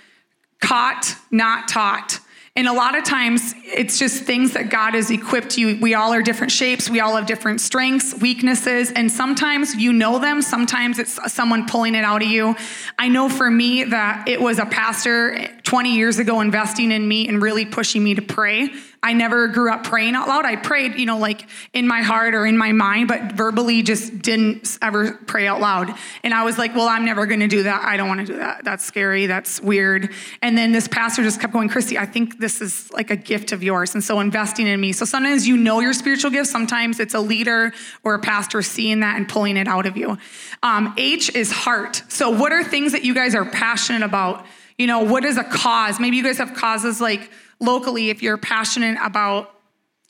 caught, 0.61 1.17
not 1.31 1.69
taught. 1.69 2.21
And 2.55 2.69
a 2.69 2.73
lot 2.73 2.99
of 2.99 3.05
times 3.05 3.55
it's 3.65 3.99
just 3.99 4.25
things 4.25 4.53
that 4.53 4.69
God 4.69 4.93
has 4.93 5.11
equipped 5.11 5.57
you. 5.57 5.79
We 5.81 5.95
all 5.95 6.13
are 6.13 6.21
different 6.21 6.53
shapes. 6.53 6.91
We 6.91 7.01
all 7.01 7.17
have 7.17 7.25
different 7.25 7.63
strengths, 7.63 8.15
weaknesses. 8.21 8.93
And 8.93 9.11
sometimes 9.11 9.75
you 9.75 9.91
know 9.91 10.19
them. 10.19 10.43
Sometimes 10.43 10.99
it's 10.99 11.33
someone 11.33 11.67
pulling 11.67 11.95
it 11.95 12.05
out 12.05 12.21
of 12.21 12.29
you. 12.29 12.55
I 12.99 13.09
know 13.09 13.31
for 13.31 13.51
me 13.51 13.85
that 13.85 14.29
it 14.29 14.39
was 14.39 14.59
a 14.59 14.67
pastor 14.67 15.49
20 15.63 15.97
years 15.97 16.19
ago 16.19 16.43
investing 16.43 16.93
in 16.93 17.09
me 17.09 17.27
and 17.27 17.41
really 17.41 17.65
pushing 17.65 18.05
me 18.05 18.15
to 18.17 18.23
pray 18.23 18.69
I 19.05 19.15
never 19.15 19.49
grew 19.49 19.73
up 19.73 19.83
praying 19.83 20.15
out 20.15 20.29
loud. 20.29 20.45
I 20.45 20.55
prayed, 20.55 20.95
you 20.95 21.07
know, 21.07 21.19
like 21.19 21.49
in 21.73 21.89
my 21.89 22.03
heart 22.03 22.37
or 22.37 22.47
in 22.47 22.57
my 22.57 22.71
mind, 22.71 23.09
but 23.09 23.33
verbally 23.33 23.83
just 23.83 24.23
didn't 24.23 24.79
ever 24.81 25.15
pray 25.27 25.49
out 25.49 25.61
loud. 25.61 25.93
And 26.23 26.33
I 26.33 26.45
was 26.45 26.57
like, 26.57 26.77
well, 26.77 26.87
I'm 26.87 27.05
never 27.05 27.27
going 27.27 27.41
to 27.41 27.49
do 27.49 27.65
that. 27.65 27.83
I 27.85 27.97
don't 27.97 28.07
want 28.07 28.21
to 28.21 28.27
do 28.27 28.37
that. 28.37 28.63
That's 28.63 28.85
scary. 28.85 29.27
That's 29.27 29.61
weird. 29.61 30.11
And 30.41 30.57
then 30.57 30.71
this 30.71 30.87
pastor 30.87 31.25
just 31.25 31.41
kept 31.41 31.53
going, 31.53 31.69
Christy, 31.69 31.99
I 31.99 32.07
think 32.07 32.39
this 32.39 32.61
is 32.61 32.93
like 32.93 33.11
a 33.11 33.17
gift 33.17 33.51
of 33.51 33.65
yours. 33.65 33.93
And 33.95 34.05
so 34.05 34.21
investing 34.21 34.69
in 34.69 34.81
me. 34.81 34.93
So 34.93 35.05
sometimes 35.05 35.49
you 35.49 35.57
know 35.57 35.81
your 35.81 35.95
spiritual 35.95 36.31
gift. 36.31 36.49
Sometimes 36.49 37.01
it's 37.01 37.15
a 37.15 37.21
leader 37.21 37.73
or 38.05 38.15
a 38.15 38.21
pastor 38.21 38.63
seeing 38.63 39.01
that 39.01 39.17
and 39.17 39.29
pulling 39.29 39.57
it 39.57 39.67
out 39.67 39.87
of 39.87 39.97
you. 39.97 40.17
Um, 40.63 40.95
H 40.97 41.35
is 41.35 41.51
heart. 41.51 42.05
So 42.07 42.31
what 42.31 42.53
are 42.53 42.63
things 42.63 42.93
that 42.93 43.05
you 43.05 43.15
guys 43.15 43.35
are 43.35 43.45
passionate 43.45 44.05
about? 44.05 44.47
You 44.79 44.87
know, 44.87 45.01
what 45.01 45.25
is 45.25 45.39
a 45.39 45.45
cause? 45.45 45.99
Maybe 45.99 46.17
you 46.17 46.23
guys 46.23 46.39
have 46.39 46.55
causes 46.55 47.01
like, 47.01 47.29
locally 47.63 48.11
if 48.11 48.23
you're 48.23 48.37
passionate 48.37 48.99
about 49.03 49.55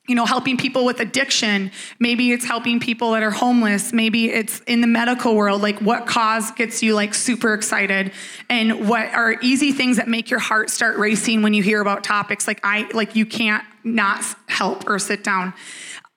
you 0.07 0.15
know 0.15 0.25
helping 0.25 0.57
people 0.57 0.83
with 0.83 0.99
addiction 0.99 1.71
maybe 1.99 2.31
it's 2.33 2.43
helping 2.43 2.79
people 2.79 3.11
that 3.11 3.23
are 3.23 3.31
homeless 3.31 3.93
maybe 3.93 4.29
it's 4.29 4.59
in 4.61 4.81
the 4.81 4.87
medical 4.87 5.33
world 5.35 5.61
like 5.61 5.79
what 5.79 6.05
cause 6.05 6.51
gets 6.51 6.83
you 6.83 6.93
like 6.93 7.13
super 7.13 7.53
excited 7.53 8.11
and 8.49 8.89
what 8.89 9.07
are 9.13 9.37
easy 9.41 9.71
things 9.71 9.97
that 9.97 10.09
make 10.09 10.29
your 10.29 10.39
heart 10.39 10.69
start 10.69 10.97
racing 10.97 11.41
when 11.41 11.53
you 11.53 11.63
hear 11.63 11.81
about 11.81 12.03
topics. 12.03 12.47
Like 12.47 12.59
i 12.63 12.89
like 12.93 13.15
you 13.15 13.25
can't 13.25 13.63
not 13.83 14.23
help 14.47 14.87
or 14.87 14.99
sit 14.99 15.23
down. 15.23 15.53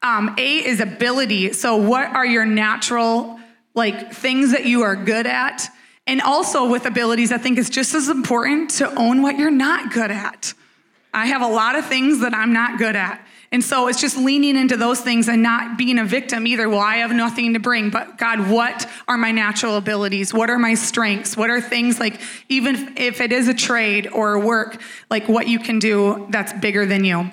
Um, 0.03 0.35
a 0.39 0.65
is 0.65 0.81
ability. 0.81 1.53
So 1.53 1.77
what 1.77 2.09
are 2.09 2.27
your 2.27 2.45
natural 2.45 3.39
like 3.75 4.13
things 4.13 4.53
that 4.53 4.67
you 4.67 4.83
are 4.83 4.97
good 4.97 5.27
at? 5.27 5.69
And 6.09 6.21
also 6.23 6.69
with 6.69 6.87
abilities 6.87 7.33
i 7.33 7.39
think 7.39 7.59
it's 7.59 7.71
just 7.71 7.95
as 7.95 8.09
important 8.09 8.71
to 8.71 8.93
own 8.95 9.23
what 9.23 9.39
you're 9.39 9.51
not 9.51 9.93
good 9.93 10.11
at 10.11 10.55
I 11.17 11.27
have 11.27 11.41
a 11.41 11.49
lot 11.49 11.77
of 11.77 11.87
things 11.87 12.21
that 12.21 12.35
I'm 12.35 12.53
not 12.53 12.79
good 12.79 12.95
at. 12.95 13.27
And 13.51 13.65
so 13.65 13.89
it's 13.89 14.01
just 14.01 14.19
leaning 14.19 14.55
into 14.55 14.77
those 14.77 15.01
things 15.01 15.29
and 15.29 15.43
not 15.43 15.79
being 15.79 15.99
a 15.99 16.05
victim 16.05 16.47
either. 16.47 16.69
Well, 16.69 16.81
I 16.81 16.97
have 16.97 17.13
nothing 17.13 17.55
to 17.55 17.59
bring, 17.59 17.89
but 17.89 18.19
God, 18.19 18.51
what 18.51 18.87
are 19.09 19.17
my 19.17 19.33
natural 19.33 19.79
abilities? 19.79 20.35
What 20.35 20.51
are 20.51 20.59
my 20.59 20.75
strengths? 20.75 21.37
What 21.37 21.49
are 21.49 21.61
things 21.61 21.99
like, 21.99 22.21
even 22.51 22.95
if 22.99 23.23
it 23.23 23.33
is 23.33 23.49
a 23.49 23.55
trade 23.55 24.09
or 24.09 24.35
a 24.35 24.41
work, 24.41 24.83
like 25.09 25.27
what 25.27 25.49
you 25.49 25.59
can 25.59 25.79
do 25.79 26.27
that's 26.29 26.53
bigger 26.53 26.85
than 26.85 27.03
you? 27.05 27.31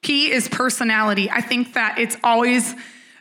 P 0.00 0.30
is 0.30 0.48
personality. 0.48 1.30
I 1.30 1.42
think 1.42 1.74
that 1.74 1.98
it's 1.98 2.16
always 2.24 2.74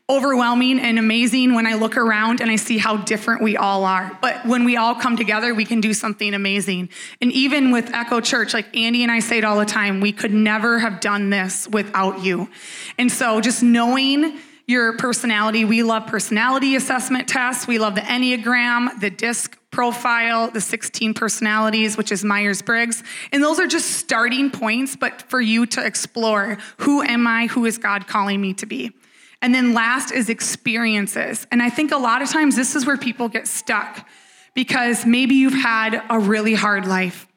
overwhelming 0.09 0.79
and 0.79 0.99
amazing 0.99 1.53
when 1.53 1.65
I 1.65 1.75
look 1.75 1.95
around 1.95 2.41
and 2.41 2.51
I 2.51 2.57
see 2.57 2.77
how 2.77 2.97
different 2.97 3.41
we 3.41 3.55
all 3.55 3.85
are. 3.85 4.17
But 4.21 4.45
when 4.45 4.65
we 4.65 4.75
all 4.75 4.95
come 4.95 5.15
together, 5.15 5.53
we 5.55 5.63
can 5.63 5.79
do 5.79 5.93
something 5.93 6.33
amazing. 6.33 6.89
And 7.21 7.31
even 7.31 7.71
with 7.71 7.93
Echo 7.93 8.19
Church, 8.19 8.53
like 8.53 8.75
Andy 8.75 9.03
and 9.03 9.11
I 9.11 9.19
say 9.19 9.37
it 9.37 9.45
all 9.45 9.57
the 9.57 9.65
time, 9.65 10.01
we 10.01 10.11
could 10.11 10.33
never 10.33 10.79
have 10.79 10.99
done 10.99 11.29
this 11.29 11.69
without 11.69 12.21
you. 12.21 12.49
And 12.97 13.09
so 13.09 13.39
just 13.39 13.63
knowing 13.63 14.39
your 14.67 14.97
personality, 14.97 15.63
we 15.63 15.83
love 15.83 16.07
personality 16.07 16.75
assessment 16.75 17.29
tests, 17.29 17.65
we 17.65 17.79
love 17.79 17.95
the 17.95 18.01
Enneagram, 18.01 18.99
the 18.99 19.09
DISC 19.09 19.57
profile, 19.71 20.51
the 20.51 20.61
16 20.61 21.13
personalities, 21.13 21.97
which 21.97 22.11
is 22.11 22.23
Myers 22.25 22.61
Briggs. 22.61 23.03
And 23.31 23.41
those 23.41 23.59
are 23.59 23.67
just 23.67 23.91
starting 23.91 24.51
points, 24.51 24.95
but 24.97 25.21
for 25.23 25.39
you 25.41 25.65
to 25.67 25.85
explore 25.85 26.57
who 26.77 27.01
am 27.01 27.25
I? 27.25 27.47
Who 27.47 27.65
is 27.65 27.77
God 27.77 28.07
calling 28.07 28.41
me 28.41 28.53
to 28.55 28.65
be? 28.65 28.91
And 29.43 29.53
then 29.53 29.73
last 29.73 30.11
is 30.11 30.29
experiences. 30.29 31.45
And 31.51 31.61
I 31.61 31.69
think 31.69 31.91
a 31.91 31.97
lot 31.97 32.21
of 32.21 32.29
times 32.29 32.55
this 32.55 32.75
is 32.75 32.85
where 32.85 32.97
people 32.97 33.27
get 33.27 33.45
stuck 33.45 34.07
because 34.55 35.05
maybe 35.05 35.35
you've 35.35 35.53
had 35.53 36.01
a 36.09 36.17
really 36.17 36.53
hard 36.53 36.87
life. 36.87 37.27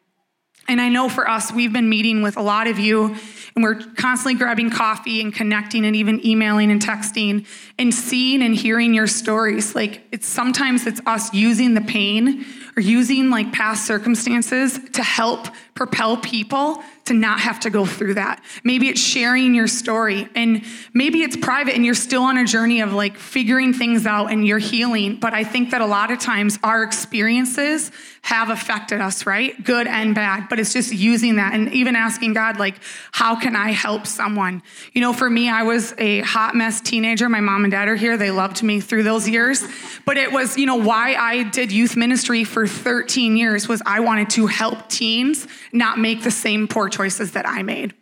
And 0.69 0.81
I 0.81 0.89
know 0.89 1.09
for 1.09 1.29
us, 1.29 1.53
we've 1.53 1.73
been 1.73 1.89
meeting 1.89 2.23
with 2.23 2.37
a 2.37 2.43
lot 2.43 2.67
of 2.67 2.79
you, 2.79 3.15
and 3.55 3.65
we're 3.65 3.75
constantly 3.75 4.35
grabbing 4.35 4.71
coffee 4.71 5.21
and 5.21 5.33
connecting 5.33 5.85
and 5.85 5.97
even 5.97 6.25
emailing 6.25 6.71
and 6.71 6.81
texting 6.81 7.47
and 7.79 7.93
seeing 7.93 8.43
and 8.43 8.55
hearing 8.55 8.95
your 8.95 9.07
stories. 9.07 9.75
Like 9.75 10.03
it's 10.13 10.29
sometimes 10.29 10.87
it's 10.87 11.01
us 11.07 11.33
using 11.35 11.75
the 11.75 11.81
pain 11.81 12.45
or 12.77 12.83
using 12.83 13.31
like 13.31 13.53
past 13.53 13.87
circumstances 13.87 14.79
to 14.93 15.03
help 15.03 15.49
propel 15.75 16.17
people 16.17 16.83
to 17.07 17.15
not 17.15 17.41
have 17.41 17.61
to 17.61 17.71
go 17.71 17.87
through 17.87 18.15
that. 18.15 18.43
Maybe 18.63 18.89
it's 18.89 19.01
sharing 19.01 19.55
your 19.55 19.69
story 19.69 20.29
and 20.35 20.65
maybe 20.93 21.23
it's 21.23 21.37
private 21.37 21.75
and 21.75 21.85
you're 21.85 21.95
still 21.95 22.23
on 22.23 22.37
a 22.37 22.45
journey 22.45 22.81
of 22.81 22.93
like 22.93 23.17
figuring 23.17 23.73
things 23.73 24.07
out 24.07 24.31
and 24.31 24.47
you're 24.47 24.59
healing. 24.59 25.17
But 25.17 25.33
I 25.33 25.45
think 25.45 25.71
that 25.71 25.81
a 25.81 25.87
lot 25.87 26.11
of 26.11 26.19
times 26.19 26.59
our 26.63 26.83
experiences 26.83 27.91
have 28.23 28.51
affected 28.51 29.01
us, 29.01 29.25
right? 29.25 29.63
Good 29.63 29.87
and 29.87 30.13
bad. 30.13 30.49
But 30.49 30.59
it's 30.59 30.73
just 30.73 30.93
using 30.93 31.37
that 31.37 31.55
and 31.55 31.73
even 31.73 31.95
asking 31.95 32.33
God, 32.33 32.59
like, 32.59 32.75
how 33.13 33.39
can 33.39 33.55
I 33.55 33.71
help 33.71 34.05
someone? 34.05 34.63
You 34.93 35.01
know, 35.01 35.13
for 35.13 35.31
me, 35.31 35.49
I 35.49 35.63
was 35.63 35.95
a 35.99 36.23
hot 36.23 36.57
mess 36.57 36.81
teenager. 36.81 37.29
My 37.29 37.41
mom 37.41 37.65
and 37.65 37.71
dad 37.71 37.87
are 37.87 37.95
here. 37.95 38.17
They 38.17 38.33
loved 38.33 38.65
me 38.65 38.81
through 38.81 39.05
those 39.05 39.29
years. 39.29 39.65
But 40.05 40.17
it 40.17 40.33
was, 40.33 40.59
you 40.59 40.67
know, 40.67 40.75
why 40.75 41.15
I 41.15 41.45
did 41.45 41.71
youth 41.71 41.97
ministry 41.97 42.43
for 42.43 42.67
13 42.67 43.37
years 43.37 43.69
was 43.69 43.81
I 43.87 44.01
wanted 44.01 44.31
to 44.31 44.49
help 44.49 44.89
teens 44.89 45.47
not 45.73 46.01
make 46.01 46.25
the 46.25 46.31
same 46.33 46.67
poor 46.67 46.89
choices 46.97 47.33
that 47.33 47.47
I 47.47 47.63
made. 47.63 47.95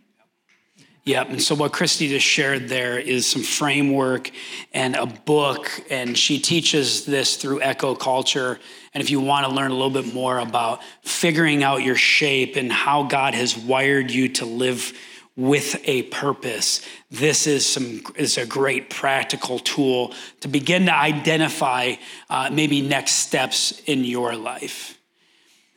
Yep. 1.04 1.28
And 1.30 1.42
so 1.42 1.54
what 1.54 1.72
Christy 1.72 2.08
just 2.08 2.24
shared 2.24 2.68
there 2.68 2.98
is 2.98 3.26
some 3.26 3.42
framework 3.42 4.30
and 4.72 4.96
a 4.96 5.04
book, 5.04 5.70
and 5.90 6.16
she 6.16 6.38
teaches 6.38 7.04
this 7.04 7.36
through 7.36 7.60
echo 7.60 7.94
culture. 7.94 8.58
And 8.94 9.02
if 9.02 9.10
you 9.10 9.20
want 9.20 9.46
to 9.46 9.52
learn 9.52 9.70
a 9.70 9.74
little 9.74 9.90
bit 9.90 10.14
more 10.14 10.38
about 10.38 10.80
figuring 11.02 11.62
out 11.62 11.82
your 11.82 11.96
shape 11.96 12.56
and 12.56 12.72
how 12.72 13.02
God 13.02 13.34
has 13.34 13.54
wired 13.54 14.10
you 14.10 14.30
to 14.30 14.46
live 14.46 14.94
with 15.36 15.76
a 15.84 16.04
purpose, 16.04 16.80
this 17.10 17.46
is 17.46 17.66
some 17.66 18.00
is 18.14 18.38
a 18.38 18.46
great 18.46 18.88
practical 18.88 19.58
tool 19.58 20.14
to 20.40 20.48
begin 20.48 20.86
to 20.86 20.94
identify 20.94 21.96
uh, 22.30 22.48
maybe 22.50 22.80
next 22.80 23.12
steps 23.12 23.82
in 23.84 24.04
your 24.04 24.36
life. 24.36 24.98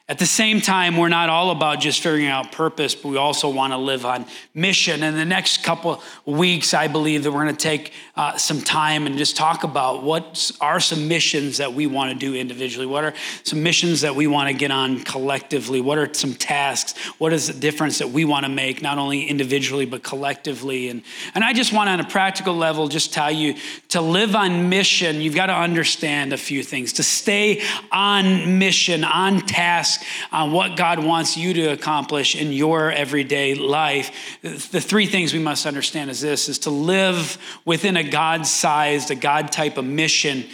At 0.10 0.20
the 0.20 0.26
same 0.26 0.62
time, 0.62 0.96
we're 0.96 1.10
not 1.10 1.28
all 1.28 1.52
about 1.52 1.82
just 1.82 2.02
figuring 2.02 2.28
out 2.28 2.54
purpose, 2.54 2.96
but 2.96 3.10
we 3.10 3.18
also 3.18 3.50
want 3.50 3.74
to 3.74 3.78
live 3.78 4.06
on 4.06 4.26
mission. 4.54 5.04
In 5.04 5.16
the 5.16 5.26
next 5.26 5.64
couple 5.64 6.02
weeks, 6.26 6.74
I 6.74 6.88
believe 6.88 7.24
that 7.24 7.32
we're 7.34 7.44
going 7.44 7.58
to 7.58 7.62
take 7.62 7.92
uh, 8.16 8.38
some 8.38 8.62
time 8.62 9.06
and 9.06 9.18
just 9.18 9.36
talk 9.36 9.66
about 9.66 10.04
what 10.04 10.50
are 10.62 10.80
some 10.80 11.10
missions 11.10 11.58
that 11.58 11.74
we 11.74 11.88
want 11.88 12.14
to 12.14 12.18
do 12.18 12.36
individually. 12.36 12.86
What 12.86 13.04
are 13.04 13.14
some 13.44 13.62
missions 13.62 14.00
that 14.00 14.16
we 14.16 14.28
want 14.28 14.48
to 14.50 14.54
get 14.54 14.72
on 14.72 15.02
collectively? 15.02 15.82
What 15.82 15.98
are 15.98 16.14
some 16.14 16.34
tasks? 16.34 16.98
What 17.20 17.34
is 17.34 17.48
the 17.48 17.60
difference 17.60 17.98
that 17.98 18.10
we 18.10 18.24
want 18.24 18.46
to 18.46 18.50
make, 18.50 18.82
not 18.82 18.98
only 18.98 19.26
individually, 19.26 19.86
but 19.86 20.04
collectively? 20.04 20.88
And, 20.88 21.02
and 21.36 21.44
I 21.44 21.52
just 21.52 21.74
want 21.74 21.90
on 21.90 22.00
a 22.00 22.08
practical 22.08 22.56
level, 22.56 22.88
just 22.88 23.12
tell 23.12 23.30
you 23.30 23.56
to 23.90 24.00
live 24.00 24.38
on 24.38 24.70
mission, 24.70 25.20
you've 25.20 25.36
got 25.36 25.48
to 25.48 25.54
understand 25.54 26.32
a 26.32 26.38
few 26.38 26.64
things. 26.64 26.94
To 26.94 27.04
stay 27.04 27.62
on 27.92 28.58
mission, 28.58 29.04
on 29.04 29.42
task, 29.42 29.97
on 30.32 30.50
uh, 30.50 30.54
what 30.54 30.78
God 30.78 31.04
wants 31.04 31.38
you 31.38 31.54
to 31.54 31.68
accomplish 31.68 32.36
in 32.36 32.52
your 32.52 32.92
everyday 32.92 33.56
life, 33.56 34.12
the 34.42 34.82
three 34.82 35.06
things 35.06 35.34
we 35.34 35.40
must 35.40 35.66
understand 35.66 36.10
is 36.10 36.22
this 36.22 36.50
is 36.50 36.60
to 36.60 36.70
live 36.70 37.38
within 37.66 37.98
a 37.98 38.04
God-sized, 38.04 39.12
a 39.12 39.16
God 39.16 39.52
type 39.52 39.78
of 39.78 39.86
mission, 39.86 40.46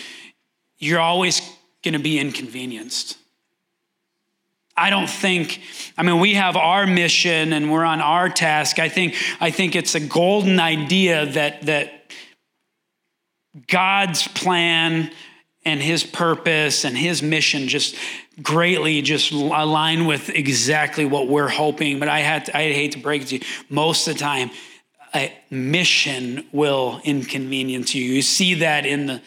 you're 0.78 1.00
always 1.00 1.42
going 1.84 1.94
to 1.94 2.00
be 2.00 2.20
inconvenienced. 2.20 3.18
I 4.76 4.90
don't 4.90 5.10
think, 5.10 5.62
I 5.98 6.04
mean, 6.04 6.20
we 6.20 6.34
have 6.34 6.56
our 6.56 6.88
mission 6.88 7.54
and 7.54 7.72
we're 7.72 7.86
on 7.86 8.02
our 8.02 8.28
task. 8.30 8.80
I 8.80 8.90
think, 8.90 9.16
I 9.40 9.52
think 9.52 9.76
it's 9.76 9.94
a 9.94 10.00
golden 10.00 10.60
idea 10.60 11.28
that, 11.28 11.62
that 11.64 12.12
God's 13.68 14.28
plan 14.28 15.12
and 15.66 15.82
his 15.82 16.04
purpose 16.04 16.86
and 16.86 16.98
his 16.98 17.22
mission 17.22 17.68
just 17.68 17.96
greatly 18.42 19.02
just 19.02 19.32
align 19.32 20.06
with 20.06 20.30
exactly 20.30 21.06
what 21.06 21.28
we're 21.28 21.50
hoping. 21.50 22.00
But 22.00 22.10
I 22.10 22.20
had 22.20 22.50
I 22.50 22.72
hate 22.72 22.94
to 22.94 23.00
break 23.00 23.24
it 23.24 23.28
to 23.30 23.36
you, 23.38 23.42
most 23.70 24.08
of 24.08 24.16
the 24.16 24.20
time, 24.20 24.52
a 25.16 25.32
mission 25.52 26.46
will 26.52 27.00
inconvenience 27.04 27.94
you. 27.94 28.04
You 28.04 28.22
see 28.24 28.56
that 28.56 28.86
in 28.86 29.06
the, 29.06 29.22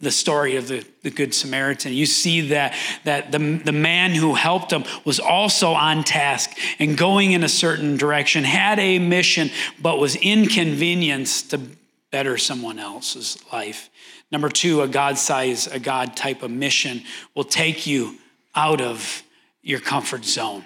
the 0.00 0.10
story 0.10 0.56
of 0.56 0.66
the, 0.66 0.84
the 1.02 1.10
Good 1.10 1.34
Samaritan. 1.34 1.92
You 1.92 2.06
see 2.06 2.48
that, 2.48 2.74
that 3.04 3.30
the, 3.30 3.38
the 3.38 3.72
man 3.72 4.10
who 4.10 4.34
helped 4.34 4.72
him 4.72 4.84
was 5.04 5.20
also 5.20 5.72
on 5.72 6.02
task 6.02 6.50
and 6.80 6.98
going 6.98 7.30
in 7.30 7.44
a 7.44 7.48
certain 7.48 7.96
direction, 7.96 8.42
had 8.42 8.80
a 8.80 8.98
mission, 8.98 9.50
but 9.80 10.00
was 10.00 10.16
inconvenienced 10.16 11.50
to 11.50 11.60
better 12.10 12.36
someone 12.36 12.80
else's 12.80 13.38
life. 13.52 13.88
Number 14.30 14.48
two, 14.48 14.82
a 14.82 14.88
God 14.88 15.18
size, 15.18 15.66
a 15.66 15.80
God 15.80 16.16
type 16.16 16.42
of 16.42 16.50
mission 16.50 17.02
will 17.34 17.44
take 17.44 17.86
you 17.86 18.16
out 18.54 18.80
of 18.80 19.22
your 19.62 19.80
comfort 19.80 20.24
zone. 20.24 20.64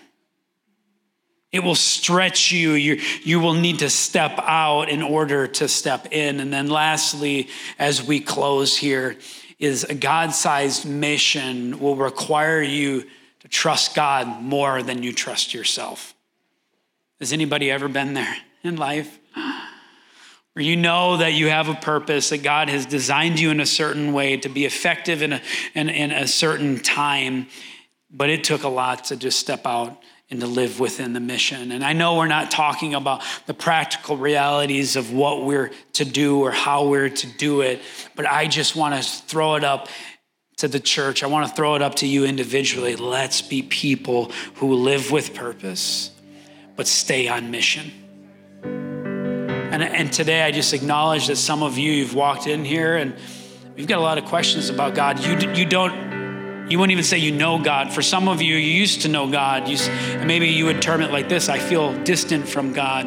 It 1.51 1.63
will 1.63 1.77
stretch 1.77 2.51
you. 2.51 2.73
You, 2.73 3.01
you 3.23 3.39
will 3.39 3.55
need 3.55 3.79
to 3.79 3.89
step 3.89 4.39
out 4.39 4.89
in 4.89 5.03
order 5.03 5.47
to 5.47 5.69
step 5.69 6.09
in. 6.11 6.41
And 6.41 6.53
then, 6.53 6.69
lastly, 6.69 7.49
as 7.79 8.03
we 8.03 8.19
close 8.19 8.77
here, 8.77 9.17
is 9.61 9.85
a 9.85 9.95
God 9.95 10.35
sized 10.35 10.85
mission 10.85 11.79
will 11.79 11.97
require 11.97 12.61
you 12.61 13.05
to 13.41 13.49
trust 13.49 13.95
God 13.95 14.43
more 14.43 14.83
than 14.83 15.03
you 15.03 15.13
trust 15.13 15.55
yourself. 15.55 16.15
Has 17.21 17.33
anybody 17.33 17.71
ever 17.71 17.89
been 17.89 18.15
there 18.15 18.37
in 18.63 18.77
life? 18.77 19.19
Where 20.55 20.65
you 20.65 20.77
know 20.77 21.17
that 21.17 21.35
you 21.35 21.49
have 21.49 21.69
a 21.69 21.75
purpose, 21.75 22.29
that 22.31 22.45
God 22.45 22.69
has 22.69 22.87
designed 22.87 23.41
you 23.41 23.51
in 23.51 23.59
a 23.59 23.67
certain 23.67 24.13
way 24.13 24.37
to 24.37 24.49
be 24.49 24.65
effective 24.65 25.21
in 25.21 25.35
a, 25.35 25.43
in, 25.75 25.89
in 25.89 26.13
a 26.13 26.29
certain 26.29 26.79
time, 26.79 27.49
but 28.09 28.31
it 28.31 28.45
took 28.45 28.63
a 28.63 28.69
lot 28.69 29.05
to 29.07 29.17
just 29.17 29.41
step 29.41 29.67
out 29.67 30.01
and 30.31 30.41
to 30.41 30.47
live 30.47 30.79
within 30.79 31.13
the 31.13 31.21
mission. 31.21 31.73
And 31.73 31.85
I 31.85 31.93
know 31.93 32.17
we're 32.17 32.29
not 32.29 32.53
talking 32.53 32.95
about 32.95 33.23
the 33.47 33.55
practical 33.55 34.17
realities 34.17 34.95
of 34.95 35.13
what 35.13 35.45
we're 35.45 35.73
to 35.95 36.05
do 36.05 36.41
or 36.41 36.53
how 36.53 36.87
we're 36.87 37.09
to 37.09 37.27
do 37.27 37.61
it, 37.61 37.83
but 38.15 38.25
I 38.25 38.47
just 38.47 38.77
want 38.77 38.95
to 38.95 39.03
throw 39.03 39.57
it 39.57 39.65
up 39.65 39.89
to 40.59 40.69
the 40.69 40.81
church. 40.81 41.25
I 41.25 41.27
want 41.27 41.49
to 41.49 41.55
throw 41.55 41.75
it 41.75 41.83
up 41.83 41.97
to 41.97 42.07
you 42.07 42.25
individually. 42.25 42.95
Let's 42.95 43.43
be 43.43 43.63
people 43.63 44.31
who 44.55 44.75
live 44.75 45.11
with 45.11 45.35
purpose, 45.35 46.13
but 46.77 46.87
stay 46.87 47.27
on 47.27 47.51
mission. 47.51 48.04
And, 49.75 49.83
and 49.83 50.13
today 50.13 50.43
I 50.43 50.53
just 50.53 50.73
acknowledge 50.73 51.27
that 51.27 51.35
some 51.35 51.65
of 51.65 51.77
you, 51.77 51.91
you've 51.91 52.15
walked 52.15 52.47
in 52.47 52.65
here 52.65 52.97
and 52.97 53.13
you've 53.75 53.89
got 53.89 53.99
a 53.99 54.03
lot 54.03 54.19
of 54.19 54.25
questions 54.27 54.71
about 54.71 54.95
God. 54.95 55.19
You, 55.19 55.51
you 55.51 55.65
don't 55.65 56.71
you 56.71 56.79
wouldn't 56.79 56.93
even 56.93 57.03
say 57.03 57.19
you 57.19 57.33
know 57.33 57.59
God. 57.59 57.93
For 57.93 58.01
some 58.01 58.29
of 58.29 58.41
you, 58.41 58.55
you 58.55 58.71
used 58.71 59.03
to 59.03 59.09
know 59.09 59.29
God. 59.29 59.67
You, 59.67 59.77
maybe 60.25 60.47
you 60.47 60.67
would 60.67 60.81
term 60.81 61.03
it 61.03 61.11
like 61.11 61.29
this 61.29 61.49
I 61.49 61.59
feel 61.59 61.93
distant 62.05 62.49
from 62.49 62.73
God. 62.73 63.07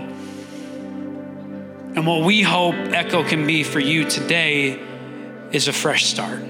And 1.96 2.06
what 2.06 2.26
we 2.26 2.42
hope 2.42 2.76
Echo 2.76 3.24
can 3.24 3.48
be 3.48 3.64
for 3.64 3.80
you 3.80 4.04
today 4.04 4.78
is 5.54 5.70
a 5.70 5.74
fresh 5.74 6.06
start. 6.08 6.44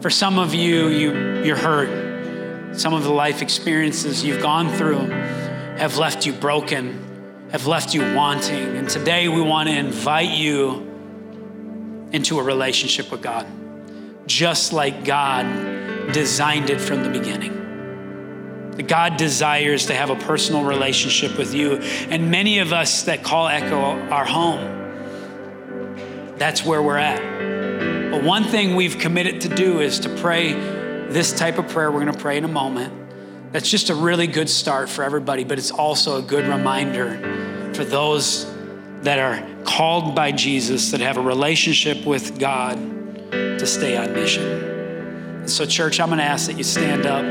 For 0.00 0.08
some 0.08 0.38
of 0.38 0.54
you, 0.54 0.88
you 0.88 1.42
you're 1.44 1.58
hurt. 1.58 2.74
Some 2.74 2.94
of 2.94 3.04
the 3.04 3.12
life 3.12 3.42
experiences 3.42 4.24
you've 4.24 4.40
gone 4.40 4.72
through 4.72 5.10
have 5.76 5.98
left 5.98 6.24
you 6.24 6.32
broken, 6.32 7.03
have 7.54 7.66
left 7.68 7.94
you 7.94 8.00
wanting. 8.16 8.76
And 8.76 8.88
today 8.88 9.28
we 9.28 9.40
want 9.40 9.68
to 9.68 9.76
invite 9.76 10.30
you 10.30 10.90
into 12.10 12.40
a 12.40 12.42
relationship 12.42 13.12
with 13.12 13.22
God, 13.22 13.46
just 14.26 14.72
like 14.72 15.04
God 15.04 15.46
designed 16.12 16.68
it 16.68 16.80
from 16.80 17.04
the 17.04 17.10
beginning. 17.10 17.52
God 18.88 19.16
desires 19.16 19.86
to 19.86 19.94
have 19.94 20.10
a 20.10 20.16
personal 20.16 20.64
relationship 20.64 21.38
with 21.38 21.54
you. 21.54 21.76
And 22.10 22.28
many 22.28 22.58
of 22.58 22.72
us 22.72 23.04
that 23.04 23.22
call 23.22 23.46
Echo 23.46 24.00
our 24.10 24.24
home, 24.24 24.58
that's 26.36 26.64
where 26.64 26.82
we're 26.82 26.98
at. 26.98 28.10
But 28.10 28.24
one 28.24 28.42
thing 28.42 28.74
we've 28.74 28.98
committed 28.98 29.42
to 29.42 29.48
do 29.48 29.78
is 29.78 30.00
to 30.00 30.08
pray 30.16 30.54
this 30.54 31.32
type 31.32 31.58
of 31.58 31.68
prayer 31.68 31.92
we're 31.92 32.00
going 32.00 32.12
to 32.12 32.20
pray 32.20 32.36
in 32.36 32.42
a 32.42 32.48
moment. 32.48 33.03
That's 33.54 33.70
just 33.70 33.88
a 33.88 33.94
really 33.94 34.26
good 34.26 34.50
start 34.50 34.88
for 34.88 35.04
everybody, 35.04 35.44
but 35.44 35.58
it's 35.58 35.70
also 35.70 36.18
a 36.18 36.22
good 36.22 36.44
reminder 36.48 37.72
for 37.72 37.84
those 37.84 38.52
that 39.02 39.20
are 39.20 39.46
called 39.62 40.16
by 40.16 40.32
Jesus, 40.32 40.90
that 40.90 40.98
have 40.98 41.18
a 41.18 41.20
relationship 41.20 42.04
with 42.04 42.40
God, 42.40 42.76
to 43.30 43.64
stay 43.64 43.96
on 43.96 44.12
mission. 44.12 45.46
So, 45.46 45.66
church, 45.66 46.00
I'm 46.00 46.08
going 46.08 46.18
to 46.18 46.24
ask 46.24 46.48
that 46.48 46.58
you 46.58 46.64
stand 46.64 47.06
up 47.06 47.22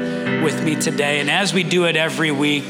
with 0.46 0.64
me 0.64 0.78
today. 0.78 1.20
And 1.20 1.30
as 1.30 1.54
we 1.54 1.62
do 1.62 1.88
it 1.88 1.98
every 1.98 2.32
week, 2.32 2.64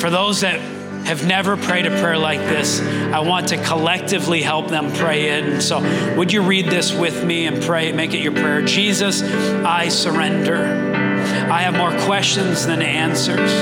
for 0.00 0.10
those 0.10 0.40
that 0.40 0.58
have 1.06 1.28
never 1.28 1.56
prayed 1.56 1.86
a 1.86 1.90
prayer 2.00 2.18
like 2.18 2.40
this, 2.40 2.80
I 2.80 3.20
want 3.20 3.46
to 3.50 3.64
collectively 3.64 4.42
help 4.42 4.66
them 4.66 4.92
pray 4.94 5.28
it. 5.28 5.44
And 5.44 5.62
so, 5.62 5.78
would 6.16 6.32
you 6.32 6.42
read 6.42 6.66
this 6.66 6.92
with 6.92 7.24
me 7.24 7.46
and 7.46 7.62
pray, 7.62 7.92
make 7.92 8.14
it 8.14 8.18
your 8.20 8.32
prayer? 8.32 8.62
Jesus, 8.62 9.22
I 9.22 9.90
surrender. 9.90 11.06
I 11.50 11.62
have 11.62 11.76
more 11.76 11.96
questions 12.06 12.66
than 12.66 12.82
answers, 12.82 13.52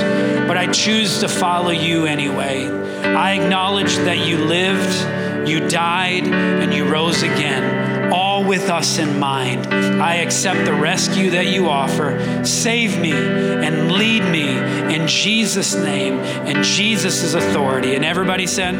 but 0.47 0.57
I 0.57 0.71
choose 0.71 1.19
to 1.19 1.27
follow 1.27 1.71
you 1.71 2.05
anyway. 2.05 2.67
I 3.03 3.33
acknowledge 3.33 3.95
that 3.97 4.25
you 4.27 4.37
lived, 4.37 5.47
you 5.49 5.67
died, 5.67 6.27
and 6.27 6.73
you 6.73 6.89
rose 6.89 7.23
again 7.23 7.87
all 8.11 8.43
with 8.43 8.69
us 8.69 8.97
in 8.99 9.19
mind. 9.19 9.67
I 9.67 10.15
accept 10.15 10.65
the 10.65 10.73
rescue 10.73 11.31
that 11.31 11.47
you 11.47 11.69
offer. 11.69 12.45
Save 12.45 12.99
me 12.99 13.11
and 13.11 13.91
lead 13.91 14.23
me 14.23 14.57
in 14.93 15.07
Jesus' 15.07 15.75
name 15.75 16.19
and 16.19 16.63
Jesus' 16.63 17.33
authority. 17.33 17.95
And 17.95 18.05
everybody 18.05 18.47
said, 18.47 18.75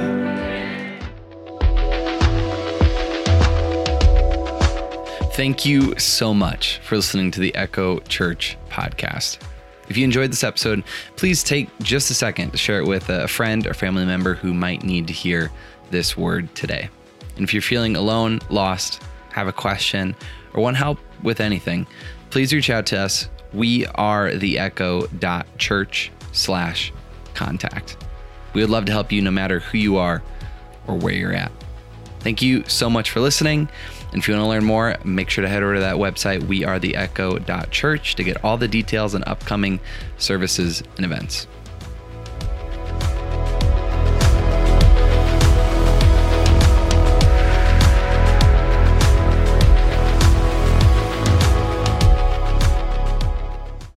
Thank 5.38 5.68
you 5.68 5.96
so 6.00 6.34
much 6.34 6.80
for 6.80 6.96
listening 6.96 7.30
to 7.30 7.40
the 7.40 7.54
Echo 7.54 8.00
Church 8.00 8.58
podcast. 8.72 9.38
If 9.88 9.96
you 9.96 10.04
enjoyed 10.04 10.32
this 10.32 10.44
episode, 10.44 10.84
please 11.16 11.44
take 11.44 11.70
just 11.78 12.10
a 12.10 12.16
second 12.16 12.50
to 12.50 12.58
share 12.58 12.80
it 12.80 12.88
with 12.88 13.08
a 13.10 13.28
friend 13.28 13.68
or 13.68 13.76
family 13.76 14.04
member 14.04 14.34
who 14.34 14.52
might 14.52 14.82
need 14.82 15.06
to 15.06 15.14
hear 15.14 15.52
this 15.92 16.18
word 16.18 16.56
today. 16.56 16.90
And 17.36 17.44
if 17.44 17.54
you're 17.54 17.62
feeling 17.62 17.96
alone, 17.96 18.40
lost, 18.50 19.04
have 19.32 19.48
a 19.48 19.54
question, 19.54 20.16
or 20.56 20.64
want 20.64 20.76
help 20.76 20.98
with 21.22 21.40
anything, 21.40 21.86
please 22.32 22.52
reach 22.52 22.72
out 22.72 22.88
to 22.88 23.00
us. 23.00 23.30
We 23.54 23.86
are 23.94 24.34
the 24.34 24.58
echo.church 24.58 26.12
slash 26.32 26.92
contact. 27.36 28.04
We 28.56 28.62
would 28.62 28.72
love 28.72 28.86
to 28.86 28.92
help 28.92 29.12
you 29.12 29.22
no 29.22 29.30
matter 29.30 29.60
who 29.60 29.78
you 29.78 29.98
are 29.98 30.24
or 30.88 30.96
where 30.96 31.14
you're 31.14 31.34
at. 31.34 31.52
Thank 32.22 32.42
you 32.42 32.64
so 32.68 32.90
much 32.90 33.12
for 33.12 33.20
listening. 33.20 33.70
And 34.12 34.22
if 34.22 34.28
you 34.28 34.34
want 34.34 34.46
to 34.46 34.50
learn 34.50 34.64
more, 34.64 34.98
make 35.04 35.30
sure 35.30 35.42
to 35.42 35.50
head 35.50 35.64
over 35.64 35.76
to 35.76 35.80
that 35.82 35.96
website, 35.96 36.42
wearetheecho.church, 36.42 38.16
to 38.16 38.24
get 38.24 38.44
all 38.44 38.58
the 38.58 38.68
details 38.68 39.14
and 39.14 39.24
upcoming 39.28 39.80
services 40.18 40.82
and 40.96 41.06
events. 41.06 41.48